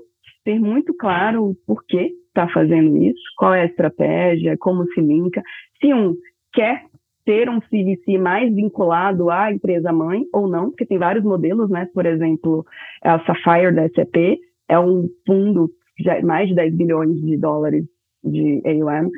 ter 0.48 0.60
muito 0.62 0.94
claro 0.94 1.44
o 1.44 1.56
porquê 1.68 2.14
está 2.30 2.48
fazendo 2.48 2.96
isso, 3.04 3.20
qual 3.38 3.54
é 3.54 3.64
a 3.64 3.66
estratégia, 3.66 4.56
como 4.58 4.86
se 4.94 5.02
linka. 5.02 5.44
Se 5.82 5.94
um 5.94 6.16
quer 6.54 6.86
ter 7.26 7.50
um 7.50 7.60
CVC 7.60 8.18
mais 8.18 8.56
vinculado 8.56 9.30
à 9.30 9.52
empresa 9.52 9.92
mãe 9.92 10.24
ou 10.32 10.48
não, 10.48 10.70
porque 10.70 10.86
tem 10.86 10.98
vários 10.98 11.26
modelos, 11.26 11.70
né? 11.70 11.90
Por 11.94 12.06
exemplo, 12.06 12.66
a 13.04 13.20
Sapphire 13.26 13.76
da 13.76 13.90
SAP 13.90 14.40
é 14.70 14.80
um 14.80 15.10
fundo 15.26 15.70
de 16.00 16.22
mais 16.22 16.48
de 16.48 16.56
10 16.56 16.76
bilhões 16.76 17.20
de 17.20 17.36
dólares 17.36 17.84
de 18.24 18.62
AUM, 18.66 19.10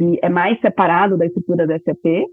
e 0.00 0.18
é 0.20 0.28
mais 0.28 0.60
separado 0.60 1.16
da 1.16 1.26
estrutura 1.26 1.64
da 1.64 1.78
SAP, 1.78 2.26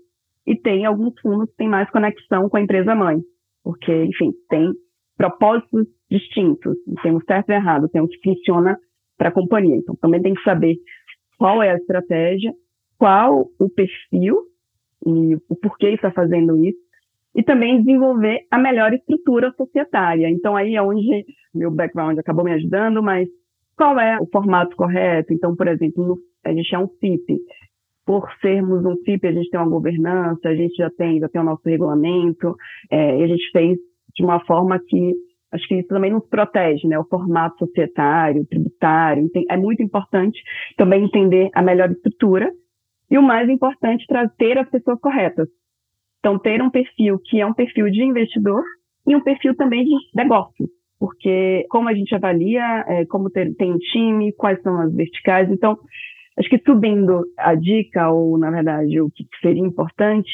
e 0.47 0.55
tem 0.55 0.87
alguns 0.87 1.13
fundos 1.21 1.51
que 1.51 1.57
têm 1.57 1.69
mais 1.69 1.87
conexão 1.91 2.49
com 2.49 2.57
a 2.57 2.61
empresa 2.61 2.95
mãe, 2.95 3.21
porque, 3.63 4.05
enfim, 4.05 4.33
tem 4.49 4.73
propósitos 5.15 5.85
distintos, 6.09 6.75
tem 7.03 7.15
um 7.15 7.21
certo 7.21 7.49
e 7.49 7.53
errado, 7.53 7.89
tem 7.89 8.01
um 8.01 8.07
que 8.07 8.19
funciona 8.23 8.77
para 9.17 9.29
a 9.29 9.33
companhia. 9.33 9.75
Então, 9.75 9.95
também 9.95 10.21
tem 10.21 10.33
que 10.33 10.43
saber 10.43 10.77
qual 11.37 11.61
é 11.61 11.71
a 11.71 11.75
estratégia, 11.75 12.53
qual 12.97 13.49
o 13.59 13.69
perfil 13.69 14.37
e 15.05 15.35
o 15.47 15.55
porquê 15.55 15.89
está 15.89 16.11
fazendo 16.11 16.57
isso, 16.57 16.77
e 17.35 17.43
também 17.43 17.79
desenvolver 17.79 18.45
a 18.51 18.57
melhor 18.57 18.93
estrutura 18.93 19.53
societária. 19.55 20.29
Então, 20.29 20.55
aí 20.55 20.75
é 20.75 20.81
onde 20.81 21.25
meu 21.53 21.71
background 21.71 22.17
acabou 22.17 22.43
me 22.43 22.51
ajudando, 22.53 23.01
mas 23.01 23.29
qual 23.77 23.97
é 23.99 24.19
o 24.19 24.27
formato 24.27 24.75
correto? 24.75 25.33
Então, 25.33 25.55
por 25.55 25.67
exemplo, 25.67 26.17
a 26.43 26.51
gente 26.51 26.73
é 26.73 26.79
um 26.79 26.87
CIP. 26.99 27.37
Por 28.05 28.27
sermos 28.41 28.83
um 28.83 28.95
CIP, 29.03 29.27
a 29.27 29.31
gente 29.31 29.49
tem 29.49 29.59
uma 29.59 29.69
governança, 29.69 30.49
a 30.49 30.55
gente 30.55 30.75
já 30.75 30.89
tem, 30.89 31.19
já 31.19 31.29
tem 31.29 31.39
o 31.39 31.45
nosso 31.45 31.61
regulamento, 31.65 32.55
é, 32.91 33.19
e 33.19 33.23
a 33.23 33.27
gente 33.27 33.49
fez 33.51 33.77
de 34.15 34.23
uma 34.23 34.43
forma 34.45 34.79
que 34.79 35.13
acho 35.51 35.67
que 35.67 35.75
isso 35.75 35.87
também 35.87 36.11
nos 36.11 36.27
protege, 36.27 36.87
né? 36.87 36.97
O 36.99 37.05
formato 37.05 37.65
societário, 37.65 38.45
tributário, 38.45 39.29
é 39.49 39.57
muito 39.57 39.81
importante 39.81 40.41
também 40.77 41.03
entender 41.03 41.49
a 41.53 41.61
melhor 41.61 41.91
estrutura 41.91 42.51
e 43.09 43.17
o 43.17 43.23
mais 43.23 43.49
importante, 43.49 44.05
ter 44.37 44.57
as 44.57 44.69
pessoas 44.69 44.99
corretas. 44.99 45.47
Então, 46.19 46.37
ter 46.37 46.61
um 46.61 46.69
perfil 46.69 47.17
que 47.19 47.39
é 47.41 47.45
um 47.45 47.53
perfil 47.53 47.89
de 47.89 48.03
investidor 48.03 48.63
e 49.07 49.15
um 49.15 49.21
perfil 49.21 49.55
também 49.55 49.85
de 49.85 49.95
negócio, 50.13 50.69
porque 50.99 51.65
como 51.69 51.89
a 51.89 51.93
gente 51.93 52.13
avalia, 52.13 52.85
é, 52.87 53.05
como 53.05 53.29
ter, 53.29 53.55
tem 53.55 53.77
time, 53.77 54.33
quais 54.33 54.61
são 54.61 54.79
as 54.79 54.93
verticais. 54.93 55.49
Então, 55.49 55.77
acho 56.37 56.49
que 56.49 56.59
subindo 56.59 57.25
a 57.37 57.55
dica, 57.55 58.09
ou 58.09 58.37
na 58.37 58.51
verdade 58.51 59.01
o 59.01 59.09
que 59.09 59.25
seria 59.41 59.65
importante, 59.65 60.29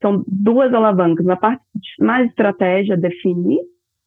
são 0.00 0.22
duas 0.28 0.72
alavancas. 0.72 1.26
Na 1.26 1.36
parte 1.36 1.62
mais 1.98 2.28
estratégia, 2.28 2.96
definir 2.96 3.60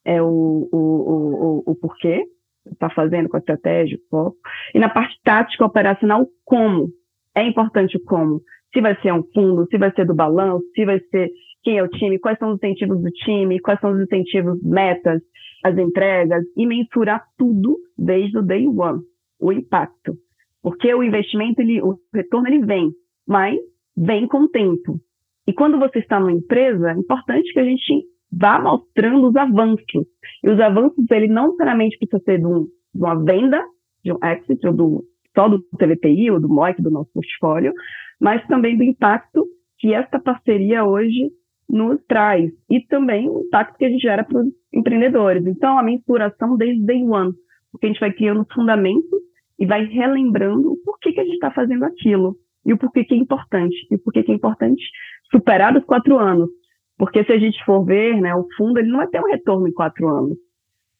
é, 0.06 0.22
o, 0.22 0.70
o, 0.72 0.78
o, 0.78 1.72
o 1.72 1.76
porquê 1.76 2.26
está 2.72 2.90
fazendo 2.90 3.30
com 3.30 3.38
a 3.38 3.40
estratégia, 3.40 3.98
o 3.98 4.10
foco. 4.10 4.38
E 4.74 4.80
na 4.80 4.90
parte 4.90 5.20
tática 5.24 5.66
operacional, 5.66 6.28
como 6.46 6.90
é 7.36 7.46
importante 7.46 8.00
como. 8.00 8.42
Se 8.74 8.82
vai 8.82 9.00
ser 9.02 9.14
um 9.14 9.24
fundo, 9.34 9.68
se 9.68 9.78
vai 9.78 9.92
ser 9.94 10.06
do 10.06 10.16
balanço, 10.16 10.66
se 10.74 10.86
vai 10.86 11.00
ser 11.12 11.30
quem 11.64 11.78
é 11.78 11.84
o 11.84 11.88
time, 11.88 12.20
quais 12.20 12.38
são 12.40 12.52
os 12.52 12.58
incentivos 12.58 13.02
do 13.02 13.10
time, 13.12 13.60
quais 13.60 13.80
são 13.80 13.92
os 13.92 14.02
incentivos, 14.02 14.62
metas, 14.64 15.22
as 15.64 15.78
entregas, 15.78 16.44
e 16.58 16.66
mensurar 16.66 17.24
tudo 17.38 17.78
desde 17.98 18.38
o 18.38 18.42
day 18.42 18.68
one, 18.68 19.02
o 19.40 19.52
impacto. 19.52 20.16
Porque 20.62 20.94
o 20.94 21.04
investimento, 21.04 21.62
ele, 21.62 21.82
o 21.82 21.98
retorno, 22.14 22.48
ele 22.48 22.66
vem, 22.66 22.92
mas 23.28 23.58
vem 23.96 24.28
com 24.28 24.44
o 24.44 24.50
tempo. 24.50 25.00
E 25.48 25.54
quando 25.54 25.78
você 25.78 26.00
está 26.00 26.20
numa 26.20 26.32
empresa, 26.32 26.92
é 26.92 26.98
importante 26.98 27.52
que 27.54 27.60
a 27.60 27.66
gente 27.66 28.04
vá 28.40 28.60
mostrando 28.60 29.30
os 29.30 29.36
avanços. 29.36 30.08
E 30.44 30.50
os 30.50 30.60
avanços, 30.60 31.06
ele 31.12 31.28
não 31.28 31.48
necessariamente 31.48 31.98
precisa 31.98 32.22
ser 32.24 32.40
de, 32.40 32.46
um, 32.46 32.68
de 32.94 33.02
uma 33.02 33.16
venda, 33.24 33.64
de 34.04 34.12
um 34.12 34.18
exit, 34.24 34.66
ou 34.68 34.74
do, 34.74 35.04
só 35.36 35.48
do 35.48 35.62
TVPI 35.78 36.32
ou 36.32 36.40
do 36.40 36.50
MOIC, 36.50 36.82
do 36.82 36.92
nosso 36.92 37.12
portfólio, 37.14 37.74
mas 38.20 38.46
também 38.48 38.78
do 38.78 38.84
impacto 38.84 39.46
que 39.78 39.94
esta 39.94 40.20
parceria 40.20 40.86
hoje 40.86 41.32
nos 41.70 42.00
traz 42.08 42.52
e 42.70 42.82
também 42.88 43.30
o 43.30 43.42
impacto 43.42 43.78
que 43.78 43.86
a 43.86 43.90
gente 43.90 44.02
gera 44.02 44.24
para 44.24 44.40
os 44.40 44.48
empreendedores. 44.74 45.46
Então, 45.46 45.78
a 45.78 45.84
mensuração 45.84 46.56
desde 46.56 46.86
day 46.86 47.04
one, 47.04 47.34
porque 47.72 47.88
a 47.88 47.90
gente 47.90 48.00
vai 48.00 48.12
criando 48.12 48.46
fundamentos 48.54 49.20
e 49.58 49.66
vai 49.66 49.86
relembrando 49.86 50.74
o 50.74 50.78
porquê 50.84 51.12
que 51.12 51.20
a 51.20 51.24
gente 51.24 51.36
está 51.36 51.52
fazendo 51.52 51.84
aquilo 51.84 52.38
e 52.66 52.74
o 52.74 52.78
porquê 52.78 53.04
que 53.04 53.14
é 53.14 53.18
importante. 53.18 53.76
E 53.90 53.96
o 53.96 54.00
porquê 54.00 54.24
que 54.24 54.32
é 54.32 54.36
importante 54.36 54.84
superar 55.32 55.76
os 55.76 55.84
quatro 55.84 56.18
anos. 56.20 56.50
Porque 56.98 57.24
se 57.24 57.32
a 57.32 57.38
gente 57.38 57.64
for 57.66 57.84
ver, 57.84 58.20
né, 58.22 58.36
o 58.36 58.48
fundo 58.56 58.80
ele 58.80 58.90
não 58.90 58.98
vai 58.98 59.08
ter 59.08 59.20
um 59.20 59.28
retorno 59.28 59.68
em 59.68 59.74
quatro 59.74 60.08
anos. 60.08 60.38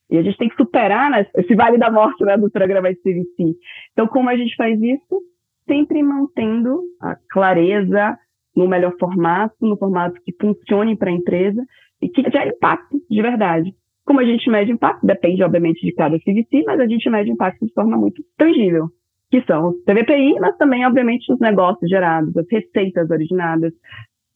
E 0.10 0.18
a 0.18 0.22
gente 0.22 0.38
tem 0.38 0.50
que 0.50 0.56
superar 0.56 1.10
né, 1.10 1.26
esse 1.38 1.56
vale 1.56 1.78
da 1.78 1.92
morte 1.92 2.24
né, 2.24 2.38
do 2.38 2.50
programa 2.50 2.94
de 2.94 3.00
CVC. 3.00 3.56
Então, 3.92 4.08
como 4.08 4.30
a 4.30 4.36
gente 4.36 4.56
faz 4.56 4.80
isso? 4.82 5.22
Sempre 5.68 6.04
mantendo 6.04 6.82
a 7.02 7.16
clareza 7.32 8.18
no 8.56 8.68
melhor 8.68 8.94
formato, 9.00 9.56
no 9.62 9.78
formato 9.78 10.20
que 10.24 10.34
funcione 10.40 10.96
para 10.96 11.10
a 11.10 11.14
empresa 11.14 11.64
e 12.02 12.10
que 12.10 12.22
gere 12.30 12.52
impacto 12.52 13.02
de 13.10 13.22
verdade. 13.22 13.74
Como 14.06 14.20
a 14.20 14.26
gente 14.26 14.50
mede 14.50 14.72
impacto? 14.72 15.06
Depende, 15.06 15.44
obviamente, 15.44 15.86
de 15.86 15.94
cada 15.94 16.20
CVC, 16.20 16.64
mas 16.66 16.80
a 16.80 16.88
gente 16.88 17.10
mede 17.10 17.32
impacto 17.32 17.66
de 17.66 17.74
forma 17.74 17.98
muito 17.98 18.22
tangível, 18.38 18.90
que 19.32 19.42
são 19.44 19.70
os 19.70 19.84
TVPI, 19.84 20.40
mas 20.40 20.58
também, 20.58 20.86
obviamente, 20.86 21.32
os 21.32 21.40
negócios 21.40 21.90
gerados, 21.90 22.36
as 22.36 22.46
receitas 22.52 23.10
originadas, 23.10 23.74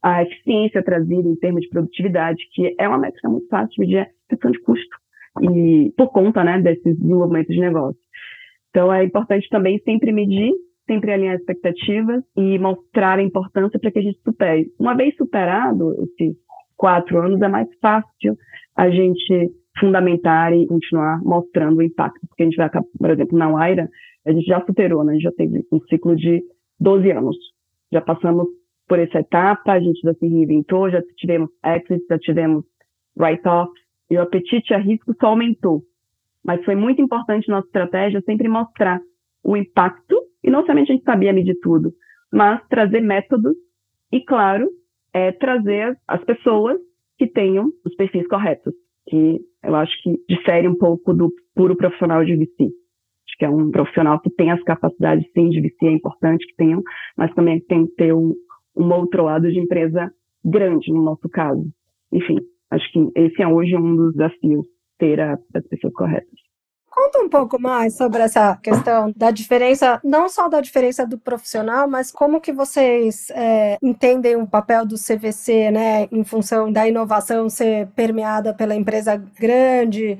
a 0.07 0.23
eficiência 0.23 0.81
trazida 0.81 1.27
em 1.27 1.35
termos 1.35 1.63
de 1.63 1.67
produtividade, 1.67 2.41
que 2.53 2.73
é 2.79 2.87
uma 2.87 2.97
métrica 2.97 3.27
muito 3.27 3.45
fácil 3.49 3.69
de 3.71 3.79
medir, 3.81 3.99
a 3.99 4.07
questão 4.29 4.51
de 4.51 4.59
custo 4.61 4.97
e 5.41 5.93
por 5.97 6.07
conta 6.13 6.45
né, 6.45 6.61
desses 6.61 6.97
desenvolvimentos 6.97 7.53
de 7.53 7.59
negócio. 7.59 7.99
Então, 8.69 8.91
é 8.93 9.03
importante 9.03 9.49
também 9.49 9.79
sempre 9.79 10.13
medir, 10.13 10.53
sempre 10.85 11.11
alinhar 11.11 11.35
expectativas 11.35 12.23
e 12.37 12.57
mostrar 12.57 13.19
a 13.19 13.21
importância 13.21 13.77
para 13.77 13.91
que 13.91 13.99
a 13.99 14.01
gente 14.01 14.17
supere. 14.23 14.71
Uma 14.79 14.95
vez 14.95 15.13
superado 15.17 15.93
esses 16.03 16.37
quatro 16.77 17.19
anos, 17.19 17.41
é 17.41 17.49
mais 17.49 17.67
fácil 17.81 18.37
a 18.77 18.89
gente 18.89 19.51
fundamentar 19.77 20.53
e 20.53 20.67
continuar 20.67 21.19
mostrando 21.21 21.79
o 21.79 21.83
impacto, 21.83 22.25
porque 22.29 22.43
a 22.43 22.45
gente 22.45 22.55
vai, 22.55 22.69
por 22.69 23.09
exemplo, 23.09 23.37
na 23.37 23.51
Waira, 23.51 23.89
a 24.25 24.31
gente 24.31 24.45
já 24.45 24.65
superou, 24.65 25.03
né? 25.03 25.11
a 25.11 25.15
gente 25.15 25.23
já 25.23 25.33
teve 25.33 25.65
um 25.69 25.81
ciclo 25.81 26.15
de 26.15 26.41
12 26.79 27.11
anos. 27.11 27.35
Já 27.91 27.99
passamos 27.99 28.47
por 28.87 28.99
essa 28.99 29.19
etapa, 29.19 29.73
a 29.73 29.79
gente 29.79 29.99
já 30.01 30.13
se 30.13 30.27
reinventou, 30.27 30.89
já 30.89 31.01
tivemos 31.17 31.49
exits, 31.65 32.05
já 32.09 32.17
tivemos 32.17 32.63
write-offs, 33.17 33.81
e 34.09 34.17
o 34.17 34.21
apetite 34.21 34.73
a 34.73 34.77
risco 34.77 35.13
só 35.19 35.27
aumentou. 35.27 35.81
Mas 36.43 36.63
foi 36.63 36.75
muito 36.75 37.01
importante 37.01 37.49
nossa 37.49 37.67
estratégia 37.67 38.21
sempre 38.21 38.47
mostrar 38.47 39.01
o 39.43 39.57
impacto, 39.57 40.15
e 40.43 40.49
não 40.49 40.65
somente 40.65 40.91
a 40.91 40.95
gente 40.95 41.03
sabia 41.03 41.33
medir 41.33 41.57
tudo, 41.61 41.91
mas 42.31 42.65
trazer 42.69 43.01
métodos 43.01 43.55
e, 44.11 44.21
claro, 44.21 44.69
é, 45.13 45.31
trazer 45.33 45.97
as 46.07 46.23
pessoas 46.23 46.77
que 47.17 47.27
tenham 47.27 47.71
os 47.85 47.95
perfis 47.95 48.27
corretos, 48.27 48.73
que 49.09 49.39
eu 49.63 49.75
acho 49.75 49.91
que 50.03 50.15
difere 50.29 50.67
um 50.67 50.75
pouco 50.75 51.13
do 51.13 51.29
puro 51.55 51.75
profissional 51.75 52.23
de 52.23 52.35
VC. 52.35 52.63
Acho 52.63 53.37
que 53.37 53.45
é 53.45 53.49
um 53.49 53.71
profissional 53.71 54.19
que 54.21 54.29
tem 54.29 54.51
as 54.51 54.63
capacidades, 54.63 55.25
sim, 55.33 55.49
de 55.49 55.59
VC, 55.59 55.87
é 55.87 55.91
importante 55.91 56.45
que 56.45 56.55
tenham, 56.55 56.81
mas 57.17 57.33
também 57.33 57.59
tem 57.61 57.87
que 57.87 57.95
ter 57.95 58.13
um, 58.13 58.33
um 58.77 58.93
outro 58.93 59.23
lado 59.23 59.51
de 59.51 59.59
empresa 59.59 60.11
grande, 60.43 60.91
no 60.91 61.03
nosso 61.03 61.27
caso. 61.29 61.65
Enfim, 62.11 62.37
Acho 62.69 62.91
que 62.91 63.11
esse 63.15 63.41
é 63.41 63.47
hoje 63.47 63.75
um 63.75 63.95
dos 63.95 64.13
desafios, 64.13 64.65
ter 64.97 65.19
a, 65.21 65.37
as 65.53 65.67
pessoas 65.67 65.93
corretas. 65.93 66.47
Conta 66.89 67.19
um 67.19 67.29
pouco 67.29 67.61
mais 67.61 67.95
sobre 67.95 68.23
essa 68.23 68.57
questão 68.57 69.13
da 69.15 69.29
diferença, 69.29 70.01
não 70.03 70.27
só 70.27 70.49
da 70.49 70.59
diferença 70.59 71.05
do 71.05 71.17
profissional, 71.17 71.87
mas 71.87 72.11
como 72.11 72.41
que 72.41 72.51
vocês 72.51 73.29
é, 73.29 73.77
entendem 73.83 74.35
o 74.35 74.47
papel 74.47 74.83
do 74.83 74.95
CVC, 74.95 75.69
né, 75.69 76.07
em 76.11 76.23
função 76.23 76.71
da 76.71 76.87
inovação 76.87 77.49
ser 77.49 77.87
permeada 77.89 78.51
pela 78.51 78.75
empresa 78.75 79.15
grande, 79.15 80.17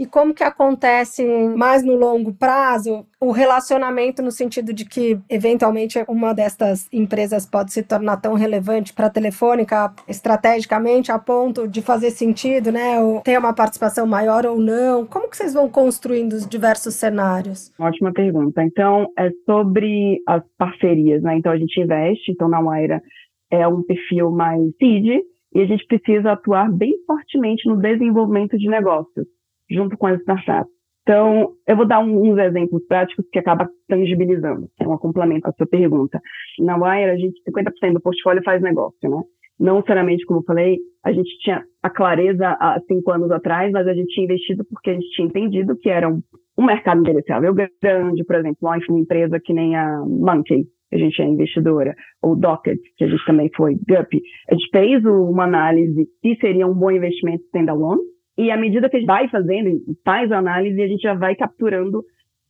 e 0.00 0.06
como 0.06 0.32
que 0.32 0.42
acontece 0.42 1.22
mais 1.54 1.84
no 1.84 1.94
longo 1.94 2.32
prazo 2.32 3.04
o 3.20 3.32
relacionamento 3.32 4.22
no 4.22 4.30
sentido 4.30 4.72
de 4.72 4.86
que 4.86 5.20
eventualmente 5.28 6.02
uma 6.08 6.32
destas 6.32 6.88
empresas 6.90 7.44
pode 7.44 7.70
se 7.70 7.82
tornar 7.82 8.16
tão 8.16 8.32
relevante 8.32 8.94
para 8.94 9.08
a 9.08 9.10
telefônica 9.10 9.92
estrategicamente 10.08 11.12
a 11.12 11.18
ponto 11.18 11.68
de 11.68 11.82
fazer 11.82 12.12
sentido, 12.12 12.72
né, 12.72 12.98
ou 12.98 13.20
ter 13.20 13.38
uma 13.38 13.52
participação 13.52 14.06
maior 14.06 14.46
ou 14.46 14.58
não. 14.58 15.04
Como 15.04 15.28
que 15.28 15.36
vocês 15.36 15.52
vão 15.52 15.68
construindo 15.68 16.32
os 16.32 16.48
diversos 16.48 16.94
cenários? 16.94 17.70
Ótima 17.78 18.10
pergunta. 18.10 18.64
Então, 18.64 19.06
é 19.18 19.28
sobre 19.44 20.22
as 20.26 20.42
parcerias, 20.56 21.22
né? 21.22 21.36
Então 21.36 21.52
a 21.52 21.58
gente 21.58 21.78
investe, 21.78 22.32
então 22.32 22.48
na 22.48 22.62
Waira 22.62 23.02
é 23.50 23.68
um 23.68 23.82
perfil 23.82 24.30
mais 24.30 24.62
seed 24.78 25.20
e 25.54 25.60
a 25.60 25.66
gente 25.66 25.86
precisa 25.86 26.32
atuar 26.32 26.72
bem 26.72 26.94
fortemente 27.06 27.68
no 27.68 27.76
desenvolvimento 27.76 28.56
de 28.56 28.66
negócios 28.66 29.26
junto 29.70 29.96
com 29.96 30.06
as 30.06 30.20
startups. 30.20 30.72
Então, 31.02 31.52
eu 31.66 31.76
vou 31.76 31.86
dar 31.86 32.00
uns 32.00 32.38
exemplos 32.38 32.86
práticos 32.86 33.24
que 33.32 33.38
acaba 33.38 33.68
tangibilizando, 33.88 34.68
é 34.78 34.86
um 34.86 34.98
complemento 34.98 35.48
à 35.48 35.52
sua 35.52 35.66
pergunta. 35.66 36.20
Na 36.58 36.76
Wire, 36.76 37.10
a 37.10 37.16
gente, 37.16 37.40
50% 37.48 37.94
do 37.94 38.00
portfólio 38.00 38.42
faz 38.44 38.62
negócio, 38.62 39.08
né? 39.08 39.22
Não 39.58 39.76
necessariamente, 39.76 40.24
como 40.24 40.40
eu 40.40 40.44
falei, 40.44 40.78
a 41.04 41.12
gente 41.12 41.36
tinha 41.40 41.62
a 41.82 41.90
clareza 41.90 42.56
há 42.60 42.80
cinco 42.86 43.10
anos 43.10 43.30
atrás, 43.30 43.72
mas 43.72 43.86
a 43.86 43.92
gente 43.92 44.08
tinha 44.14 44.24
investido 44.24 44.64
porque 44.70 44.90
a 44.90 44.94
gente 44.94 45.10
tinha 45.10 45.26
entendido 45.26 45.76
que 45.76 45.90
era 45.90 46.08
um, 46.08 46.22
um 46.56 46.64
mercado 46.64 47.00
endereçável 47.00 47.54
grande, 47.54 48.24
por 48.24 48.36
exemplo, 48.36 48.58
uma 48.62 48.78
empresa 48.98 49.38
que 49.38 49.52
nem 49.52 49.76
a 49.76 50.02
Monkey, 50.06 50.64
que 50.88 50.96
a 50.96 50.98
gente 50.98 51.20
é 51.20 51.26
investidora, 51.26 51.94
ou 52.22 52.36
Docket, 52.36 52.78
que 52.96 53.04
a 53.04 53.08
gente 53.08 53.24
também 53.26 53.50
foi, 53.54 53.74
Guppy. 53.74 54.22
A 54.48 54.54
gente 54.54 54.68
fez 54.70 55.04
uma 55.04 55.44
análise 55.44 56.06
se 56.22 56.36
seria 56.40 56.66
um 56.66 56.74
bom 56.74 56.90
investimento 56.90 57.44
standalone, 57.44 58.00
e 58.40 58.50
à 58.50 58.56
medida 58.56 58.88
que 58.88 58.96
a 58.96 58.98
gente 59.00 59.06
vai 59.06 59.28
fazendo, 59.28 59.82
faz 60.02 60.32
a 60.32 60.38
análise, 60.38 60.80
a 60.80 60.88
gente 60.88 61.02
já 61.02 61.12
vai 61.12 61.34
capturando 61.36 62.02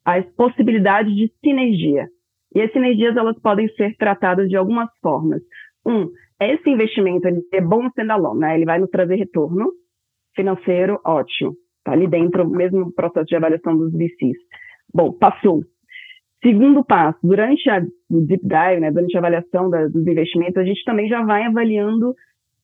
as 0.05 0.25
possibilidades 0.37 1.13
de 1.17 1.33
sinergia. 1.45 2.07
E 2.55 2.63
as 2.63 2.73
sinergias 2.73 3.17
elas 3.17 3.37
podem 3.41 3.69
ser 3.71 3.97
tratadas 3.97 4.49
de 4.49 4.57
algumas 4.57 4.89
formas. 5.03 5.43
Um, 5.85 6.09
esse 6.41 6.71
investimento 6.71 7.27
ele 7.27 7.43
é 7.53 7.61
bom 7.61 7.87
standalone, 7.89 8.39
né? 8.39 8.55
Ele 8.55 8.65
vai 8.65 8.79
nos 8.79 8.89
trazer 8.89 9.17
retorno 9.17 9.73
financeiro 10.37 11.01
ótimo. 11.05 11.57
Tá 11.83 11.91
ali 11.91 12.07
dentro, 12.07 12.49
mesmo 12.49 12.93
processo 12.93 13.27
de 13.27 13.35
avaliação 13.35 13.77
dos 13.77 13.93
VCs. 13.93 14.39
Bom, 14.95 15.13
passou. 15.13 15.63
Segundo 16.41 16.85
passo, 16.85 17.19
durante 17.21 17.69
a 17.69 17.81
deep 17.81 18.47
dive, 18.47 18.81
né, 18.81 18.93
durante 18.93 19.17
a 19.17 19.19
avaliação 19.19 19.69
da, 19.69 19.89
dos 19.89 20.07
investimentos, 20.07 20.57
a 20.57 20.65
gente 20.65 20.85
também 20.85 21.09
já 21.09 21.25
vai 21.25 21.43
avaliando 21.43 22.15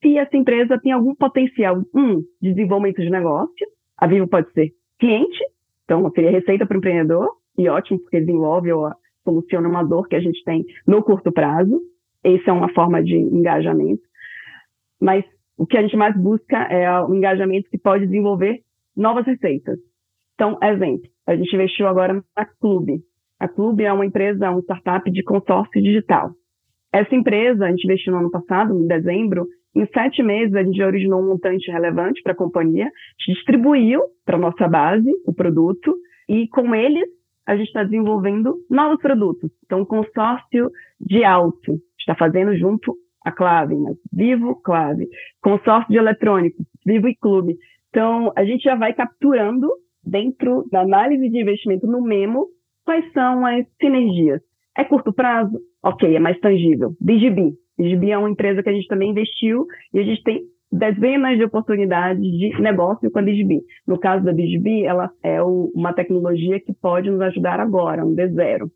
se 0.01 0.17
essa 0.17 0.35
empresa 0.37 0.79
tem 0.79 0.91
algum 0.91 1.15
potencial, 1.15 1.83
um, 1.93 2.21
de 2.41 2.53
desenvolvimento 2.53 3.01
de 3.01 3.09
negócio. 3.09 3.67
A 3.97 4.07
Vivo 4.07 4.27
pode 4.27 4.51
ser 4.53 4.71
cliente, 4.99 5.39
então 5.83 6.09
seria 6.11 6.31
receita 6.31 6.65
para 6.65 6.75
o 6.75 6.77
empreendedor, 6.77 7.29
e 7.57 7.67
ótimo, 7.67 7.99
porque 7.99 8.19
desenvolve 8.19 8.71
ou 8.71 8.91
soluciona 9.23 9.67
uma 9.67 9.83
dor 9.83 10.07
que 10.07 10.15
a 10.15 10.19
gente 10.19 10.43
tem 10.43 10.65
no 10.85 11.03
curto 11.03 11.31
prazo. 11.31 11.81
Essa 12.23 12.51
é 12.51 12.53
uma 12.53 12.69
forma 12.73 13.03
de 13.03 13.15
engajamento. 13.15 14.01
Mas 15.01 15.25
o 15.57 15.65
que 15.65 15.77
a 15.77 15.81
gente 15.81 15.97
mais 15.97 16.15
busca 16.15 16.57
é 16.69 16.89
o 17.01 17.13
engajamento 17.13 17.69
que 17.69 17.77
pode 17.77 18.05
desenvolver 18.05 18.61
novas 18.95 19.25
receitas. 19.25 19.79
Então, 20.35 20.57
exemplo, 20.61 21.09
a 21.25 21.35
gente 21.35 21.53
investiu 21.53 21.87
agora 21.87 22.23
na 22.35 22.45
Clube. 22.45 23.01
A 23.39 23.47
Clube 23.47 23.83
é 23.83 23.91
uma 23.91 24.05
empresa, 24.05 24.49
uma 24.49 24.61
startup 24.61 25.09
de 25.09 25.23
consórcio 25.23 25.81
digital. 25.81 26.31
Essa 26.91 27.15
empresa, 27.15 27.65
a 27.65 27.69
gente 27.69 27.85
investiu 27.85 28.13
no 28.13 28.19
ano 28.19 28.31
passado, 28.31 28.73
em 28.73 28.87
dezembro, 28.87 29.47
em 29.75 29.85
sete 29.93 30.23
meses 30.23 30.55
a 30.55 30.63
gente 30.63 30.81
originou 30.81 31.21
um 31.21 31.27
montante 31.27 31.69
relevante 31.71 32.21
para 32.23 32.33
a 32.33 32.35
companhia, 32.35 32.89
distribuiu 33.27 34.01
para 34.25 34.37
a 34.37 34.39
nossa 34.39 34.67
base 34.67 35.09
o 35.25 35.33
produto 35.33 35.95
e 36.27 36.47
com 36.47 36.73
eles 36.73 37.07
a 37.45 37.55
gente 37.55 37.67
está 37.67 37.83
desenvolvendo 37.83 38.57
novos 38.69 39.01
produtos. 39.01 39.49
Então, 39.65 39.85
consórcio 39.85 40.69
de 40.99 41.23
alto, 41.23 41.79
está 41.97 42.13
fazendo 42.13 42.55
junto 42.57 42.93
a 43.23 43.31
Clave, 43.31 43.75
Vivo, 44.11 44.55
Clave. 44.61 45.07
Consórcio 45.41 45.89
de 45.91 45.97
eletrônicos, 45.97 46.65
Vivo 46.85 47.07
e 47.07 47.15
Clube. 47.15 47.57
Então, 47.89 48.33
a 48.35 48.43
gente 48.43 48.63
já 48.63 48.75
vai 48.75 48.93
capturando 48.93 49.69
dentro 50.03 50.67
da 50.71 50.81
análise 50.81 51.29
de 51.29 51.39
investimento 51.39 51.87
no 51.87 52.01
Memo 52.01 52.47
quais 52.85 53.11
são 53.13 53.45
as 53.45 53.65
sinergias. 53.81 54.41
É 54.77 54.83
curto 54.83 55.13
prazo? 55.13 55.59
Ok, 55.83 56.15
é 56.15 56.19
mais 56.19 56.39
tangível. 56.39 56.95
DigiB. 57.01 57.53
DigiB 57.77 58.11
é 58.11 58.17
uma 58.17 58.29
empresa 58.29 58.63
que 58.63 58.69
a 58.69 58.73
gente 58.73 58.87
também 58.87 59.11
investiu 59.11 59.65
e 59.93 59.99
a 59.99 60.03
gente 60.03 60.23
tem 60.23 60.43
dezenas 60.71 61.37
de 61.37 61.43
oportunidades 61.43 62.21
de 62.21 62.61
negócio 62.61 63.09
com 63.09 63.19
a 63.19 63.21
DigiB. 63.21 63.61
No 63.85 63.99
caso 63.99 64.25
da 64.25 64.31
DigiB, 64.31 64.83
ela 64.83 65.09
é 65.23 65.41
o, 65.41 65.71
uma 65.73 65.93
tecnologia 65.93 66.59
que 66.59 66.73
pode 66.73 67.09
nos 67.09 67.21
ajudar 67.21 67.59
agora, 67.59 68.05
um 68.05 68.15
D0. 68.15 68.69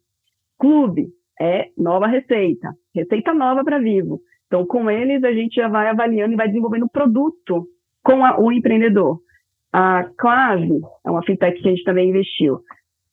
Clube 0.59 1.07
é 1.39 1.69
nova 1.77 2.07
receita, 2.07 2.69
receita 2.95 3.33
nova 3.33 3.63
para 3.63 3.79
Vivo. 3.79 4.21
Então, 4.47 4.65
com 4.65 4.89
eles, 4.89 5.23
a 5.23 5.31
gente 5.31 5.55
já 5.55 5.67
vai 5.67 5.87
avaliando 5.87 6.33
e 6.33 6.37
vai 6.37 6.47
desenvolvendo 6.47 6.89
produto 6.89 7.67
com 8.03 8.23
a, 8.23 8.39
o 8.39 8.51
empreendedor. 8.51 9.19
A 9.71 10.03
Clave 10.17 10.81
é 11.05 11.09
uma 11.09 11.23
fintech 11.23 11.61
que 11.61 11.67
a 11.67 11.71
gente 11.71 11.83
também 11.83 12.09
investiu. 12.09 12.59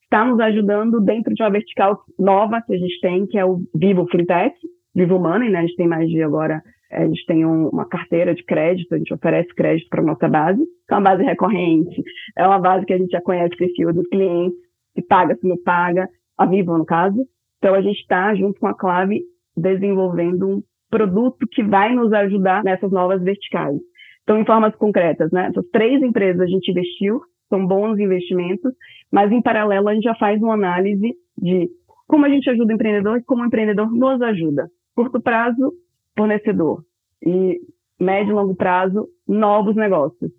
Está 0.02 0.24
nos 0.24 0.40
ajudando 0.40 1.00
dentro 1.00 1.32
de 1.34 1.42
uma 1.42 1.50
vertical 1.50 2.02
nova 2.18 2.60
que 2.62 2.74
a 2.74 2.78
gente 2.78 3.00
tem, 3.00 3.26
que 3.26 3.38
é 3.38 3.44
o 3.44 3.60
Vivo 3.74 4.06
Fintech, 4.10 4.56
Vivo 4.98 5.18
Money, 5.18 5.50
né? 5.50 5.60
A 5.60 5.62
gente 5.62 5.76
tem 5.76 5.86
mais 5.86 6.08
de 6.08 6.22
agora 6.22 6.62
a 6.90 7.04
gente 7.04 7.24
tem 7.26 7.44
um, 7.44 7.68
uma 7.68 7.86
carteira 7.86 8.34
de 8.34 8.42
crédito, 8.44 8.94
a 8.94 8.98
gente 8.98 9.12
oferece 9.12 9.54
crédito 9.54 9.88
para 9.90 10.02
nossa 10.02 10.26
base, 10.26 10.64
que 10.64 10.94
é 10.94 10.96
uma 10.96 11.02
base 11.02 11.22
recorrente, 11.22 12.02
é 12.36 12.46
uma 12.46 12.58
base 12.58 12.86
que 12.86 12.92
a 12.94 12.98
gente 12.98 13.10
já 13.10 13.20
conhece 13.20 13.54
o 13.54 13.58
perfil 13.58 13.92
dos 13.92 14.08
clientes, 14.08 14.58
se 14.94 15.02
paga, 15.02 15.36
se 15.36 15.46
não 15.46 15.62
paga, 15.62 16.08
a 16.36 16.46
Vivo 16.46 16.78
no 16.78 16.86
caso. 16.86 17.26
Então 17.58 17.74
a 17.74 17.82
gente 17.82 18.00
está, 18.00 18.34
junto 18.34 18.58
com 18.58 18.66
a 18.66 18.74
Clave, 18.74 19.20
desenvolvendo 19.56 20.48
um 20.48 20.62
produto 20.90 21.46
que 21.50 21.62
vai 21.62 21.94
nos 21.94 22.12
ajudar 22.12 22.64
nessas 22.64 22.90
novas 22.90 23.22
verticais. 23.22 23.78
Então, 24.22 24.38
em 24.38 24.44
formas 24.44 24.74
concretas, 24.76 25.30
né? 25.30 25.48
Essas 25.48 25.66
três 25.70 26.02
empresas 26.02 26.40
a 26.40 26.46
gente 26.46 26.70
investiu, 26.70 27.20
são 27.48 27.66
bons 27.66 27.98
investimentos, 27.98 28.72
mas 29.12 29.32
em 29.32 29.42
paralelo 29.42 29.88
a 29.88 29.94
gente 29.94 30.04
já 30.04 30.14
faz 30.14 30.40
uma 30.40 30.54
análise 30.54 31.14
de 31.36 31.68
como 32.06 32.24
a 32.24 32.28
gente 32.28 32.48
ajuda 32.48 32.72
o 32.72 32.74
empreendedor 32.74 33.18
e 33.18 33.24
como 33.24 33.42
o 33.42 33.46
empreendedor 33.46 33.90
nos 33.90 34.20
ajuda. 34.22 34.70
Curto 34.98 35.20
prazo, 35.20 35.74
fornecedor. 36.16 36.82
E 37.24 37.60
médio 38.00 38.32
e 38.32 38.34
longo 38.34 38.56
prazo, 38.56 39.06
novos 39.28 39.76
negócios. 39.76 40.32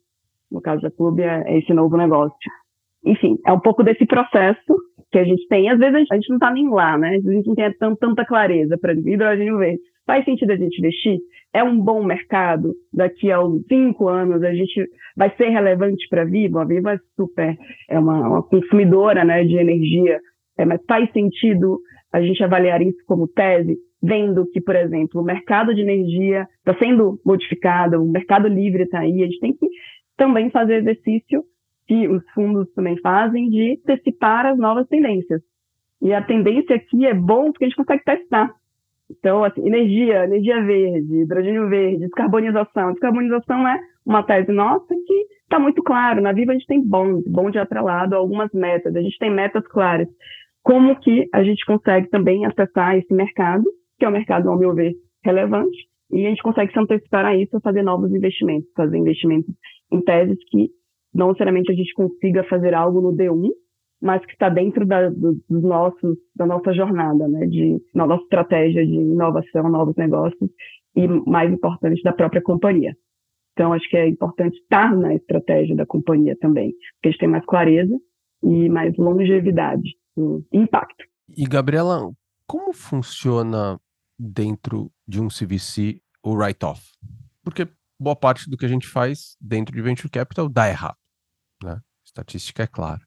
No 0.52 0.60
caso 0.60 0.82
da 0.82 0.92
Clube, 0.92 1.22
é 1.22 1.58
esse 1.58 1.74
novo 1.74 1.96
negócio. 1.96 2.36
Enfim, 3.06 3.38
é 3.48 3.54
um 3.54 3.60
pouco 3.62 3.86
desse 3.86 4.06
processo 4.06 4.76
que 5.14 5.18
a 5.18 5.24
gente 5.24 5.48
tem. 5.48 5.70
Às 5.70 5.80
vezes 5.80 5.96
a 6.12 6.16
gente, 6.16 6.28
não 6.28 6.36
está 6.36 6.52
nem 6.52 6.70
lá, 6.70 6.98
né? 6.98 7.12
A 7.26 7.32
gente 7.32 7.48
não 7.48 7.56
tem 7.56 7.74
tanta 7.78 8.26
clareza 8.26 8.78
para 8.78 8.92
hidrogênio 8.92 9.60
verde. 9.60 9.80
Faz 10.06 10.26
sentido 10.26 10.52
a 10.52 10.58
gente 10.58 10.78
investir? 10.78 11.20
É 11.54 11.64
um 11.64 11.80
bom 11.80 12.04
mercado? 12.04 12.74
Daqui 12.94 13.32
a 13.32 13.42
uns 13.42 13.66
cinco 13.66 14.10
anos 14.10 14.44
a 14.44 14.54
gente 14.54 14.90
vai 15.16 15.34
ser 15.38 15.48
relevante 15.48 16.06
para 16.10 16.24
a 16.24 16.26
Vivo? 16.26 16.60
A 16.60 16.66
Vivo 16.66 16.90
é 16.90 17.00
super, 17.16 17.58
é 17.90 17.98
uma, 17.98 18.28
uma 18.28 18.44
consumidora 18.44 19.24
né, 19.24 19.42
de 19.46 19.56
energia, 19.56 20.20
é, 20.58 20.66
mas 20.66 20.82
faz 20.86 21.10
sentido 21.14 21.80
a 22.12 22.22
gente 22.22 22.44
avaliar 22.44 22.82
isso 22.82 23.00
como 23.08 23.26
tese? 23.26 23.78
Vendo 24.02 24.46
que, 24.52 24.62
por 24.62 24.76
exemplo, 24.76 25.22
o 25.22 25.26
mercado 25.26 25.74
de 25.74 25.82
energia 25.82 26.48
está 26.60 26.78
sendo 26.78 27.20
modificado, 27.26 28.02
o 28.02 28.08
mercado 28.08 28.48
livre 28.48 28.84
está 28.84 29.00
aí, 29.00 29.22
a 29.24 29.26
gente 29.26 29.40
tem 29.40 29.54
que 29.54 29.68
também 30.18 30.50
fazer 30.50 30.76
exercício 30.76 31.44
que 31.88 32.08
os 32.08 32.24
fundos 32.32 32.72
também 32.74 32.98
fazem 33.02 33.50
de 33.50 33.80
antecipar 33.84 34.46
as 34.46 34.58
novas 34.58 34.88
tendências. 34.88 35.42
E 36.02 36.14
a 36.14 36.22
tendência 36.22 36.76
aqui 36.76 37.06
é 37.06 37.14
bom 37.14 37.52
porque 37.52 37.66
a 37.66 37.68
gente 37.68 37.78
consegue 37.78 38.04
testar. 38.04 38.54
Então, 39.10 39.44
assim, 39.44 39.66
energia, 39.66 40.24
energia 40.24 40.64
verde, 40.64 41.22
hidrogênio 41.22 41.68
verde, 41.68 42.06
descarbonização. 42.06 42.92
Descarbonização 42.92 43.68
é 43.68 43.80
uma 44.06 44.24
tese 44.24 44.52
nossa 44.52 44.88
que 44.88 45.26
está 45.44 45.60
muito 45.60 45.82
claro. 45.82 46.22
Na 46.22 46.32
Viva 46.32 46.52
a 46.52 46.54
gente 46.54 46.68
tem 46.68 46.82
bons, 46.82 47.24
bom 47.26 47.50
de 47.50 47.58
atrelado 47.58 48.16
algumas 48.16 48.52
metas. 48.54 48.96
A 48.96 49.02
gente 49.02 49.18
tem 49.18 49.32
metas 49.32 49.68
claras. 49.68 50.08
Como 50.62 50.96
que 51.00 51.28
a 51.34 51.44
gente 51.44 51.66
consegue 51.66 52.08
também 52.10 52.46
acessar 52.46 52.96
esse 52.98 53.12
mercado 53.14 53.66
que 54.00 54.06
é 54.06 54.10
um 54.10 54.14
mercado, 54.14 54.50
ao 54.50 54.58
meu 54.58 54.74
ver, 54.74 54.96
relevante, 55.24 55.78
e 56.12 56.26
a 56.26 56.30
gente 56.30 56.42
consegue 56.42 56.72
se 56.72 56.80
antecipar 56.80 57.26
a 57.26 57.36
isso, 57.36 57.60
fazer 57.62 57.84
novos 57.84 58.12
investimentos, 58.12 58.70
fazer 58.76 58.98
investimentos 58.98 59.54
em 59.92 60.02
teses 60.02 60.38
que 60.50 60.70
não 61.14 61.28
necessariamente 61.28 61.72
a 61.72 61.76
gente 61.76 61.94
consiga 61.94 62.44
fazer 62.46 62.74
algo 62.74 63.02
no 63.02 63.16
D1, 63.16 63.50
mas 64.02 64.26
que 64.26 64.32
está 64.32 64.50
dentro 64.50 64.86
da, 64.86 65.10
dos 65.10 65.64
nossos, 65.64 66.18
da 66.36 66.46
nossa 66.46 66.74
jornada, 66.74 67.28
né, 67.28 67.46
de 67.46 67.78
na 67.94 68.08
nossa 68.08 68.24
estratégia 68.24 68.86
de 68.86 68.94
inovação, 68.94 69.70
novos 69.70 69.96
negócios 69.98 70.50
e 70.96 71.08
mais 71.08 71.52
importante 71.52 72.02
da 72.02 72.14
própria 72.14 72.42
companhia. 72.42 72.96
Então 73.54 73.74
acho 73.74 73.88
que 73.90 73.98
é 73.98 74.08
importante 74.08 74.58
estar 74.58 74.96
na 74.96 75.14
estratégia 75.14 75.76
da 75.76 75.86
companhia 75.86 76.36
também, 76.40 76.72
porque 76.94 77.10
a 77.10 77.12
gente 77.12 77.20
tem 77.20 77.30
mais 77.30 77.46
clareza 77.46 77.96
e 78.42 78.70
mais 78.70 78.96
longevidade, 78.98 79.96
impacto. 80.54 81.04
E 81.38 81.44
Gabriela, 81.44 82.10
como 82.48 82.74
funciona 82.74 83.80
dentro 84.20 84.92
de 85.08 85.22
um 85.22 85.30
CVC 85.30 86.02
o 86.22 86.34
write-off? 86.34 86.82
Porque 87.44 87.68
boa 88.00 88.16
parte 88.16 88.50
do 88.50 88.58
que 88.58 88.66
a 88.66 88.70
gente 88.70 88.88
faz 88.88 89.38
dentro 89.40 89.74
de 89.74 89.82
venture 89.82 90.10
capital 90.10 90.50
dá 90.50 90.68
errado, 90.68 90.98
né? 91.64 91.80
Estatística 92.06 92.64
é 92.64 92.68
clara. 92.68 93.02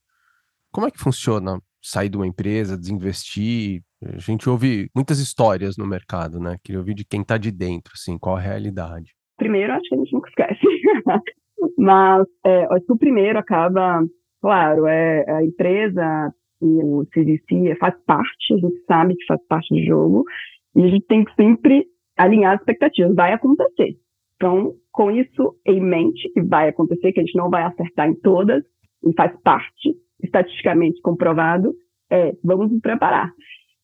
Como 0.72 0.86
é 0.86 0.90
que 0.90 0.98
funciona 0.98 1.60
sair 1.82 2.08
de 2.08 2.16
uma 2.16 2.26
empresa, 2.26 2.78
desinvestir? 2.78 3.82
A 4.04 4.18
gente 4.18 4.48
ouve 4.48 4.88
muitas 4.94 5.18
histórias 5.18 5.76
no 5.76 5.86
mercado, 5.86 6.40
né? 6.40 6.56
Queria 6.64 6.78
ouvir 6.78 6.94
de 6.94 7.04
quem 7.04 7.20
está 7.22 7.36
de 7.36 7.50
dentro, 7.50 7.92
assim, 7.94 8.18
qual 8.18 8.36
a 8.36 8.40
realidade. 8.40 9.12
Primeiro, 9.36 9.72
acho 9.72 9.88
que 9.88 9.94
a 9.94 9.98
gente 9.98 10.12
nunca 10.12 10.28
esquece. 10.28 10.60
Mas 11.78 12.26
é, 12.44 12.66
o 12.88 12.96
primeiro 12.96 13.38
acaba, 13.38 14.02
claro, 14.40 14.86
é 14.86 15.24
a 15.30 15.44
empresa 15.44 16.32
e 16.60 16.84
o 16.84 17.04
CVC 17.06 17.76
faz 17.78 17.94
parte, 18.06 18.54
a 18.54 18.56
gente 18.56 18.84
sabe 18.86 19.16
que 19.16 19.24
faz 19.26 19.40
parte 19.48 19.74
do 19.74 19.84
jogo, 19.84 20.24
e 20.74 20.82
a 20.82 20.88
gente 20.88 21.06
tem 21.06 21.24
que 21.24 21.34
sempre 21.34 21.86
alinhar 22.16 22.54
as 22.54 22.60
expectativas. 22.60 23.14
Vai 23.14 23.32
acontecer. 23.32 23.96
Então, 24.36 24.72
com 24.90 25.10
isso 25.10 25.56
em 25.66 25.80
mente, 25.80 26.30
que 26.32 26.42
vai 26.42 26.68
acontecer, 26.68 27.12
que 27.12 27.20
a 27.20 27.24
gente 27.24 27.36
não 27.36 27.48
vai 27.48 27.62
acertar 27.62 28.08
em 28.08 28.14
todas, 28.14 28.62
e 29.04 29.12
faz 29.14 29.32
parte, 29.42 29.94
estatisticamente 30.22 31.00
comprovado, 31.00 31.74
é, 32.10 32.32
vamos 32.44 32.70
nos 32.70 32.80
preparar. 32.80 33.32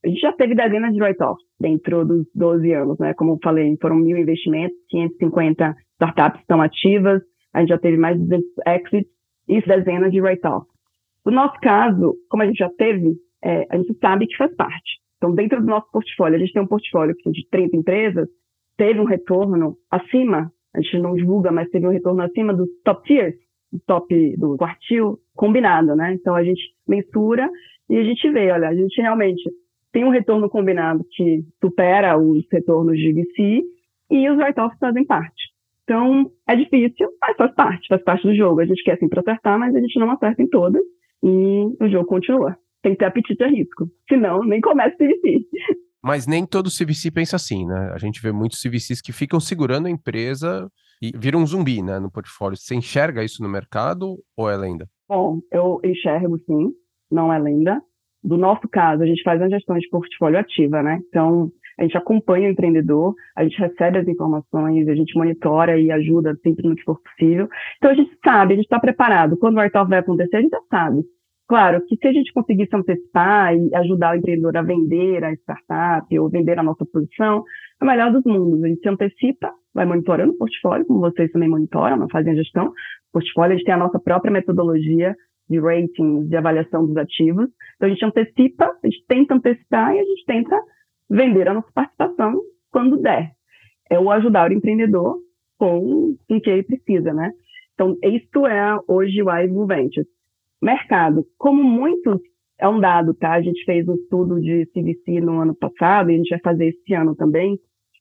A 0.05 0.09
gente 0.09 0.21
já 0.21 0.33
teve 0.33 0.55
dezenas 0.55 0.95
de 0.95 1.03
write-offs 1.03 1.45
dentro 1.59 2.05
dos 2.05 2.27
12 2.35 2.73
anos, 2.73 2.99
né? 2.99 3.15
Como 3.15 3.33
eu 3.33 3.39
falei, 3.43 3.77
foram 3.81 3.97
mil 3.97 4.17
investimentos, 4.17 4.77
550 4.89 5.75
startups 5.95 6.41
estão 6.41 6.63
ativas, 6.63 7.21
a 7.53 7.61
gente 7.61 7.71
já 7.71 7.79
teve 7.79 7.97
mais 7.97 8.17
de 8.17 8.25
200 8.25 8.47
exits 8.67 9.11
e 9.49 9.61
dezenas 9.61 10.13
de 10.13 10.21
write-offs. 10.21 10.69
No 11.27 11.33
nosso 11.33 11.59
caso, 11.61 12.15
como 12.29 12.43
a 12.43 12.47
gente 12.47 12.59
já 12.59 12.71
teve, 12.71 13.17
é, 13.43 13.67
a 13.71 13.77
gente 13.77 13.99
sabe 13.99 14.27
que 14.27 14.37
faz 14.37 14.55
parte. 14.55 15.01
Então, 15.19 15.35
dentro 15.35 15.61
do 15.61 15.67
nosso 15.67 15.91
portfólio, 15.91 16.37
a 16.37 16.39
gente 16.39 16.53
tem 16.53 16.63
um 16.63 16.67
portfólio 16.67 17.15
de 17.27 17.49
30 17.51 17.77
empresas, 17.77 18.29
teve 18.77 19.01
um 19.01 19.05
retorno 19.05 19.77
acima, 19.91 20.51
a 20.75 20.81
gente 20.81 20.99
não 20.99 21.15
divulga, 21.15 21.51
mas 21.51 21.69
teve 21.71 21.87
um 21.87 21.91
retorno 21.91 22.23
acima 22.23 22.55
dos 22.55 22.69
top 22.85 23.07
tiers, 23.07 23.35
do 23.73 23.81
top 23.81 24.37
do 24.37 24.57
quartil 24.57 25.19
combinado, 25.35 25.95
né? 25.97 26.15
Então, 26.15 26.35
a 26.35 26.45
gente 26.45 26.63
mensura 26.87 27.51
e 27.91 27.97
a 27.97 28.05
gente 28.05 28.31
vê, 28.31 28.51
olha, 28.51 28.69
a 28.69 28.75
gente 28.75 29.01
realmente 29.01 29.43
tem 29.93 30.05
um 30.05 30.11
retorno 30.11 30.49
combinado 30.49 31.05
que 31.11 31.43
supera 31.61 32.17
os 32.17 32.47
retornos 32.51 32.97
de 32.97 33.13
VC 33.13 33.63
e 34.11 34.31
os 34.31 34.39
write-offs 34.39 34.79
fazem 34.79 35.05
parte. 35.05 35.53
Então, 35.83 36.31
é 36.47 36.55
difícil, 36.55 37.09
mas 37.21 37.37
faz 37.37 37.55
parte, 37.55 37.89
faz 37.89 38.03
parte 38.05 38.27
do 38.27 38.35
jogo. 38.35 38.61
A 38.61 38.67
gente 38.67 38.83
quer 38.85 38.99
sempre 38.99 39.19
acertar, 39.21 39.59
mas 39.59 39.75
a 39.75 39.81
gente 39.81 39.99
não 39.99 40.11
acerta 40.11 40.43
em 40.43 40.49
todas 40.49 40.83
e 41.23 41.77
o 41.81 41.89
jogo 41.89 42.07
continua. 42.07 42.57
Tem 42.83 42.93
que 42.93 42.99
ter 42.99 43.07
apetite 43.07 43.43
a 43.43 43.49
risco. 43.49 43.89
Senão, 44.09 44.43
nem 44.45 44.61
começa 44.61 44.95
o 44.95 44.99
CVC. 44.99 45.45
Mas 46.03 46.27
nem 46.27 46.47
todo 46.47 46.71
CVC 46.71 47.11
pensa 47.11 47.37
assim, 47.37 47.67
né? 47.67 47.91
A 47.93 47.99
gente 47.99 48.23
vê 48.23 48.31
muitos 48.31 48.63
CVCs 48.63 49.01
que 49.01 49.13
ficam 49.13 49.41
segurando 49.41 49.87
a 49.87 49.91
empresa 49.91 50.71
e 51.03 51.13
viram 51.17 51.41
um 51.41 51.47
zumbi, 51.47 51.83
né, 51.83 51.99
no 51.99 52.11
portfólio. 52.11 52.57
Você 52.57 52.75
enxerga 52.75 53.25
isso 53.25 53.43
no 53.43 53.49
mercado 53.49 54.17
ou 54.37 54.51
é 54.51 54.57
lenda? 54.57 54.89
Bom, 55.09 55.41
eu 55.53 55.81
enxergo 55.85 56.39
sim, 56.47 56.71
não 57.11 57.33
é 57.33 57.39
lenda. 57.39 57.81
Do 58.23 58.37
nosso 58.37 58.69
caso, 58.69 59.03
a 59.03 59.07
gente 59.07 59.23
faz 59.23 59.41
uma 59.41 59.49
gestão 59.49 59.79
de 59.79 59.89
portfólio 59.89 60.39
ativa, 60.39 60.83
né? 60.83 61.01
Então, 61.09 61.51
a 61.79 61.83
gente 61.83 61.97
acompanha 61.97 62.49
o 62.49 62.53
empreendedor, 62.53 63.15
a 63.37 63.45
gente 63.45 63.59
recebe 63.59 63.99
as 63.99 64.09
informações, 64.09 64.89
a 64.89 64.95
gente 64.95 65.17
monitora 65.17 65.79
e 65.79 65.91
ajuda 65.91 66.37
sempre 66.43 66.69
no 66.69 66.75
que 66.75 66.83
for 66.83 67.01
possível. 67.01 67.49
Então, 67.77 67.91
a 67.91 67.95
gente 67.95 68.11
sabe, 68.25 68.55
a 68.55 68.57
gente 68.57 68.67
está 68.67 68.81
preparado. 68.81 69.37
Quando 69.39 69.57
o 69.57 69.61
write-off 69.61 69.89
vai 69.89 70.01
acontecer, 70.01 70.37
a 70.37 70.41
gente 70.41 70.51
já 70.51 70.61
sabe. 70.69 71.05
Claro 71.49 71.81
que 71.87 71.97
se 71.97 72.07
a 72.07 72.13
gente 72.13 72.31
conseguir 72.35 72.69
se 72.69 72.77
antecipar 72.77 73.57
e 73.57 73.75
ajudar 73.75 74.15
o 74.15 74.19
empreendedor 74.19 74.55
a 74.59 74.63
vender 74.63 75.25
a 75.25 75.33
startup 75.33 76.19
ou 76.19 76.29
vender 76.29 76.59
a 76.59 76.63
nossa 76.63 76.85
posição, 76.85 77.43
é 77.81 77.85
o 77.85 77.87
melhor 77.87 78.13
dos 78.13 78.23
mundos. 78.25 78.63
A 78.63 78.69
gente 78.69 78.83
se 78.83 78.89
antecipa, 78.89 79.51
vai 79.73 79.87
monitorando 79.87 80.33
o 80.33 80.37
portfólio, 80.37 80.85
como 80.85 81.01
vocês 81.01 81.33
também 81.33 81.49
monitoram, 81.49 81.97
não 81.97 82.09
fazem 82.11 82.35
a 82.35 82.37
gestão. 82.37 82.67
O 82.67 83.13
portfólio, 83.15 83.55
a 83.55 83.57
gente 83.57 83.65
tem 83.65 83.75
a 83.75 83.79
nossa 83.79 83.99
própria 83.99 84.31
metodologia 84.31 85.17
de 85.49 85.59
rating, 85.59 86.27
de 86.27 86.37
avaliação 86.37 86.87
dos 86.87 86.97
ativos. 86.99 87.49
Então, 87.77 87.89
a 87.89 87.93
gente 87.93 88.05
antecipa, 88.05 88.67
a 88.67 88.87
gente 88.87 89.05
tenta 89.09 89.35
antecipar 89.35 89.95
e 89.95 90.01
a 90.01 90.05
gente 90.05 90.25
tenta 90.27 90.61
vender 91.09 91.49
a 91.49 91.55
nossa 91.55 91.73
participação 91.73 92.43
quando 92.71 93.01
der. 93.01 93.31
É 93.91 93.99
o 93.99 94.11
ajudar 94.11 94.51
o 94.51 94.53
empreendedor 94.53 95.17
com 95.57 96.15
o 96.29 96.41
que 96.43 96.51
ele 96.51 96.63
precisa, 96.63 97.15
né? 97.15 97.33
Então, 97.73 97.97
isso 98.03 98.47
é 98.47 98.79
hoje 98.87 99.23
o 99.23 99.31
Ivo 99.31 99.67
Ventures. 99.67 100.18
Mercado, 100.63 101.25
como 101.39 101.63
muitos, 101.63 102.21
é 102.61 102.69
um 102.69 102.81
dado, 102.81 103.15
tá? 103.15 103.33
A 103.33 103.43
gente 103.43 103.65
fez 103.65 103.87
um 103.89 103.95
estudo 103.95 104.41
de 104.41 104.67
CVC 104.67 105.21
no 105.21 105.41
ano 105.41 105.55
passado 105.55 106.11
e 106.11 106.15
a 106.15 106.17
gente 106.17 106.31
vai 106.31 106.41
fazer 106.41 106.69
esse 106.69 106.95
ano 106.95 107.15
também, 107.15 107.57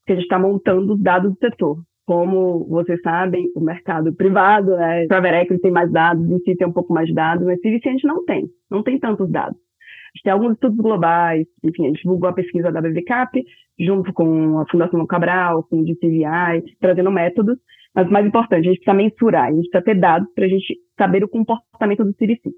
que 0.06 0.13
a 0.13 0.15
gente 0.15 0.24
está 0.24 0.39
montando 0.39 0.93
os 0.93 1.02
dados 1.02 1.32
do 1.34 1.38
setor. 1.38 1.78
Como 2.06 2.65
vocês 2.70 3.02
sabem, 3.02 3.52
o 3.56 3.60
mercado 3.60 4.13
privado, 4.13 4.76
né? 4.78 5.06
Private 5.08 5.36
Equity 5.36 5.62
tem 5.62 5.72
mais 5.72 5.91
dados, 5.91 6.30
em 6.30 6.39
si 6.39 6.56
tem 6.56 6.67
um 6.67 6.74
pouco 6.74 6.93
mais 6.93 7.08
de 7.08 7.13
dados, 7.13 7.46
mas 7.46 7.60
CVC 7.60 7.89
a 7.89 7.91
gente 7.91 8.08
não 8.08 8.24
tem, 8.26 8.48
não 8.72 8.82
tem 8.82 8.98
tantos 8.98 9.30
dados 9.30 9.58
gente 10.17 10.24
tem 10.24 10.34
alguns 10.34 10.54
estudos 10.54 10.78
globais, 10.78 11.46
enfim, 11.63 11.86
a 11.86 11.88
gente 11.88 12.02
divulgou 12.02 12.30
a 12.30 12.34
pesquisa 12.34 12.72
da 12.72 12.82
BVCAP, 12.82 13.43
junto 13.80 14.12
com 14.13 14.60
a 14.60 14.67
Fundação 14.67 15.06
Cabral, 15.06 15.63
com 15.63 15.80
o 15.80 15.86
DCVI, 15.86 16.76
trazendo 16.80 17.12
métodos, 17.12 17.58
mas 17.98 18.08
o 18.08 18.14
mais 18.14 18.26
importante, 18.26 18.68
a 18.68 18.72
gente 18.72 18.84
precisa 18.84 18.94
mensurar, 18.94 19.46
a 19.46 19.52
gente 19.52 19.70
precisa 19.70 19.84
ter 19.84 20.00
dados 20.00 20.32
para 20.34 20.46
a 20.46 20.48
gente 20.48 20.76
saber 20.98 21.24
o 21.24 21.28
comportamento 21.28 22.04
do 22.04 22.14
CVC. 22.14 22.52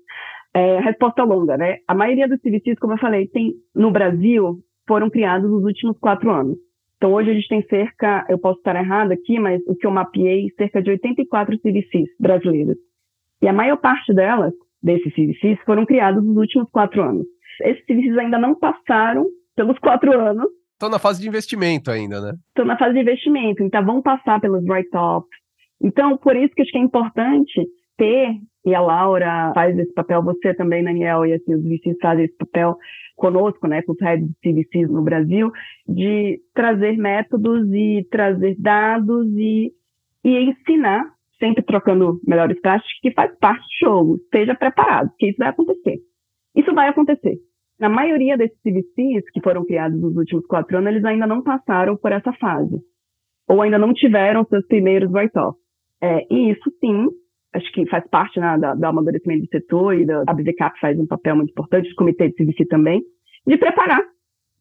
É, 0.53 0.79
resposta 0.79 1.23
longa, 1.23 1.57
né? 1.57 1.77
A 1.87 1.95
maioria 1.95 2.27
dos 2.27 2.39
CVCs, 2.41 2.77
como 2.79 2.93
eu 2.93 2.97
falei, 2.97 3.27
tem, 3.27 3.53
no 3.73 3.89
Brasil, 3.89 4.59
foram 4.87 5.09
criados 5.09 5.49
nos 5.49 5.63
últimos 5.63 5.97
quatro 5.97 6.29
anos. 6.29 6.57
Então, 6.97 7.13
hoje 7.13 7.31
a 7.31 7.33
gente 7.33 7.47
tem 7.47 7.63
cerca, 7.63 8.25
eu 8.29 8.37
posso 8.37 8.57
estar 8.57 8.75
errado 8.75 9.13
aqui, 9.13 9.39
mas 9.39 9.61
o 9.65 9.75
que 9.75 9.87
eu 9.87 9.91
mapeei, 9.91 10.49
cerca 10.57 10.81
de 10.81 10.91
84 10.91 11.57
CVCs 11.59 12.09
brasileiros. 12.19 12.75
E 13.41 13.47
a 13.47 13.53
maior 13.53 13.77
parte 13.77 14.13
delas, 14.13 14.53
desses 14.83 15.13
CVCs, 15.13 15.59
foram 15.65 15.85
criados 15.85 16.21
nos 16.21 16.35
últimos 16.35 16.69
quatro 16.69 17.01
anos 17.01 17.25
esses 17.61 17.85
serviços 17.85 18.17
ainda 18.17 18.37
não 18.37 18.55
passaram 18.55 19.25
pelos 19.55 19.77
quatro 19.79 20.17
anos. 20.17 20.47
Estão 20.79 20.89
na 20.89 20.97
fase 20.97 21.21
de 21.21 21.27
investimento 21.27 21.91
ainda, 21.91 22.21
né? 22.21 22.37
Estão 22.47 22.63
na 22.63 22.77
fase 22.77 22.93
de 22.93 23.01
investimento, 23.01 23.61
então 23.61 23.85
vão 23.85 24.01
passar 24.01 24.39
pelos 24.39 24.63
write-offs. 24.63 25.27
Então, 25.83 26.15
por 26.15 26.37
isso 26.37 26.55
que 26.55 26.61
acho 26.61 26.71
que 26.71 26.77
é 26.77 26.81
importante 26.81 27.67
ter, 27.97 28.35
e 28.65 28.73
a 28.73 28.79
Laura 28.79 29.51
faz 29.53 29.77
esse 29.77 29.93
papel, 29.93 30.23
você 30.23 30.53
também, 30.53 30.81
Daniel, 30.81 31.25
e 31.25 31.33
assim, 31.33 31.53
os 31.53 31.63
VCs 31.63 31.97
fazem 32.01 32.23
esse 32.23 32.37
papel 32.37 32.77
conosco, 33.17 33.67
né, 33.67 33.81
com 33.81 33.91
os 33.91 33.99
heads 33.99 34.25
de 34.25 34.53
CVCs 34.53 34.89
no 34.89 35.01
Brasil, 35.01 35.51
de 35.85 36.39
trazer 36.53 36.97
métodos 36.97 37.67
e 37.73 38.07
trazer 38.09 38.55
dados 38.57 39.27
e, 39.35 39.73
e 40.23 40.49
ensinar, 40.49 41.03
sempre 41.39 41.61
trocando 41.61 42.21
melhores 42.25 42.57
práticas, 42.61 42.89
que 43.01 43.11
faz 43.11 43.37
parte 43.37 43.59
do 43.59 43.85
jogo. 43.85 44.15
Esteja 44.15 44.55
preparado, 44.55 45.11
que 45.19 45.27
isso 45.27 45.39
vai 45.39 45.49
acontecer. 45.49 45.99
Isso 46.55 46.73
vai 46.73 46.87
acontecer. 46.87 47.37
Na 47.79 47.87
maioria 47.87 48.37
desses 48.37 48.57
CVCs 48.61 49.29
que 49.31 49.41
foram 49.41 49.65
criados 49.65 49.99
nos 49.99 50.15
últimos 50.17 50.45
quatro 50.45 50.77
anos, 50.77 50.91
eles 50.91 51.05
ainda 51.05 51.25
não 51.25 51.41
passaram 51.41 51.95
por 51.95 52.11
essa 52.11 52.33
fase. 52.33 52.75
Ou 53.47 53.61
ainda 53.61 53.77
não 53.77 53.93
tiveram 53.93 54.45
seus 54.45 54.65
primeiros 54.67 55.09
write-offs. 55.11 55.59
É, 56.01 56.25
e 56.29 56.51
isso, 56.51 56.69
sim, 56.79 57.07
acho 57.53 57.71
que 57.71 57.85
faz 57.87 58.05
parte 58.09 58.39
né, 58.39 58.57
do 58.57 58.85
amadurecimento 58.85 59.43
do 59.43 59.49
setor 59.49 59.95
e 59.95 60.05
da, 60.05 60.23
a 60.27 60.33
BVCAP 60.33 60.79
faz 60.79 60.99
um 60.99 61.07
papel 61.07 61.35
muito 61.35 61.51
importante, 61.51 61.91
o 61.91 61.95
comitê 61.95 62.29
de 62.29 62.35
CVC 62.35 62.65
também, 62.65 63.01
de 63.47 63.57
preparar 63.57 64.01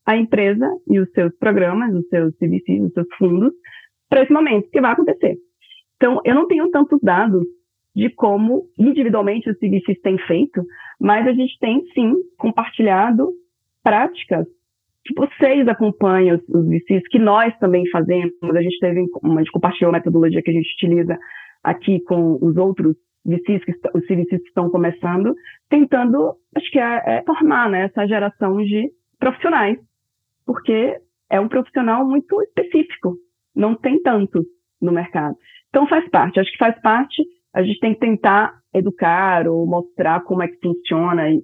a 0.07 0.17
empresa 0.17 0.67
e 0.89 0.99
os 0.99 1.11
seus 1.13 1.37
programas, 1.39 1.95
os 1.95 2.09
seus 2.09 2.35
CVCs, 2.37 2.85
os 2.85 2.93
seus 2.93 3.07
fundos, 3.19 3.53
para 4.09 4.23
esse 4.23 4.33
momento 4.33 4.71
que 4.71 4.81
vai 4.81 4.93
acontecer. 4.93 5.37
Então, 5.97 6.21
eu 6.25 6.35
não 6.35 6.47
tenho 6.47 6.71
tantos 6.71 6.99
dados 7.03 7.45
de 7.99 8.09
como 8.11 8.69
individualmente 8.79 9.51
os 9.51 9.59
CVCs 9.59 10.01
têm 10.03 10.17
feito, 10.19 10.65
mas 11.01 11.27
a 11.27 11.33
gente 11.33 11.59
tem 11.59 11.85
sim 11.93 12.15
compartilhado 12.39 13.33
práticas 13.83 14.47
que 15.05 15.15
vocês 15.15 15.67
acompanham 15.67 16.41
os 16.49 16.69
VCs, 16.69 17.09
que 17.09 17.19
nós 17.19 17.53
também 17.59 17.89
fazemos. 17.91 18.33
A 18.55 18.63
gente 18.63 18.79
teve, 18.79 19.01
a 19.01 19.39
gente 19.39 19.51
compartilhou 19.51 19.89
a 19.89 19.95
metodologia 19.95 20.41
que 20.41 20.51
a 20.51 20.53
gente 20.55 20.73
utiliza 20.75 21.19
aqui 21.65 21.99
com 22.05 22.39
os 22.41 22.57
outros 22.57 22.95
VCs, 23.27 23.65
que 23.65 23.73
os 23.73 24.07
CVCs 24.07 24.43
que 24.43 24.49
estão 24.49 24.71
começando, 24.71 25.35
tentando, 25.69 26.37
acho 26.55 26.71
que 26.71 26.79
é, 26.79 27.03
é 27.05 27.23
formar 27.27 27.69
né, 27.69 27.87
essa 27.87 28.07
geração 28.07 28.59
de 28.59 28.93
profissionais, 29.19 29.77
porque 30.47 30.97
é 31.29 31.41
um 31.41 31.49
profissional 31.49 32.07
muito 32.07 32.41
específico, 32.43 33.17
não 33.57 33.75
tem 33.75 34.01
tantos 34.03 34.45
no 34.81 34.93
mercado. 34.93 35.35
Então 35.71 35.89
faz 35.89 36.09
parte, 36.11 36.39
acho 36.39 36.53
que 36.53 36.59
faz 36.59 36.81
parte 36.81 37.25
a 37.55 37.63
gente 37.63 37.81
tem 37.81 37.95
que 37.95 38.01
tentar 38.01 38.55
educar 38.75 39.49
ou 39.49 39.67
mostrar 39.67 40.21
como 40.23 40.43
é 40.43 40.49
que 40.49 40.59
funciona 40.61 41.31
e 41.31 41.43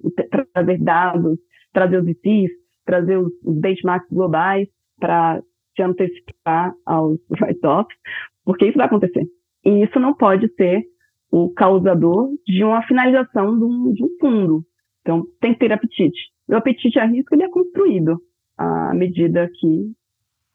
trazer 0.53 0.77
dados, 0.79 1.39
trazer 1.73 1.99
os 1.99 2.05
VCs, 2.05 2.51
trazer 2.85 3.17
os, 3.17 3.31
os 3.43 3.59
benchmarks 3.59 4.09
globais 4.09 4.67
para 4.99 5.41
se 5.75 5.81
antecipar 5.81 6.73
aos 6.85 7.19
write-offs, 7.41 7.97
porque 8.43 8.67
isso 8.67 8.77
vai 8.77 8.87
acontecer. 8.87 9.25
E 9.65 9.83
isso 9.83 9.99
não 9.99 10.13
pode 10.13 10.47
ser 10.55 10.83
o 11.31 11.51
causador 11.53 12.29
de 12.45 12.63
uma 12.63 12.81
finalização 12.83 13.57
de 13.57 13.65
um, 13.65 13.93
de 13.93 14.03
um 14.03 14.09
fundo. 14.19 14.63
Então, 15.01 15.23
tem 15.41 15.53
que 15.53 15.59
ter 15.59 15.71
apetite. 15.71 16.17
O 16.47 16.55
apetite 16.55 16.99
a 16.99 17.05
risco 17.05 17.35
ele 17.35 17.43
é 17.43 17.49
construído 17.49 18.21
à 18.57 18.93
medida 18.93 19.49
que 19.59 19.91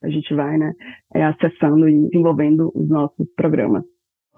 a 0.02 0.08
gente 0.08 0.32
vai 0.34 0.56
né, 0.56 0.72
é, 1.14 1.24
acessando 1.24 1.88
e 1.88 2.08
desenvolvendo 2.08 2.72
os 2.74 2.88
nossos 2.88 3.28
programas. 3.34 3.84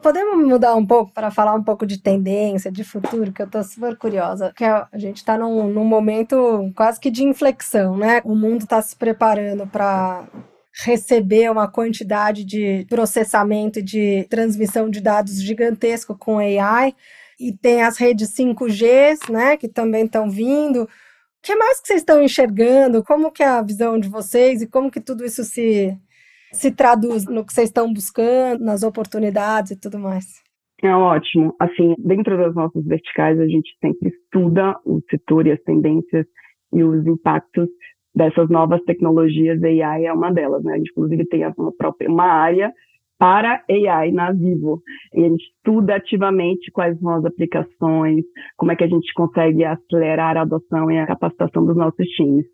Podemos 0.03 0.45
mudar 0.47 0.75
um 0.75 0.85
pouco 0.85 1.13
para 1.13 1.31
falar 1.31 1.55
um 1.55 1.63
pouco 1.63 1.87
de 1.87 1.97
tendência, 1.97 2.73
de 2.73 2.83
futuro, 2.83 3.33
que 3.33 3.41
eu 3.41 3.47
estou 3.47 3.63
super 3.63 3.97
curiosa. 3.97 4.53
Que 4.57 4.65
a 4.65 4.89
gente 4.95 5.19
está 5.19 5.39
num, 5.39 5.69
num 5.69 5.85
momento 5.85 6.73
quase 6.75 6.99
que 6.99 7.11
de 7.11 7.23
inflexão, 7.23 7.97
né? 7.97 8.21
O 8.25 8.35
mundo 8.35 8.63
está 8.63 8.83
se 8.83 8.97
preparando 8.97 9.65
para 9.67 10.27
receber 10.85 11.51
uma 11.51 11.69
quantidade 11.69 12.45
de 12.45 12.85
processamento 12.89 13.79
e 13.79 13.83
de 13.83 14.27
transmissão 14.29 14.91
de 14.91 15.01
dados 15.01 15.41
gigantesco 15.41 16.17
com 16.19 16.39
AI. 16.39 16.95
E 17.39 17.53
tem 17.53 17.83
as 17.83 17.97
redes 17.97 18.31
5G, 18.35 19.31
né, 19.31 19.57
que 19.57 19.69
também 19.69 20.05
estão 20.07 20.29
vindo. 20.31 20.83
O 20.85 20.89
que 21.43 21.55
mais 21.57 21.81
que 21.81 21.89
vocês 21.89 22.01
estão 22.01 22.23
enxergando? 22.23 23.05
Como 23.05 23.31
que 23.31 23.43
é 23.43 23.47
a 23.47 23.63
visão 23.63 23.99
de 23.99 24.09
vocês 24.09 24.63
e 24.63 24.67
como 24.67 24.91
que 24.91 25.01
tudo 25.01 25.25
isso 25.25 25.45
se 25.45 25.97
se 26.53 26.71
traduz 26.71 27.27
no 27.27 27.45
que 27.45 27.53
vocês 27.53 27.69
estão 27.69 27.93
buscando, 27.93 28.65
nas 28.65 28.83
oportunidades 28.83 29.73
e 29.73 29.81
tudo 29.81 29.99
mais? 29.99 30.43
É 30.83 30.95
ótimo. 30.95 31.55
Assim, 31.61 31.95
dentro 31.99 32.37
das 32.37 32.55
nossas 32.55 32.85
verticais, 32.85 33.39
a 33.39 33.47
gente 33.47 33.71
sempre 33.81 34.09
estuda 34.09 34.77
o 34.85 35.01
setor 35.09 35.47
e 35.47 35.53
as 35.53 35.63
tendências 35.63 36.27
e 36.73 36.83
os 36.83 37.07
impactos 37.07 37.69
dessas 38.15 38.49
novas 38.51 38.83
tecnologias, 38.83 39.63
AI 39.63 40.07
é 40.07 40.13
uma 40.13 40.33
delas, 40.33 40.63
né? 40.65 40.75
A 40.75 40.77
gente, 40.77 40.91
inclusive, 40.91 41.25
tem 41.27 41.47
uma, 41.57 41.73
própria, 41.73 42.11
uma 42.11 42.27
área 42.27 42.73
para 43.19 43.63
AI 43.71 44.11
na 44.11 44.33
Vivo. 44.33 44.83
E 45.15 45.25
a 45.25 45.29
gente 45.29 45.45
estuda 45.45 45.95
ativamente 45.95 46.71
quais 46.73 46.99
são 46.99 47.11
as 47.11 47.25
aplicações, 47.25 48.25
como 48.57 48.73
é 48.73 48.77
que 48.77 48.85
a 48.85 48.89
gente 48.89 49.13
consegue 49.15 49.65
acelerar 49.65 50.37
a 50.37 50.43
adoção 50.43 50.91
e 50.91 50.99
a 50.99 51.07
capacitação 51.07 51.65
dos 51.65 51.77
nossos 51.77 52.07
times. 52.09 52.45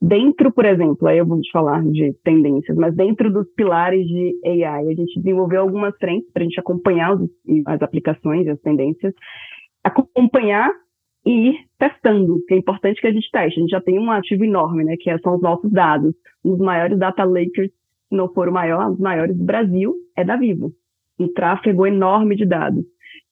Dentro, 0.00 0.52
por 0.52 0.64
exemplo, 0.64 1.08
aí 1.08 1.18
eu 1.18 1.26
vou 1.26 1.40
te 1.40 1.50
falar 1.50 1.82
de 1.82 2.12
tendências, 2.22 2.76
mas 2.76 2.94
dentro 2.94 3.32
dos 3.32 3.48
pilares 3.54 4.06
de 4.06 4.38
AI, 4.44 4.88
a 4.88 4.94
gente 4.94 5.20
desenvolveu 5.20 5.62
algumas 5.62 5.96
frentes 5.98 6.30
para 6.32 6.42
a 6.42 6.44
gente 6.44 6.60
acompanhar 6.60 7.14
os, 7.14 7.28
as 7.66 7.82
aplicações 7.82 8.46
as 8.46 8.60
tendências, 8.60 9.12
acompanhar 9.82 10.70
e 11.26 11.50
ir 11.50 11.66
testando, 11.78 12.40
que 12.46 12.54
é 12.54 12.56
importante 12.56 13.00
que 13.00 13.08
a 13.08 13.12
gente 13.12 13.28
teste. 13.30 13.58
A 13.58 13.60
gente 13.60 13.70
já 13.70 13.80
tem 13.80 13.98
um 13.98 14.10
ativo 14.10 14.44
enorme, 14.44 14.84
né, 14.84 14.96
que 14.96 15.16
são 15.18 15.34
os 15.34 15.42
nossos 15.42 15.70
dados. 15.70 16.14
Um 16.44 16.52
dos 16.52 16.60
maiores 16.60 16.96
data 16.96 17.24
lakers, 17.24 17.70
se 18.08 18.16
não 18.16 18.32
for 18.32 18.48
o 18.48 18.52
maior, 18.52 18.86
um 18.86 18.92
dos 18.92 19.00
maiores 19.00 19.36
do 19.36 19.44
Brasil, 19.44 19.94
é 20.16 20.24
da 20.24 20.36
Vivo. 20.36 20.72
Um 21.18 21.32
tráfego 21.32 21.86
enorme 21.86 22.36
de 22.36 22.46
dados. 22.46 22.84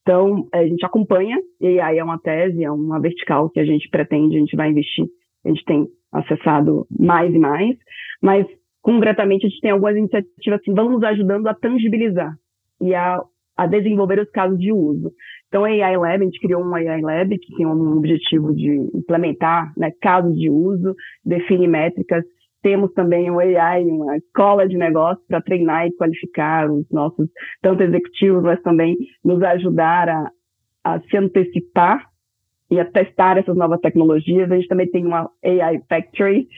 Então, 0.03 0.49
a 0.53 0.65
gente 0.65 0.85
acompanha, 0.85 1.39
e 1.61 1.81
aí 1.81 1.99
é 1.99 2.05
uma 2.05 2.19
tese, 2.19 2.65
é 2.65 2.71
uma 2.71 3.01
vertical 3.01 3.49
que 3.51 3.61
a 3.61 3.65
gente 3.65 3.89
pretende, 3.89 4.37
a 4.37 4.41
gente 4.41 4.57
vai 4.57 4.71
investir. 4.71 5.07
A 5.45 5.49
gente 5.49 5.65
tem 5.65 5.87
acessado 6.19 6.87
mais 6.91 7.33
e 7.35 7.39
mais, 7.39 7.77
mas 8.23 8.47
concretamente 8.83 9.47
a 9.47 9.49
gente 9.49 9.61
tem 9.61 9.71
algumas 9.71 9.97
iniciativas 9.97 10.61
que 10.63 10.73
vão 10.73 10.91
nos 10.91 11.03
ajudando 11.03 11.47
a 11.49 11.55
tangibilizar 11.55 12.35
e 12.81 12.95
a, 12.95 13.21
a 13.57 13.67
desenvolver 13.67 14.21
os 14.21 14.31
casos 14.31 14.59
de 14.59 14.73
uso. 14.73 15.13
Então, 15.49 15.65
a 15.65 15.69
AI 15.69 15.97
Lab, 15.97 16.23
a 16.23 16.25
gente 16.25 16.41
criou 16.41 16.63
um 16.63 16.75
AI 16.75 17.01
Lab 17.01 17.39
que 17.39 17.57
tem 17.57 17.67
um 17.67 17.97
objetivo 17.97 18.55
de 18.55 18.69
implementar 18.95 19.73
né, 19.77 19.91
casos 20.01 20.37
de 20.37 20.51
uso, 20.51 20.95
define 21.25 21.67
métricas. 21.67 22.25
Temos 22.63 22.93
também 22.93 23.31
um 23.31 23.39
AI, 23.39 23.85
uma 23.85 24.17
escola 24.17 24.69
de 24.69 24.77
negócios 24.77 25.25
para 25.27 25.41
treinar 25.41 25.87
e 25.87 25.97
qualificar 25.97 26.71
os 26.71 26.89
nossos, 26.91 27.29
tanto 27.63 27.83
executivos, 27.83 28.43
mas 28.43 28.61
também 28.63 28.97
nos 29.25 29.43
ajudar 29.43 30.09
a, 30.09 30.31
a 30.85 31.01
se 31.01 31.17
antecipar 31.17 32.05
e 32.71 32.81
a 32.81 32.85
testar 32.85 33.39
essas 33.39 33.57
novas 33.57 33.81
tecnologias. 33.81 34.51
A 34.51 34.57
gente 34.57 34.69
também 34.69 34.91
tem 34.91 35.07
uma 35.07 35.31
AI 35.45 35.81
Factory, 35.89 36.49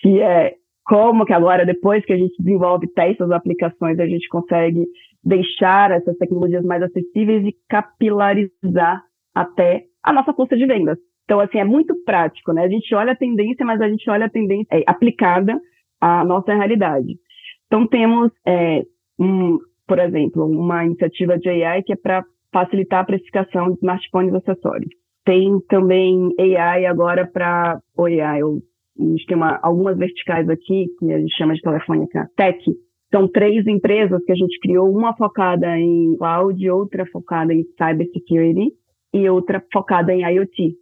que 0.00 0.20
é 0.20 0.54
como 0.84 1.24
que 1.24 1.32
agora, 1.32 1.66
depois 1.66 2.04
que 2.04 2.12
a 2.12 2.16
gente 2.16 2.34
desenvolve 2.38 2.86
testes, 2.88 3.30
aplicações, 3.30 3.98
a 3.98 4.06
gente 4.06 4.28
consegue 4.28 4.86
deixar 5.22 5.90
essas 5.90 6.16
tecnologias 6.16 6.64
mais 6.64 6.82
acessíveis 6.82 7.44
e 7.44 7.56
capilarizar 7.68 9.02
até 9.34 9.84
a 10.02 10.12
nossa 10.12 10.32
força 10.32 10.56
de 10.56 10.64
vendas. 10.64 10.96
Então, 11.24 11.40
assim, 11.40 11.58
é 11.58 11.64
muito 11.64 11.92
prático, 12.04 12.52
né? 12.52 12.62
A 12.62 12.68
gente 12.68 12.94
olha 12.94 13.12
a 13.12 13.16
tendência, 13.16 13.66
mas 13.66 13.80
a 13.80 13.88
gente 13.88 14.08
olha 14.08 14.26
a 14.26 14.30
tendência 14.30 14.68
é, 14.70 14.84
aplicada 14.86 15.60
à 16.00 16.24
nossa 16.24 16.54
realidade. 16.54 17.18
Então, 17.66 17.84
temos, 17.88 18.30
é, 18.46 18.84
um, 19.18 19.58
por 19.88 19.98
exemplo, 19.98 20.46
uma 20.46 20.84
iniciativa 20.84 21.36
de 21.36 21.48
AI 21.48 21.82
que 21.82 21.94
é 21.94 21.96
para 21.96 22.24
facilitar 22.52 23.00
a 23.00 23.04
precificação 23.04 23.72
de 23.72 23.78
smartphones 23.78 24.34
acessórios. 24.34 24.90
Tem 25.26 25.60
também 25.68 26.32
AI 26.38 26.86
agora 26.86 27.26
para 27.26 27.82
o 27.98 28.06
AI. 28.06 28.40
A 28.40 29.02
gente 29.02 29.26
tem 29.26 29.36
uma, 29.36 29.58
algumas 29.62 29.98
verticais 29.98 30.48
aqui, 30.48 30.86
que 30.98 31.12
a 31.12 31.18
gente 31.18 31.36
chama 31.36 31.52
de 31.52 31.60
telefônica 31.60 32.30
tech, 32.36 32.64
são 33.10 33.28
três 33.28 33.66
empresas 33.66 34.24
que 34.24 34.32
a 34.32 34.36
gente 34.36 34.58
criou, 34.60 34.90
uma 34.90 35.16
focada 35.16 35.78
em 35.78 36.16
cloud, 36.16 36.70
outra 36.70 37.04
focada 37.06 37.52
em 37.52 37.64
cybersecurity 37.76 38.72
e 39.12 39.28
outra 39.28 39.62
focada 39.72 40.12
em 40.14 40.22
IoT. 40.22 40.74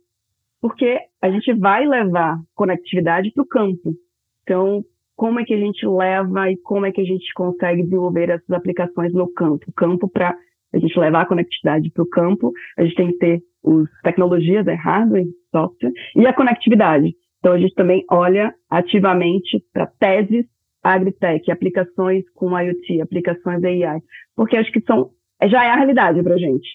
Porque 0.61 0.99
a 1.23 1.31
gente 1.31 1.53
vai 1.55 1.87
levar 1.87 2.39
conectividade 2.55 3.31
para 3.33 3.43
o 3.43 3.47
campo. 3.47 3.95
Então, 4.43 4.85
como 5.17 5.41
é 5.41 5.45
que 5.45 5.55
a 5.55 5.59
gente 5.59 5.87
leva 5.87 6.51
e 6.51 6.57
como 6.59 6.87
é 6.87 6.93
que 6.93 7.01
a 7.01 7.05
gente 7.05 7.33
consegue 7.35 7.83
desenvolver 7.83 8.31
essas 8.31 8.51
aplicações 8.51 9.13
no 9.13 9.33
campo? 9.33 9.73
Campo 9.77 10.09
para 10.09 10.37
a 10.73 10.79
gente 10.79 10.99
levar 10.99 11.23
a 11.23 11.27
conectividade 11.27 11.91
para 11.91 12.03
o 12.03 12.09
campo, 12.09 12.53
a 12.77 12.83
gente 12.83 12.97
tem 12.97 13.07
que 13.09 13.19
ter 13.19 13.43
as 13.65 14.03
tecnologias, 14.03 14.67
é 14.67 14.75
hardware, 14.75 15.27
software, 15.51 15.93
e 16.17 16.27
a 16.27 16.33
conectividade. 16.33 17.15
Então, 17.39 17.53
a 17.53 17.59
gente 17.59 17.75
também 17.75 18.05
olha 18.11 18.55
ativamente 18.71 19.63
para 19.73 19.87
teses 19.87 20.47
agritech, 20.83 21.51
aplicações 21.51 22.25
com 22.35 22.59
IoT, 22.59 23.01
aplicações 23.01 23.65
AI, 23.65 24.01
porque 24.37 24.57
acho 24.57 24.71
que 24.71 24.81
são 24.83 25.11
já 25.49 25.65
é 25.65 25.71
a 25.71 25.77
realidade 25.77 26.23
para 26.23 26.35
a 26.35 26.39
gente. 26.39 26.69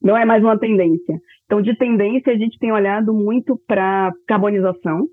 Não 0.00 0.16
é 0.16 0.24
mais 0.24 0.42
uma 0.42 0.58
tendência. 0.58 1.20
Então, 1.46 1.62
de 1.62 1.76
tendência, 1.76 2.32
a 2.32 2.36
gente 2.36 2.58
tem 2.58 2.72
olhado 2.72 3.12
muito 3.12 3.60
para 3.66 4.12
carbonização, 4.26 5.06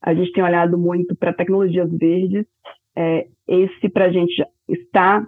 a 0.00 0.14
gente 0.14 0.32
tem 0.32 0.42
olhado 0.42 0.78
muito 0.78 1.14
para 1.14 1.32
tecnologias 1.32 1.90
verdes. 1.92 2.46
É, 2.96 3.26
esse, 3.46 3.88
para 3.88 4.06
a 4.06 4.12
gente, 4.12 4.44
está 4.68 5.26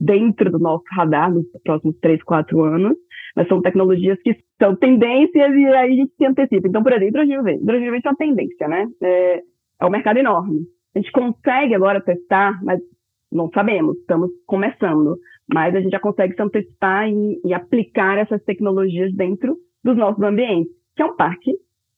dentro 0.00 0.50
do 0.50 0.58
nosso 0.58 0.84
radar 0.90 1.32
nos 1.32 1.46
próximos 1.62 1.96
três, 2.00 2.22
quatro 2.22 2.62
anos, 2.62 2.96
mas 3.34 3.48
são 3.48 3.62
tecnologias 3.62 4.20
que 4.22 4.36
são 4.60 4.76
tendências 4.76 5.54
e 5.54 5.66
aí 5.66 5.92
a 5.92 5.96
gente 5.96 6.12
se 6.16 6.24
antecipa. 6.24 6.68
Então, 6.68 6.82
por 6.82 6.92
exemplo, 6.92 7.08
hidrogênio 7.08 7.42
verde. 7.42 7.62
Hidrogênio 7.62 7.90
verde 7.90 8.06
é 8.06 8.10
uma 8.10 8.16
tendência, 8.16 8.68
né? 8.68 8.88
É, 9.02 9.42
é 9.80 9.86
um 9.86 9.90
mercado 9.90 10.18
enorme. 10.18 10.60
A 10.94 10.98
gente 10.98 11.10
consegue 11.12 11.74
agora 11.74 12.00
testar, 12.00 12.62
mas 12.62 12.80
não 13.30 13.50
sabemos, 13.50 13.96
estamos 13.98 14.30
começando. 14.46 15.18
Mas 15.52 15.74
a 15.74 15.80
gente 15.80 15.92
já 15.92 16.00
consegue 16.00 16.34
se 16.34 16.42
antecipar 16.42 17.08
e, 17.08 17.40
e 17.44 17.54
aplicar 17.54 18.18
essas 18.18 18.42
tecnologias 18.44 19.12
dentro 19.14 19.56
dos 19.82 19.96
nossos 19.96 20.22
ambientes, 20.22 20.72
que 20.94 21.02
é 21.02 21.06
um 21.06 21.16
parque 21.16 21.52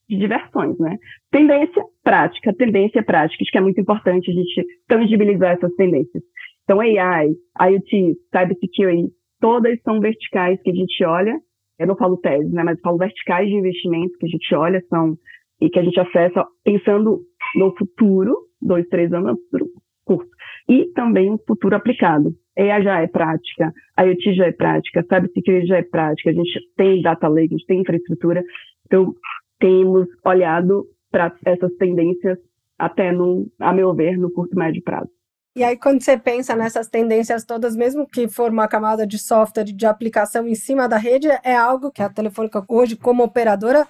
de 0.09 0.17
diversões, 0.17 0.79
né? 0.79 0.97
Tendência 1.31 1.83
prática, 2.03 2.55
tendência 2.55 3.03
prática, 3.03 3.43
acho 3.43 3.51
que 3.51 3.59
é 3.59 3.61
muito 3.61 3.81
importante 3.81 4.31
a 4.31 4.35
gente 4.35 4.67
tangibilizar 4.87 5.53
essas 5.53 5.75
tendências. 5.75 6.23
Então, 6.65 6.81
AI, 6.81 7.31
IoT, 7.61 8.17
cybersecurity, 8.31 9.13
todas 9.45 9.79
são 9.83 10.01
verticais 10.01 10.59
que 10.63 10.71
a 10.71 10.75
gente 10.75 11.05
olha. 11.05 11.39
Eu 11.79 11.87
não 11.87 11.97
falo 11.97 12.17
tese, 12.17 12.51
né? 12.51 12.65
Mas 12.65 12.81
falo 12.81 12.97
verticais 12.97 13.47
de 13.47 13.55
investimento 13.55 14.17
que 14.19 14.25
a 14.25 14.29
gente 14.31 14.55
olha, 14.55 14.83
são 14.89 15.19
e 15.61 15.69
que 15.69 15.79
a 15.79 15.83
gente 15.83 16.01
acessa 16.01 16.47
pensando 16.65 17.21
no 17.55 17.77
futuro, 17.77 18.35
dois, 18.63 18.89
três 18.89 19.13
anos, 19.13 19.33
no 19.33 19.39
futuro 19.43 19.67
curto. 20.07 20.31
E 20.67 20.87
também 20.95 21.31
o 21.31 21.39
futuro 21.47 21.77
aplicado. 21.77 22.33
AI 22.59 22.83
já 22.85 23.03
é 23.03 23.07
prática, 23.07 23.71
IoT 24.01 24.35
já 24.35 24.47
é 24.47 24.53
prática, 24.53 25.03
cybersecurity 25.03 25.67
já 25.67 25.77
é 25.77 25.83
prática, 25.83 26.31
a 26.31 26.33
gente 26.33 26.61
tem 26.75 27.03
data 27.03 27.29
lake, 27.29 27.55
a 27.55 27.59
gente 27.59 27.67
tem 27.67 27.81
infraestrutura. 27.83 28.43
Então, 28.87 29.13
temos 29.59 30.07
olhado 30.25 30.87
para 31.11 31.35
essas 31.45 31.75
tendências 31.77 32.39
até, 32.79 33.13
no, 33.13 33.47
a 33.61 33.75
meu 33.75 33.95
ver, 33.95 34.17
no 34.17 34.33
curto 34.33 34.55
e 34.55 34.59
médio 34.59 34.83
prazo. 34.83 35.11
E 35.57 35.63
aí, 35.63 35.77
quando 35.77 36.03
você 36.03 36.19
pensa 36.19 36.57
nessas 36.57 36.89
tendências 36.89 37.45
todas, 37.45 37.77
mesmo 37.77 38.09
que 38.09 38.27
for 38.27 38.51
uma 38.51 38.67
camada 38.67 39.07
de 39.07 39.19
software 39.19 39.65
de 39.65 39.87
aplicação 39.87 40.49
em 40.49 40.55
cima 40.57 40.89
da 40.89 40.97
rede, 40.97 41.29
é 41.45 41.55
algo 41.55 41.93
que 41.93 42.03
a 42.03 42.11
Telefônica 42.11 42.65
hoje, 42.69 42.97
como 42.97 43.23
operadora, 43.23 43.87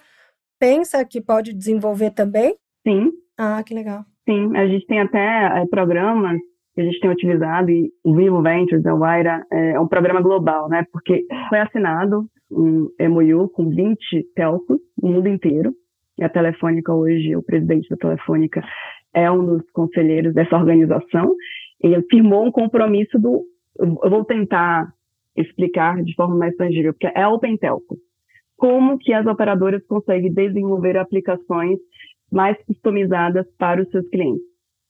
pensa 0.60 1.02
que 1.06 1.22
pode 1.22 1.54
desenvolver 1.54 2.10
também? 2.10 2.54
Sim. 2.86 3.10
Ah, 3.38 3.62
que 3.64 3.72
legal. 3.72 4.04
Sim, 4.28 4.54
a 4.54 4.66
gente 4.66 4.86
tem 4.86 5.00
até 5.00 5.18
é, 5.62 5.66
programas 5.70 6.38
que 6.74 6.82
a 6.82 6.84
gente 6.84 7.00
tem 7.00 7.10
utilizado, 7.10 7.70
e 7.70 7.90
o 8.04 8.14
Vivo 8.14 8.42
Ventures, 8.42 8.84
a 8.84 8.94
Waira, 8.94 9.46
é, 9.50 9.70
é 9.70 9.80
um 9.80 9.88
programa 9.88 10.20
global, 10.20 10.68
né? 10.68 10.84
Porque 10.92 11.24
foi 11.48 11.60
assinado 11.60 12.26
um 12.50 12.90
MOU 13.08 13.48
com 13.48 13.70
20 13.70 13.98
telcos 14.34 14.78
no 15.00 15.12
mundo 15.12 15.28
inteiro, 15.28 15.72
e 16.18 16.24
a 16.24 16.28
Telefônica 16.28 16.92
hoje, 16.92 17.34
o 17.34 17.42
presidente 17.42 17.88
da 17.88 17.96
Telefônica 17.96 18.62
é 19.14 19.30
um 19.30 19.44
dos 19.44 19.70
conselheiros 19.70 20.34
dessa 20.34 20.56
organização, 20.56 21.34
ele 21.80 22.02
firmou 22.10 22.46
um 22.46 22.50
compromisso 22.50 23.18
do. 23.18 23.44
Eu 23.78 24.10
vou 24.10 24.24
tentar 24.24 24.92
explicar 25.36 26.02
de 26.02 26.14
forma 26.14 26.36
mais 26.36 26.54
tangível, 26.56 26.92
porque 26.92 27.10
é 27.14 27.26
Open 27.26 27.56
Telco. 27.56 27.96
Como 28.56 28.98
que 28.98 29.12
as 29.12 29.26
operadoras 29.26 29.84
conseguem 29.86 30.32
desenvolver 30.32 30.96
aplicações 30.96 31.78
mais 32.30 32.56
customizadas 32.64 33.46
para 33.58 33.82
os 33.82 33.90
seus 33.90 34.08
clientes? 34.08 34.44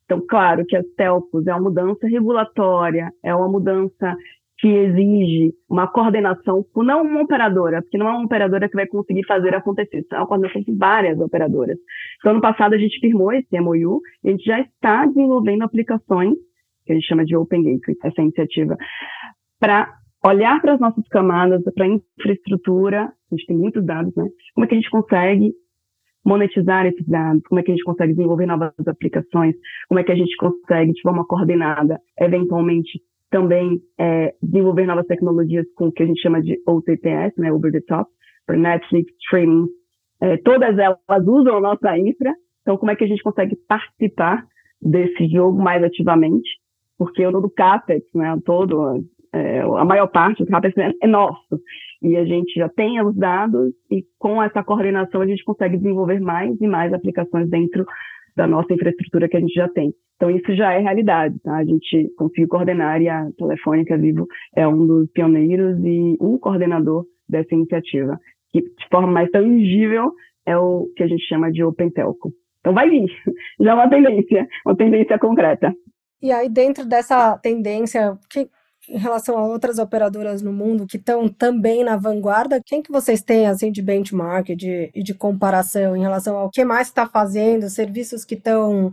Então, 0.05 0.23
claro 0.29 0.65
que 0.67 0.77
as 0.77 0.87
telcos 0.97 1.47
é 1.47 1.53
uma 1.55 1.63
mudança 1.63 2.07
regulatória, 2.07 3.11
é 3.23 3.35
uma 3.35 3.49
mudança 3.49 4.15
que 4.59 4.69
exige 4.69 5.53
uma 5.69 5.87
coordenação 5.89 6.65
com 6.73 6.83
não 6.83 7.03
uma 7.03 7.23
operadora, 7.23 7.83
porque 7.83 7.99
não 7.99 8.09
é 8.09 8.13
uma 8.13 8.25
operadora 8.25 8.69
que 8.69 8.77
vai 8.77 8.87
conseguir 8.87 9.25
fazer 9.27 9.55
acontecer, 9.55 10.07
é 10.13 10.17
uma 10.17 10.27
coordenação 10.27 10.63
com 10.65 10.77
várias 10.77 11.19
operadoras. 11.19 11.77
Então, 12.19 12.33
ano 12.33 12.41
passado 12.41 12.75
a 12.75 12.79
gente 12.79 13.01
firmou 13.01 13.33
esse 13.33 13.61
MOU 13.61 14.01
e 14.23 14.29
a 14.29 14.31
gente 14.31 14.45
já 14.45 14.61
está 14.61 15.07
desenvolvendo 15.07 15.63
aplicações, 15.63 16.35
que 16.87 16.93
a 16.93 16.95
gente 16.95 17.07
chama 17.07 17.25
de 17.25 17.37
Open 17.37 17.63
Gateway, 17.63 17.97
essa 18.05 18.23
iniciativa, 18.23 18.77
para 19.59 19.93
olhar 20.25 20.61
para 20.61 20.75
as 20.75 20.81
nossas 20.81 21.07
camadas, 21.09 21.63
para 21.75 21.85
a 21.85 21.89
infraestrutura, 21.89 23.05
a 23.05 23.35
gente 23.35 23.47
tem 23.47 23.57
muitos 23.57 23.85
dados, 23.85 24.15
né? 24.15 24.27
Como 24.55 24.65
é 24.65 24.69
que 24.69 24.75
a 24.75 24.79
gente 24.79 24.91
consegue 24.91 25.53
monetizar 26.25 26.87
esses 26.87 27.07
dados, 27.07 27.43
como 27.47 27.61
é 27.61 27.63
que 27.63 27.71
a 27.71 27.75
gente 27.75 27.85
consegue 27.85 28.15
desenvolver 28.15 28.47
novas 28.47 28.73
aplicações, 28.87 29.55
como 29.89 30.01
é 30.01 30.05
que 30.05 30.13
a 30.13 30.17
gente 30.17 30.35
consegue, 30.37 30.93
de 30.93 31.03
forma 31.03 31.27
coordenada, 31.27 32.01
eventualmente 32.19 33.01
também 33.31 33.81
é, 33.99 34.35
desenvolver 34.43 34.87
novas 34.87 35.07
tecnologias 35.07 35.67
com 35.75 35.89
o 35.89 35.93
que 35.93 36.03
a 36.03 36.07
gente 36.07 36.21
chama 36.21 36.41
de 36.41 36.61
OTTS, 36.67 37.39
né, 37.39 37.53
over 37.53 37.73
the 37.73 37.81
top, 37.81 38.11
para 38.47 38.57
Netflix, 38.57 39.13
streaming, 39.25 39.67
é, 40.21 40.37
todas 40.39 40.79
elas 40.79 41.27
usam 41.27 41.57
a 41.57 41.61
nossa 41.61 41.99
infra, 41.99 42.35
Então, 42.63 42.79
como 42.79 42.91
é 42.91 42.97
que 42.97 43.05
a 43.05 43.07
gente 43.07 43.23
consegue 43.23 43.57
participar 43.69 44.45
desse 44.81 45.29
jogo 45.29 45.61
mais 45.63 45.83
ativamente? 45.83 46.49
Porque 46.97 47.27
o 47.27 47.31
do 47.31 47.51
CAPEX, 47.51 48.07
né, 48.15 48.39
todo, 48.45 49.05
é, 49.33 49.61
a 49.61 49.85
maior 49.85 50.07
parte 50.07 50.45
do 50.45 50.51
CAPEX 50.51 50.77
é 51.03 51.07
nosso. 51.07 51.61
E 52.01 52.17
a 52.17 52.25
gente 52.25 52.55
já 52.59 52.69
tem 52.69 53.03
os 53.03 53.15
dados 53.17 53.73
e 53.91 54.05
com 54.19 54.43
essa 54.43 54.63
coordenação 54.63 55.21
a 55.21 55.27
gente 55.27 55.45
consegue 55.45 55.77
desenvolver 55.77 56.21
mais 56.21 56.59
e 56.61 56.67
mais 56.67 56.93
aplicações 56.93 57.49
dentro 57.49 57.85
da 58.37 58.47
nossa 58.47 58.73
infraestrutura 58.73 59.29
que 59.29 59.37
a 59.37 59.41
gente 59.41 59.55
já 59.55 59.69
tem. 59.69 59.95
Então, 60.17 60.31
isso 60.31 60.55
já 60.55 60.73
é 60.73 60.79
realidade, 60.79 61.39
tá? 61.41 61.57
A 61.57 61.65
gente 61.65 62.13
conseguiu 62.17 62.49
coordenar 62.49 63.01
e 63.03 63.09
a 63.09 63.29
Telefônica 63.37 63.97
Vivo 63.99 64.27
é 64.57 64.67
um 64.67 64.87
dos 64.87 65.11
pioneiros 65.11 65.79
e 65.85 66.17
um 66.21 66.39
coordenador 66.39 67.05
dessa 67.29 67.55
iniciativa, 67.55 68.19
que 68.51 68.61
de 68.61 68.89
forma 68.91 69.11
mais 69.11 69.31
tangível 69.31 70.13
é 70.47 70.57
o 70.57 70.89
que 70.97 71.03
a 71.03 71.07
gente 71.07 71.27
chama 71.27 71.51
de 71.51 71.65
Open 71.65 71.91
Telco. 71.91 72.33
Então, 72.61 72.73
vai 72.73 72.89
vir, 72.89 73.11
já 73.61 73.73
é 73.73 73.75
uma 73.75 73.91
tendência, 73.91 74.49
uma 74.65 74.77
tendência 74.77 75.19
concreta. 75.19 75.75
E 76.23 76.33
aí, 76.33 76.49
dentro 76.49 76.87
dessa 76.87 77.37
tendência, 77.39 78.17
que, 78.31 78.49
em 78.89 78.99
relação 78.99 79.37
a 79.39 79.47
outras 79.47 79.79
operadoras 79.79 80.43
no 80.43 80.53
mundo 80.53 80.87
que 80.87 80.97
estão 80.97 81.29
também 81.29 81.85
na 81.85 81.97
vanguarda, 81.97 82.61
quem 82.65 82.83
que 82.83 82.93
vocês 82.93 83.23
têm 83.23 83.47
assim 83.47 83.71
de 83.71 83.83
benchmark 83.83 84.51
e 84.51 84.57
de, 84.57 84.91
de 84.95 85.15
comparação 85.15 85.97
em 85.97 86.01
relação 86.01 86.37
ao 86.37 86.51
que 86.51 86.65
mais 86.65 86.89
está 86.89 87.07
fazendo, 87.07 87.69
serviços 87.69 88.25
que 88.25 88.35
estão 88.35 88.93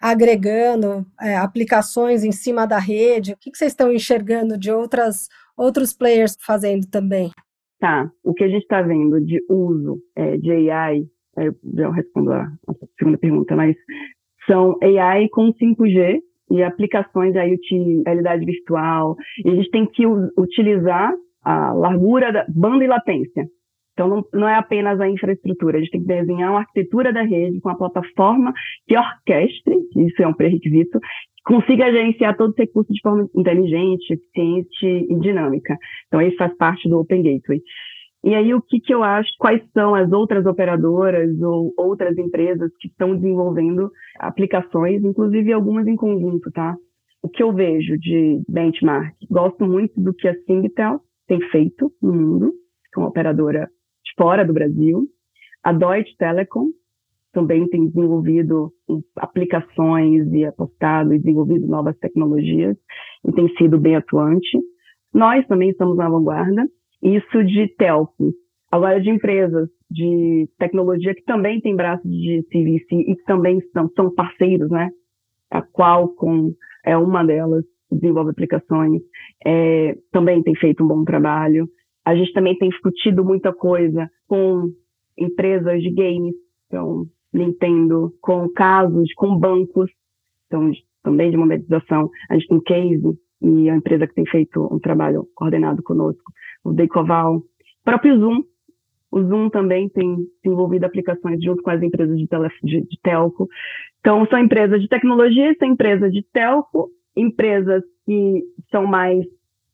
agregando, 0.00 1.06
é, 1.20 1.36
aplicações 1.36 2.24
em 2.24 2.32
cima 2.32 2.66
da 2.66 2.78
rede? 2.78 3.32
O 3.32 3.36
que, 3.36 3.50
que 3.50 3.58
vocês 3.58 3.72
estão 3.72 3.92
enxergando 3.92 4.58
de 4.58 4.70
outras 4.70 5.28
outros 5.56 5.92
players 5.92 6.36
fazendo 6.40 6.86
também? 6.86 7.30
Tá, 7.78 8.10
o 8.24 8.32
que 8.32 8.44
a 8.44 8.48
gente 8.48 8.62
está 8.62 8.82
vendo 8.82 9.20
de 9.20 9.42
uso 9.48 10.02
é, 10.16 10.36
de 10.36 10.70
AI, 10.70 11.02
eu 11.36 11.54
já 11.74 11.90
respondo 11.90 12.32
a, 12.32 12.42
a 12.42 12.74
segunda 12.98 13.18
pergunta, 13.18 13.56
mas 13.56 13.76
são 14.46 14.76
AI 14.82 15.28
com 15.28 15.52
5G 15.52 16.20
e 16.50 16.62
aplicações 16.62 17.36
aí 17.36 17.56
de 17.56 18.02
realidade 18.04 18.44
virtual. 18.44 19.16
E 19.44 19.50
a 19.50 19.54
gente 19.54 19.70
tem 19.70 19.86
que 19.86 20.06
utilizar 20.06 21.12
a 21.42 21.72
largura 21.72 22.32
da 22.32 22.44
banda 22.48 22.84
e 22.84 22.88
latência. 22.88 23.46
Então, 23.92 24.08
não, 24.08 24.24
não, 24.32 24.48
é 24.48 24.54
apenas 24.54 24.98
a 25.00 25.08
infraestrutura, 25.08 25.76
a 25.76 25.80
gente 25.80 25.90
tem 25.90 26.00
que 26.00 26.06
desenhar 26.06 26.50
uma 26.50 26.60
arquitetura 26.60 27.12
da 27.12 27.22
rede 27.22 27.60
com 27.60 27.68
a 27.68 27.76
plataforma 27.76 28.52
que 28.86 28.96
orquestre, 28.96 29.76
isso 29.96 30.22
é 30.22 30.26
um 30.26 30.32
pré-requisito, 30.32 30.98
consiga 31.44 31.90
gerenciar 31.90 32.36
todo 32.36 32.52
esse 32.52 32.62
recurso 32.62 32.92
de 32.92 33.00
forma 33.02 33.28
inteligente, 33.34 34.12
eficiente 34.12 34.86
e 34.86 35.14
dinâmica. 35.20 35.76
Então, 36.06 36.22
isso 36.22 36.36
faz 36.36 36.56
parte 36.56 36.88
do 36.88 36.98
Open 36.98 37.22
Gateway. 37.22 37.60
E 38.22 38.34
aí, 38.34 38.52
o 38.52 38.60
que, 38.60 38.80
que 38.80 38.92
eu 38.92 39.02
acho, 39.02 39.30
quais 39.38 39.62
são 39.72 39.94
as 39.94 40.12
outras 40.12 40.44
operadoras 40.44 41.40
ou 41.40 41.72
outras 41.76 42.18
empresas 42.18 42.70
que 42.78 42.88
estão 42.88 43.16
desenvolvendo 43.16 43.90
aplicações, 44.18 45.02
inclusive 45.02 45.52
algumas 45.52 45.86
em 45.86 45.96
conjunto, 45.96 46.50
tá? 46.50 46.76
O 47.22 47.28
que 47.28 47.42
eu 47.42 47.52
vejo 47.52 47.98
de 47.98 48.42
benchmark? 48.48 49.14
Gosto 49.30 49.64
muito 49.64 49.98
do 50.00 50.12
que 50.12 50.28
a 50.28 50.34
Singtel 50.42 51.00
tem 51.26 51.40
feito 51.50 51.92
no 52.02 52.12
mundo, 52.12 52.52
que 52.92 52.98
é 52.98 53.02
uma 53.02 53.08
operadora 53.08 53.70
de 54.04 54.12
fora 54.16 54.44
do 54.44 54.52
Brasil. 54.52 55.06
A 55.62 55.72
Deutsche 55.72 56.16
Telekom 56.16 56.68
também 57.32 57.68
tem 57.68 57.86
desenvolvido 57.86 58.72
aplicações 59.16 60.32
e 60.32 60.44
apostado 60.44 61.14
e 61.14 61.18
desenvolvido 61.18 61.66
novas 61.66 61.96
tecnologias 61.98 62.76
e 63.24 63.32
tem 63.32 63.48
sido 63.56 63.78
bem 63.78 63.96
atuante. 63.96 64.58
Nós 65.12 65.46
também 65.46 65.70
estamos 65.70 65.96
na 65.96 66.08
vanguarda. 66.08 66.66
Isso 67.02 67.44
de 67.44 67.68
telco. 67.76 68.32
Agora, 68.70 69.00
de 69.00 69.10
empresas 69.10 69.68
de 69.90 70.48
tecnologia 70.58 71.14
que 71.14 71.24
também 71.24 71.60
tem 71.60 71.74
braços 71.74 72.08
de 72.08 72.42
CVC 72.44 72.86
e 72.92 73.16
que 73.16 73.24
também 73.24 73.60
são, 73.72 73.90
são 73.96 74.14
parceiros, 74.14 74.70
né? 74.70 74.88
A 75.50 75.60
Qualcomm 75.60 76.52
é 76.84 76.96
uma 76.96 77.24
delas, 77.24 77.64
desenvolve 77.90 78.30
aplicações, 78.30 79.02
é, 79.44 79.98
também 80.12 80.42
tem 80.42 80.54
feito 80.54 80.84
um 80.84 80.86
bom 80.86 81.04
trabalho. 81.04 81.68
A 82.04 82.14
gente 82.14 82.32
também 82.32 82.56
tem 82.56 82.68
discutido 82.68 83.24
muita 83.24 83.52
coisa 83.52 84.08
com 84.28 84.70
empresas 85.18 85.82
de 85.82 85.90
games, 85.90 86.34
então 86.66 87.04
Nintendo, 87.32 88.12
com 88.20 88.48
casos, 88.50 89.12
com 89.14 89.36
bancos, 89.36 89.90
então 90.46 90.70
também 91.02 91.30
de 91.30 91.36
monetização. 91.36 92.08
A 92.28 92.34
gente 92.34 92.46
tem 92.46 92.60
Case 92.60 93.18
e 93.42 93.70
a 93.70 93.76
empresa 93.76 94.06
que 94.06 94.14
tem 94.14 94.26
feito 94.26 94.68
um 94.72 94.78
trabalho 94.78 95.26
coordenado 95.34 95.82
conosco 95.82 96.32
o 96.64 96.72
Decoval, 96.72 97.42
próprio 97.84 98.18
Zoom. 98.18 98.42
O 99.10 99.22
Zoom 99.22 99.50
também 99.50 99.88
tem 99.88 100.18
desenvolvido 100.42 100.84
aplicações 100.84 101.42
junto 101.42 101.62
com 101.62 101.70
as 101.70 101.82
empresas 101.82 102.16
de, 102.16 102.28
tele, 102.28 102.48
de, 102.62 102.80
de 102.82 103.00
telco. 103.02 103.48
Então, 103.98 104.24
são 104.26 104.38
empresas 104.38 104.80
de 104.80 104.88
tecnologia, 104.88 105.54
são 105.58 105.68
empresas 105.68 106.12
de 106.12 106.22
telco, 106.32 106.90
empresas 107.16 107.82
que 108.06 108.42
são 108.70 108.86
mais 108.86 109.24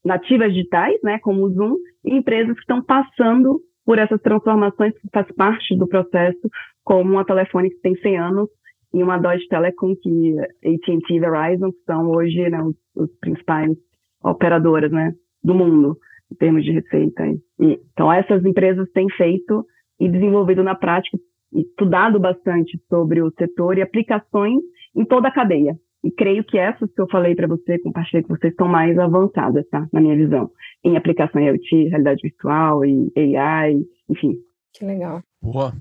nativas 0.04 0.52
digitais, 0.52 0.98
né, 1.02 1.18
como 1.18 1.44
o 1.44 1.50
Zoom, 1.50 1.76
e 2.04 2.14
empresas 2.14 2.54
que 2.54 2.60
estão 2.60 2.82
passando 2.82 3.60
por 3.84 3.98
essas 3.98 4.20
transformações 4.22 4.94
que 4.98 5.08
faz 5.12 5.30
parte 5.32 5.76
do 5.76 5.86
processo, 5.86 6.48
como 6.82 7.12
uma 7.12 7.24
telefone 7.24 7.70
que 7.70 7.80
tem 7.80 7.96
100 7.96 8.18
anos 8.18 8.48
e 8.94 9.02
uma 9.02 9.18
Deutsche 9.18 9.48
Telekom, 9.48 9.94
que 9.96 10.38
AT&T 10.40 11.14
e 11.14 11.20
Verizon, 11.20 11.72
que 11.72 11.82
são 11.84 12.10
hoje 12.10 12.48
né, 12.48 12.62
os, 12.62 12.76
os 12.94 13.10
principais 13.20 13.76
operadoras 14.22 14.90
né, 14.90 15.12
do 15.42 15.54
mundo 15.54 15.98
em 16.32 16.36
termos 16.36 16.64
de 16.64 16.72
receita. 16.72 17.24
E, 17.60 17.80
então, 17.92 18.12
essas 18.12 18.44
empresas 18.44 18.90
têm 18.92 19.08
feito 19.10 19.64
e 19.98 20.08
desenvolvido 20.08 20.62
na 20.62 20.74
prática 20.74 21.18
estudado 21.52 22.18
bastante 22.18 22.78
sobre 22.88 23.22
o 23.22 23.32
setor 23.38 23.78
e 23.78 23.82
aplicações 23.82 24.62
em 24.94 25.04
toda 25.04 25.28
a 25.28 25.32
cadeia. 25.32 25.78
E 26.04 26.10
creio 26.10 26.44
que 26.44 26.58
essas 26.58 26.92
que 26.92 27.00
eu 27.00 27.08
falei 27.08 27.34
para 27.34 27.48
você, 27.48 27.78
compartilhei 27.80 28.22
com 28.22 28.36
vocês, 28.36 28.52
estão 28.52 28.68
mais 28.68 28.96
avançadas, 28.98 29.66
tá? 29.70 29.88
Na 29.92 30.00
minha 30.00 30.16
visão. 30.16 30.50
Em 30.84 30.96
aplicação 30.96 31.40
IoT, 31.40 31.88
realidade 31.88 32.22
virtual 32.22 32.84
e 32.84 33.36
AI, 33.36 33.76
enfim. 34.08 34.36
Que 34.72 34.84
legal. 34.84 35.20
Boa. 35.42 35.72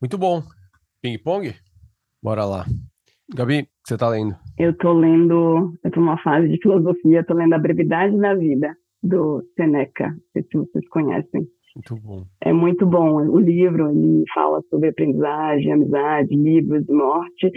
Muito 0.00 0.18
bom. 0.18 0.42
Ping 1.00 1.18
pong? 1.18 1.54
Bora 2.22 2.44
lá. 2.44 2.66
Gabi, 3.34 3.60
o 3.60 3.62
que 3.62 3.70
você 3.86 3.94
está 3.94 4.08
lendo? 4.08 4.34
Eu 4.58 4.72
estou 4.72 4.92
lendo, 4.92 5.72
eu 5.82 5.88
estou 5.88 6.02
numa 6.02 6.18
fase 6.18 6.48
de 6.48 6.58
filosofia, 6.58 7.20
estou 7.20 7.36
lendo 7.36 7.54
A 7.54 7.58
Brevidade 7.58 8.18
da 8.18 8.34
Vida 8.34 8.76
do 9.02 9.42
Seneca, 9.56 10.08
não 10.08 10.20
sei 10.32 10.42
se 10.42 10.56
vocês 10.56 10.88
conhecem. 10.88 11.46
Muito 11.74 11.96
bom. 11.96 12.24
É 12.40 12.52
muito 12.52 12.86
bom. 12.86 13.16
O 13.28 13.40
livro 13.40 13.90
ele 13.90 14.24
fala 14.34 14.60
sobre 14.68 14.90
aprendizagem, 14.90 15.72
amizade, 15.72 16.34
livros 16.36 16.86
e 16.86 16.92
morte. 16.92 17.50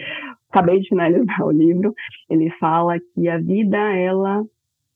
Acabei 0.50 0.80
de 0.80 0.88
finalizar 0.88 1.46
o 1.46 1.52
livro. 1.52 1.94
Ele 2.30 2.50
fala 2.52 2.98
que 3.14 3.28
a 3.28 3.38
vida 3.38 3.78
ela 3.78 4.44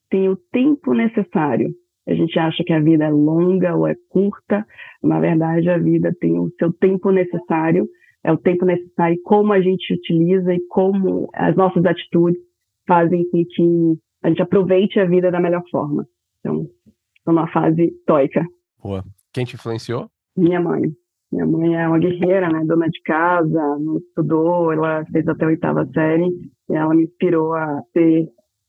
tem 0.09 0.29
o 0.29 0.37
tempo 0.51 0.93
necessário. 0.93 1.73
A 2.07 2.13
gente 2.13 2.39
acha 2.39 2.63
que 2.63 2.73
a 2.73 2.79
vida 2.79 3.05
é 3.05 3.09
longa 3.09 3.75
ou 3.75 3.85
é 3.85 3.93
curta. 4.09 4.65
Na 5.03 5.19
verdade, 5.19 5.69
a 5.69 5.77
vida 5.77 6.15
tem 6.19 6.39
o 6.39 6.49
seu 6.57 6.71
tempo 6.73 7.11
necessário. 7.11 7.87
É 8.23 8.31
o 8.31 8.37
tempo 8.37 8.65
necessário 8.65 9.19
como 9.23 9.53
a 9.53 9.61
gente 9.61 9.93
utiliza 9.93 10.53
e 10.53 10.61
como 10.69 11.29
as 11.33 11.55
nossas 11.55 11.85
atitudes 11.85 12.41
fazem 12.87 13.29
com 13.29 13.43
que 13.45 13.97
a 14.23 14.29
gente 14.29 14.41
aproveite 14.41 14.99
a 14.99 15.05
vida 15.05 15.29
da 15.29 15.39
melhor 15.39 15.63
forma. 15.69 16.05
Então, 16.39 16.67
estou 17.17 17.33
numa 17.33 17.47
fase 17.51 17.83
estoica. 17.83 18.45
Boa. 18.81 19.03
Quem 19.33 19.45
te 19.45 19.55
influenciou? 19.55 20.09
Minha 20.35 20.59
mãe. 20.59 20.81
Minha 21.31 21.45
mãe 21.45 21.75
é 21.75 21.87
uma 21.87 21.99
guerreira, 21.99 22.49
né? 22.49 22.63
Dona 22.65 22.89
de 22.89 23.01
casa, 23.03 23.77
não 23.79 23.97
estudou, 23.97 24.71
ela 24.71 25.05
fez 25.11 25.27
até 25.27 25.45
a 25.45 25.49
oitava 25.49 25.85
série 25.93 26.25
e 26.69 26.73
ela 26.73 26.93
me 26.95 27.03
inspirou 27.03 27.53
a 27.53 27.81
ser 27.93 28.27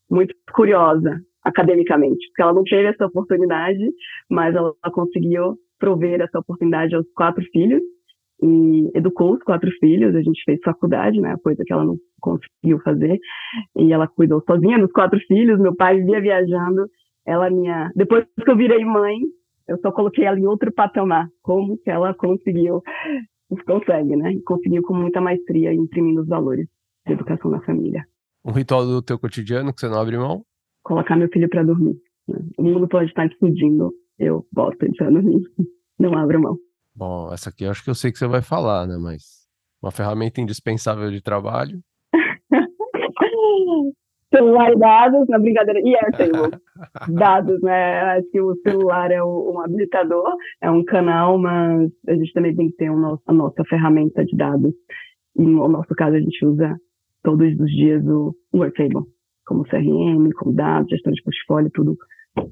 muito 0.09 0.35
curiosa 0.53 1.19
academicamente, 1.43 2.27
porque 2.27 2.41
ela 2.41 2.53
não 2.53 2.63
teve 2.63 2.89
essa 2.89 3.07
oportunidade, 3.07 3.83
mas 4.29 4.53
ela 4.55 4.75
conseguiu 4.93 5.57
prover 5.79 6.21
essa 6.21 6.37
oportunidade 6.37 6.93
aos 6.93 7.05
quatro 7.15 7.43
filhos 7.51 7.81
e 8.43 8.91
educou 8.93 9.33
os 9.33 9.43
quatro 9.43 9.71
filhos. 9.79 10.15
A 10.15 10.21
gente 10.21 10.43
fez 10.43 10.59
faculdade, 10.63 11.19
né? 11.19 11.35
Coisa 11.43 11.63
que 11.65 11.73
ela 11.73 11.83
não 11.83 11.97
conseguiu 12.19 12.79
fazer 12.83 13.19
e 13.75 13.91
ela 13.91 14.07
cuidou 14.07 14.43
sozinha 14.45 14.77
dos 14.77 14.91
quatro 14.91 15.19
filhos. 15.27 15.59
Meu 15.59 15.75
pai 15.75 15.99
via 16.01 16.21
viajando 16.21 16.87
ela 17.25 17.49
minha. 17.49 17.91
Depois 17.95 18.25
que 18.43 18.49
eu 18.49 18.57
virei 18.57 18.83
mãe, 18.83 19.19
eu 19.67 19.79
só 19.79 19.91
coloquei 19.91 20.25
ela 20.25 20.39
em 20.39 20.47
outro 20.47 20.71
patamar. 20.71 21.27
Como 21.41 21.77
que 21.77 21.89
ela 21.89 22.13
conseguiu? 22.13 22.81
Consegue, 23.65 24.15
né? 24.15 24.33
Conseguiu 24.45 24.81
com 24.83 24.93
muita 24.93 25.19
maestria 25.19 25.73
imprimindo 25.73 26.21
os 26.21 26.27
valores 26.27 26.67
de 27.05 27.13
educação 27.13 27.51
na 27.51 27.61
família. 27.61 28.05
Um 28.45 28.51
ritual 28.51 28.85
do 28.85 29.01
teu 29.01 29.19
cotidiano 29.19 29.73
que 29.73 29.79
você 29.79 29.87
não 29.87 29.99
abre 29.99 30.17
mão? 30.17 30.43
Colocar 30.83 31.15
meu 31.15 31.29
filho 31.29 31.49
para 31.49 31.63
dormir. 31.63 31.95
Né? 32.27 32.39
O 32.57 32.63
mundo 32.63 32.87
pode 32.87 33.09
estar 33.09 33.25
explodindo, 33.25 33.93
eu 34.17 34.45
boto 34.51 34.83
ele 34.83 34.95
para 34.95 35.11
dormir. 35.11 35.41
Não 35.99 36.17
abro 36.17 36.41
mão. 36.41 36.57
Bom, 36.95 37.31
essa 37.31 37.51
aqui 37.51 37.63
eu 37.63 37.69
acho 37.69 37.83
que 37.83 37.89
eu 37.91 37.95
sei 37.95 38.11
que 38.11 38.17
você 38.17 38.27
vai 38.27 38.41
falar, 38.41 38.87
né? 38.87 38.97
Mas 38.97 39.47
uma 39.81 39.91
ferramenta 39.91 40.41
indispensável 40.41 41.11
de 41.11 41.21
trabalho. 41.21 41.79
celular 44.33 44.71
e 44.71 44.79
dados, 44.79 45.27
na 45.27 45.37
brincadeira, 45.37 45.79
e 45.81 45.95
Airtable, 45.95 46.57
dados, 47.09 47.61
né? 47.61 47.99
Acho 48.17 48.29
que 48.31 48.41
o 48.41 48.55
celular 48.65 49.11
é 49.11 49.23
um 49.23 49.59
habilitador, 49.61 50.35
é 50.61 50.71
um 50.71 50.83
canal, 50.83 51.37
mas 51.37 51.91
a 52.07 52.13
gente 52.15 52.33
também 52.33 52.55
tem 52.55 52.69
que 52.69 52.77
ter 52.77 52.87
a 52.87 53.33
nossa 53.33 53.63
ferramenta 53.65 54.25
de 54.25 54.35
dados. 54.35 54.73
E 55.35 55.43
no 55.43 55.67
nosso 55.67 55.93
caso, 55.95 56.15
a 56.15 56.19
gente 56.19 56.45
usa 56.45 56.75
todos 57.23 57.47
os 57.59 57.71
dias 57.71 58.03
o 58.07 58.63
Airtable, 58.63 59.05
como 59.45 59.63
CRM, 59.65 60.31
como 60.37 60.53
dados, 60.53 60.89
gestão 60.89 61.13
de 61.13 61.21
portfólio, 61.23 61.69
tudo, 61.73 61.97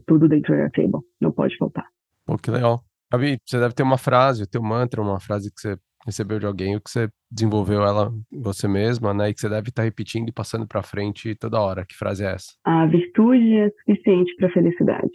tudo 0.05 0.27
dentro 0.27 0.53
do 0.53 0.61
Airtable. 0.61 1.01
Não 1.19 1.31
pode 1.31 1.57
faltar. 1.57 1.85
Pô, 2.25 2.37
que 2.37 2.51
legal. 2.51 2.81
Gabi, 3.11 3.39
você 3.43 3.59
deve 3.59 3.73
ter 3.73 3.83
uma 3.83 3.97
frase, 3.97 4.43
o 4.43 4.47
teu 4.47 4.61
mantra, 4.61 5.01
uma 5.01 5.19
frase 5.19 5.51
que 5.51 5.59
você 5.59 5.77
recebeu 6.09 6.39
de 6.39 6.45
alguém, 6.45 6.75
ou 6.75 6.81
que 6.81 6.89
você 6.89 7.09
desenvolveu 7.31 7.81
ela 7.83 8.11
você 8.31 8.67
mesma, 8.67 9.13
né? 9.13 9.29
E 9.29 9.33
que 9.33 9.39
você 9.39 9.49
deve 9.49 9.69
estar 9.69 9.83
repetindo 9.83 10.29
e 10.29 10.33
passando 10.33 10.67
para 10.67 10.83
frente 10.83 11.35
toda 11.35 11.61
hora. 11.61 11.85
Que 11.85 11.95
frase 11.95 12.23
é 12.23 12.33
essa? 12.33 12.53
A 12.63 12.85
virtude 12.85 13.57
é 13.57 13.69
suficiente 13.69 14.35
para 14.35 14.47
a 14.47 14.51
felicidade. 14.51 15.11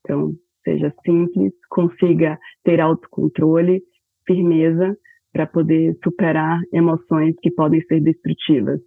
Então, 0.00 0.32
seja 0.64 0.94
simples, 1.04 1.52
consiga 1.68 2.38
ter 2.64 2.80
autocontrole, 2.80 3.82
firmeza 4.26 4.96
para 5.32 5.46
poder 5.46 5.96
superar 6.02 6.60
emoções 6.72 7.34
que 7.40 7.50
podem 7.50 7.82
ser 7.82 8.00
destrutivas. 8.00 8.80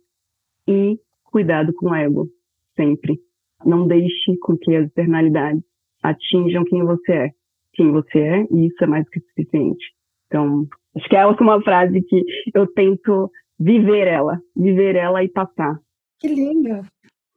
E 0.68 0.98
cuidado 1.24 1.74
com 1.74 1.90
o 1.90 1.96
ego, 1.96 2.28
sempre. 2.76 3.20
Não 3.66 3.88
deixe 3.88 4.38
com 4.42 4.58
que 4.58 4.76
as 4.76 4.88
externalidades 4.88 5.64
atinjam 6.04 6.64
quem 6.66 6.84
você 6.84 7.12
é. 7.12 7.30
Quem 7.74 7.92
você 7.92 8.20
é, 8.20 8.48
e 8.52 8.68
isso 8.68 8.84
é 8.84 8.88
mais 8.88 9.06
do 9.06 9.12
que 9.12 9.22
suficiente. 9.22 9.86
Então, 10.28 10.68
acho 10.96 11.10
que 11.10 11.16
é 11.16 11.26
uma 11.26 11.62
frase 11.62 12.02
que 12.02 12.24
eu 12.54 12.68
tento 12.68 13.30
viver 13.60 14.08
ela, 14.08 14.40
viver 14.56 14.96
ela 14.96 15.24
e 15.24 15.30
passar. 15.30 15.78
Que 16.20 16.28
lindo! 16.28 16.86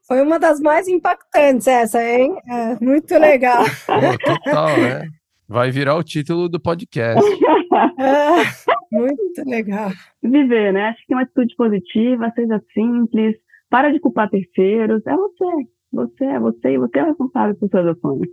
Foi 0.06 0.20
uma 0.20 0.38
das 0.38 0.60
mais 0.60 0.86
impactantes 0.86 1.66
essa, 1.66 2.02
hein? 2.02 2.36
É, 2.46 2.84
muito 2.84 3.14
legal. 3.18 3.64
Pô, 3.86 4.18
total, 4.18 4.66
né? 4.78 5.08
Vai 5.48 5.70
virar 5.70 5.96
o 5.96 6.02
título 6.02 6.48
do 6.48 6.60
podcast. 6.60 7.22
É, 7.98 8.96
muito 8.96 9.42
legal. 9.44 9.90
Viver, 10.22 10.72
né? 10.72 10.88
Acho 10.88 11.00
que 11.00 11.06
tem 11.08 11.16
uma 11.16 11.24
atitude 11.24 11.56
positiva, 11.56 12.32
seja 12.32 12.62
simples, 12.72 13.34
para 13.68 13.90
de 13.90 13.98
culpar 13.98 14.30
terceiros. 14.30 15.04
É 15.04 15.16
você. 15.16 15.68
Você 15.92 16.24
é 16.24 16.38
você 16.38 16.68
e 16.70 16.78
você 16.78 16.98
é 16.98 17.04
responsável 17.04 17.56
por 17.56 17.68
suas 17.68 17.86
ações. 17.86 18.28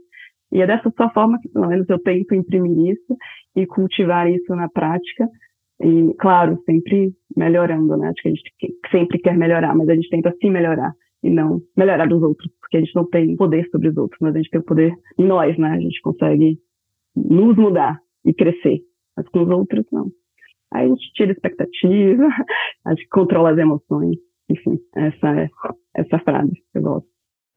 E 0.52 0.62
é 0.62 0.68
dessa 0.68 0.91
sua 0.91 1.10
forma 1.12 1.39
que, 1.41 1.49
pelo 1.49 1.68
menos, 1.68 1.89
eu 1.89 1.99
tento 1.99 2.36
imprimir 2.36 2.93
isso 2.93 3.18
e 3.56 3.66
cultivar 3.66 4.30
isso 4.30 4.54
na 4.56 4.68
prática. 4.70 5.28
E, 5.82 6.14
claro, 6.20 6.62
sempre 6.66 7.14
melhorando, 7.36 7.95
né? 7.97 8.10
Acho 8.10 8.22
que 8.22 8.28
a 8.28 8.32
gente 8.32 8.52
sempre 8.91 9.20
quer 9.20 9.38
melhorar, 9.38 9.76
mas 9.76 9.88
a 9.89 9.95
gente 9.95 10.10
tenta 10.10 10.34
se 10.39 10.49
melhorar 10.49 10.93
e 11.24 11.30
não 11.30 11.62
melhorar 11.78 12.08
dos 12.08 12.22
outros, 12.22 12.52
porque 12.60 12.78
a 12.78 12.80
gente 12.80 12.95
não 12.95 13.08
tem 13.08 13.36
poder 13.36 13.68
sobre 13.70 13.89
os 13.89 13.97
outros, 13.97 14.20
mas 14.22 14.36
a 14.36 14.38
gente 14.38 14.49
tem 14.49 14.60
o 14.60 14.66
poder 14.66 14.93
em 15.18 15.26
nós, 15.26 15.58
né? 15.58 15.70
A 15.70 15.80
gente 15.80 16.02
consegue 16.02 16.58
nos 17.16 17.56
mudar 17.56 17.99
e 18.26 18.34
crescer, 18.34 18.80
mas 19.16 19.28
com 19.30 19.43
os 19.43 19.49
outros 19.49 19.86
não. 19.91 20.08
Aí 20.74 20.86
a 20.86 20.89
gente 20.89 21.14
tira 21.14 21.32
a 21.32 21.34
expectativa, 21.34 22.28
a 22.86 22.89
gente 22.93 23.08
controla 23.10 23.52
as 23.52 23.58
emoções, 23.58 24.18
enfim, 24.49 24.80
essa 24.95 25.41
é 25.41 25.49
essa 25.95 26.20
frase 26.20 26.54
que 26.72 26.78
eu 26.78 26.82
gosto. 26.82 27.10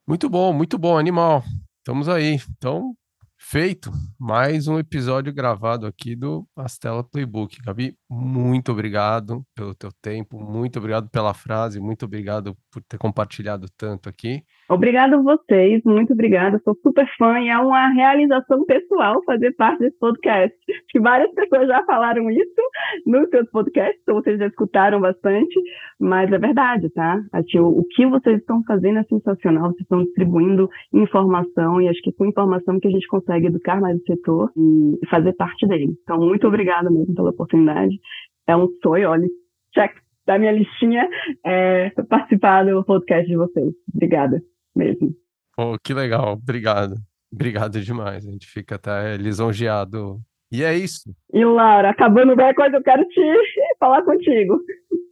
Muito 0.07 0.29
bom, 0.29 0.53
muito 0.53 0.77
bom, 0.77 0.97
animal. 0.97 1.41
Estamos 1.85 2.09
aí. 2.09 2.39
Então, 2.57 2.95
Feito 3.37 3.91
mais 4.17 4.67
um 4.67 4.79
episódio 4.79 5.31
gravado 5.31 5.85
aqui 5.85 6.15
do 6.15 6.47
Astela 6.55 7.03
Playbook. 7.03 7.61
Gabi, 7.61 7.95
muito 8.09 8.71
obrigado 8.71 9.41
pelo 9.55 9.73
teu 9.73 9.89
tempo, 10.01 10.39
muito 10.39 10.77
obrigado 10.77 11.09
pela 11.09 11.33
frase, 11.33 11.79
muito 11.79 12.05
obrigado 12.05 12.55
por 12.71 12.83
ter 12.83 12.97
compartilhado 12.97 13.67
tanto 13.77 14.07
aqui. 14.09 14.43
Obrigado 14.69 15.15
a 15.15 15.21
vocês, 15.21 15.81
muito 15.85 16.13
obrigada. 16.13 16.59
Sou 16.63 16.75
super 16.81 17.07
fã 17.17 17.39
e 17.39 17.49
é 17.49 17.57
uma 17.57 17.87
realização 17.89 18.65
pessoal 18.65 19.21
fazer 19.23 19.51
parte 19.55 19.79
desse 19.79 19.97
podcast. 19.99 20.55
Acho 20.69 20.85
que 20.89 20.99
várias 20.99 21.31
pessoas 21.33 21.67
já 21.67 21.83
falaram 21.85 22.29
isso 22.31 22.61
nos 23.05 23.29
seus 23.29 23.49
podcasts, 23.51 23.99
então 24.01 24.15
vocês 24.15 24.39
já 24.39 24.47
escutaram 24.47 24.99
bastante, 24.99 25.53
mas 25.99 26.31
é 26.31 26.37
verdade, 26.37 26.89
tá? 26.89 27.21
Acho 27.33 27.63
o 27.63 27.83
que 27.89 28.05
vocês 28.07 28.39
estão 28.39 28.63
fazendo 28.63 28.99
é 28.99 29.03
sensacional, 29.03 29.69
vocês 29.69 29.81
estão 29.81 30.03
distribuindo 30.03 30.69
informação 30.93 31.79
e 31.79 31.87
acho 31.87 32.01
que 32.01 32.11
com 32.11 32.25
informação 32.25 32.79
que 32.79 32.87
a 32.87 32.91
gente 32.91 33.07
consegue 33.07 33.47
educar 33.47 33.79
mais 33.79 33.97
o 33.97 34.03
setor 34.05 34.51
e 34.57 35.07
fazer 35.07 35.33
parte 35.33 35.67
dele. 35.67 35.95
Então, 36.03 36.19
muito 36.19 36.47
obrigada 36.47 36.89
mesmo 36.89 37.13
pela 37.13 37.29
oportunidade. 37.29 37.99
É 38.47 38.55
um 38.55 38.67
sonho, 38.81 39.09
olha, 39.09 39.27
check 39.73 39.95
da 40.25 40.39
minha 40.39 40.51
listinha 40.51 41.07
é, 41.43 41.89
participar 42.09 42.65
do 42.65 42.83
podcast 42.83 43.27
de 43.27 43.37
vocês. 43.37 43.73
Obrigada 43.93 44.41
mesmo. 44.75 45.13
Pô, 45.55 45.77
que 45.83 45.93
legal, 45.93 46.33
obrigado. 46.33 46.95
Obrigado 47.31 47.81
demais. 47.81 48.25
A 48.25 48.31
gente 48.31 48.47
fica 48.47 48.75
até 48.75 49.17
lisonjeado. 49.17 50.19
E 50.51 50.63
é 50.63 50.73
isso. 50.75 51.13
E 51.33 51.43
Laura, 51.43 51.89
acabando 51.89 52.35
qualquer 52.35 52.55
coisa, 52.55 52.77
eu 52.77 52.83
quero 52.83 53.05
te 53.07 53.21
falar 53.79 54.03
contigo. 54.03 54.59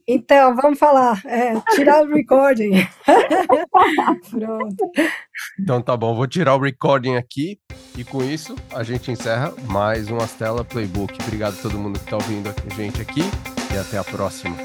Então, 0.07 0.55
vamos 0.55 0.77
falar. 0.77 1.21
É, 1.25 1.53
tirar 1.75 2.03
o 2.03 2.07
recording. 2.07 2.71
Pronto. 4.29 4.91
Então 5.59 5.81
tá 5.81 5.95
bom, 5.95 6.15
vou 6.15 6.27
tirar 6.27 6.55
o 6.55 6.59
recording 6.59 7.15
aqui. 7.15 7.57
E 7.97 8.03
com 8.03 8.23
isso, 8.23 8.55
a 8.73 8.83
gente 8.83 9.11
encerra 9.11 9.53
mais 9.67 10.09
um 10.09 10.17
Astela 10.17 10.63
Playbook. 10.63 11.15
Obrigado 11.21 11.57
a 11.57 11.61
todo 11.61 11.77
mundo 11.77 11.99
que 11.99 12.05
está 12.05 12.17
ouvindo 12.17 12.49
a 12.49 12.73
gente 12.73 13.01
aqui. 13.01 13.21
E 13.73 13.77
até 13.77 13.97
a 13.97 14.03
próxima. 14.03 14.55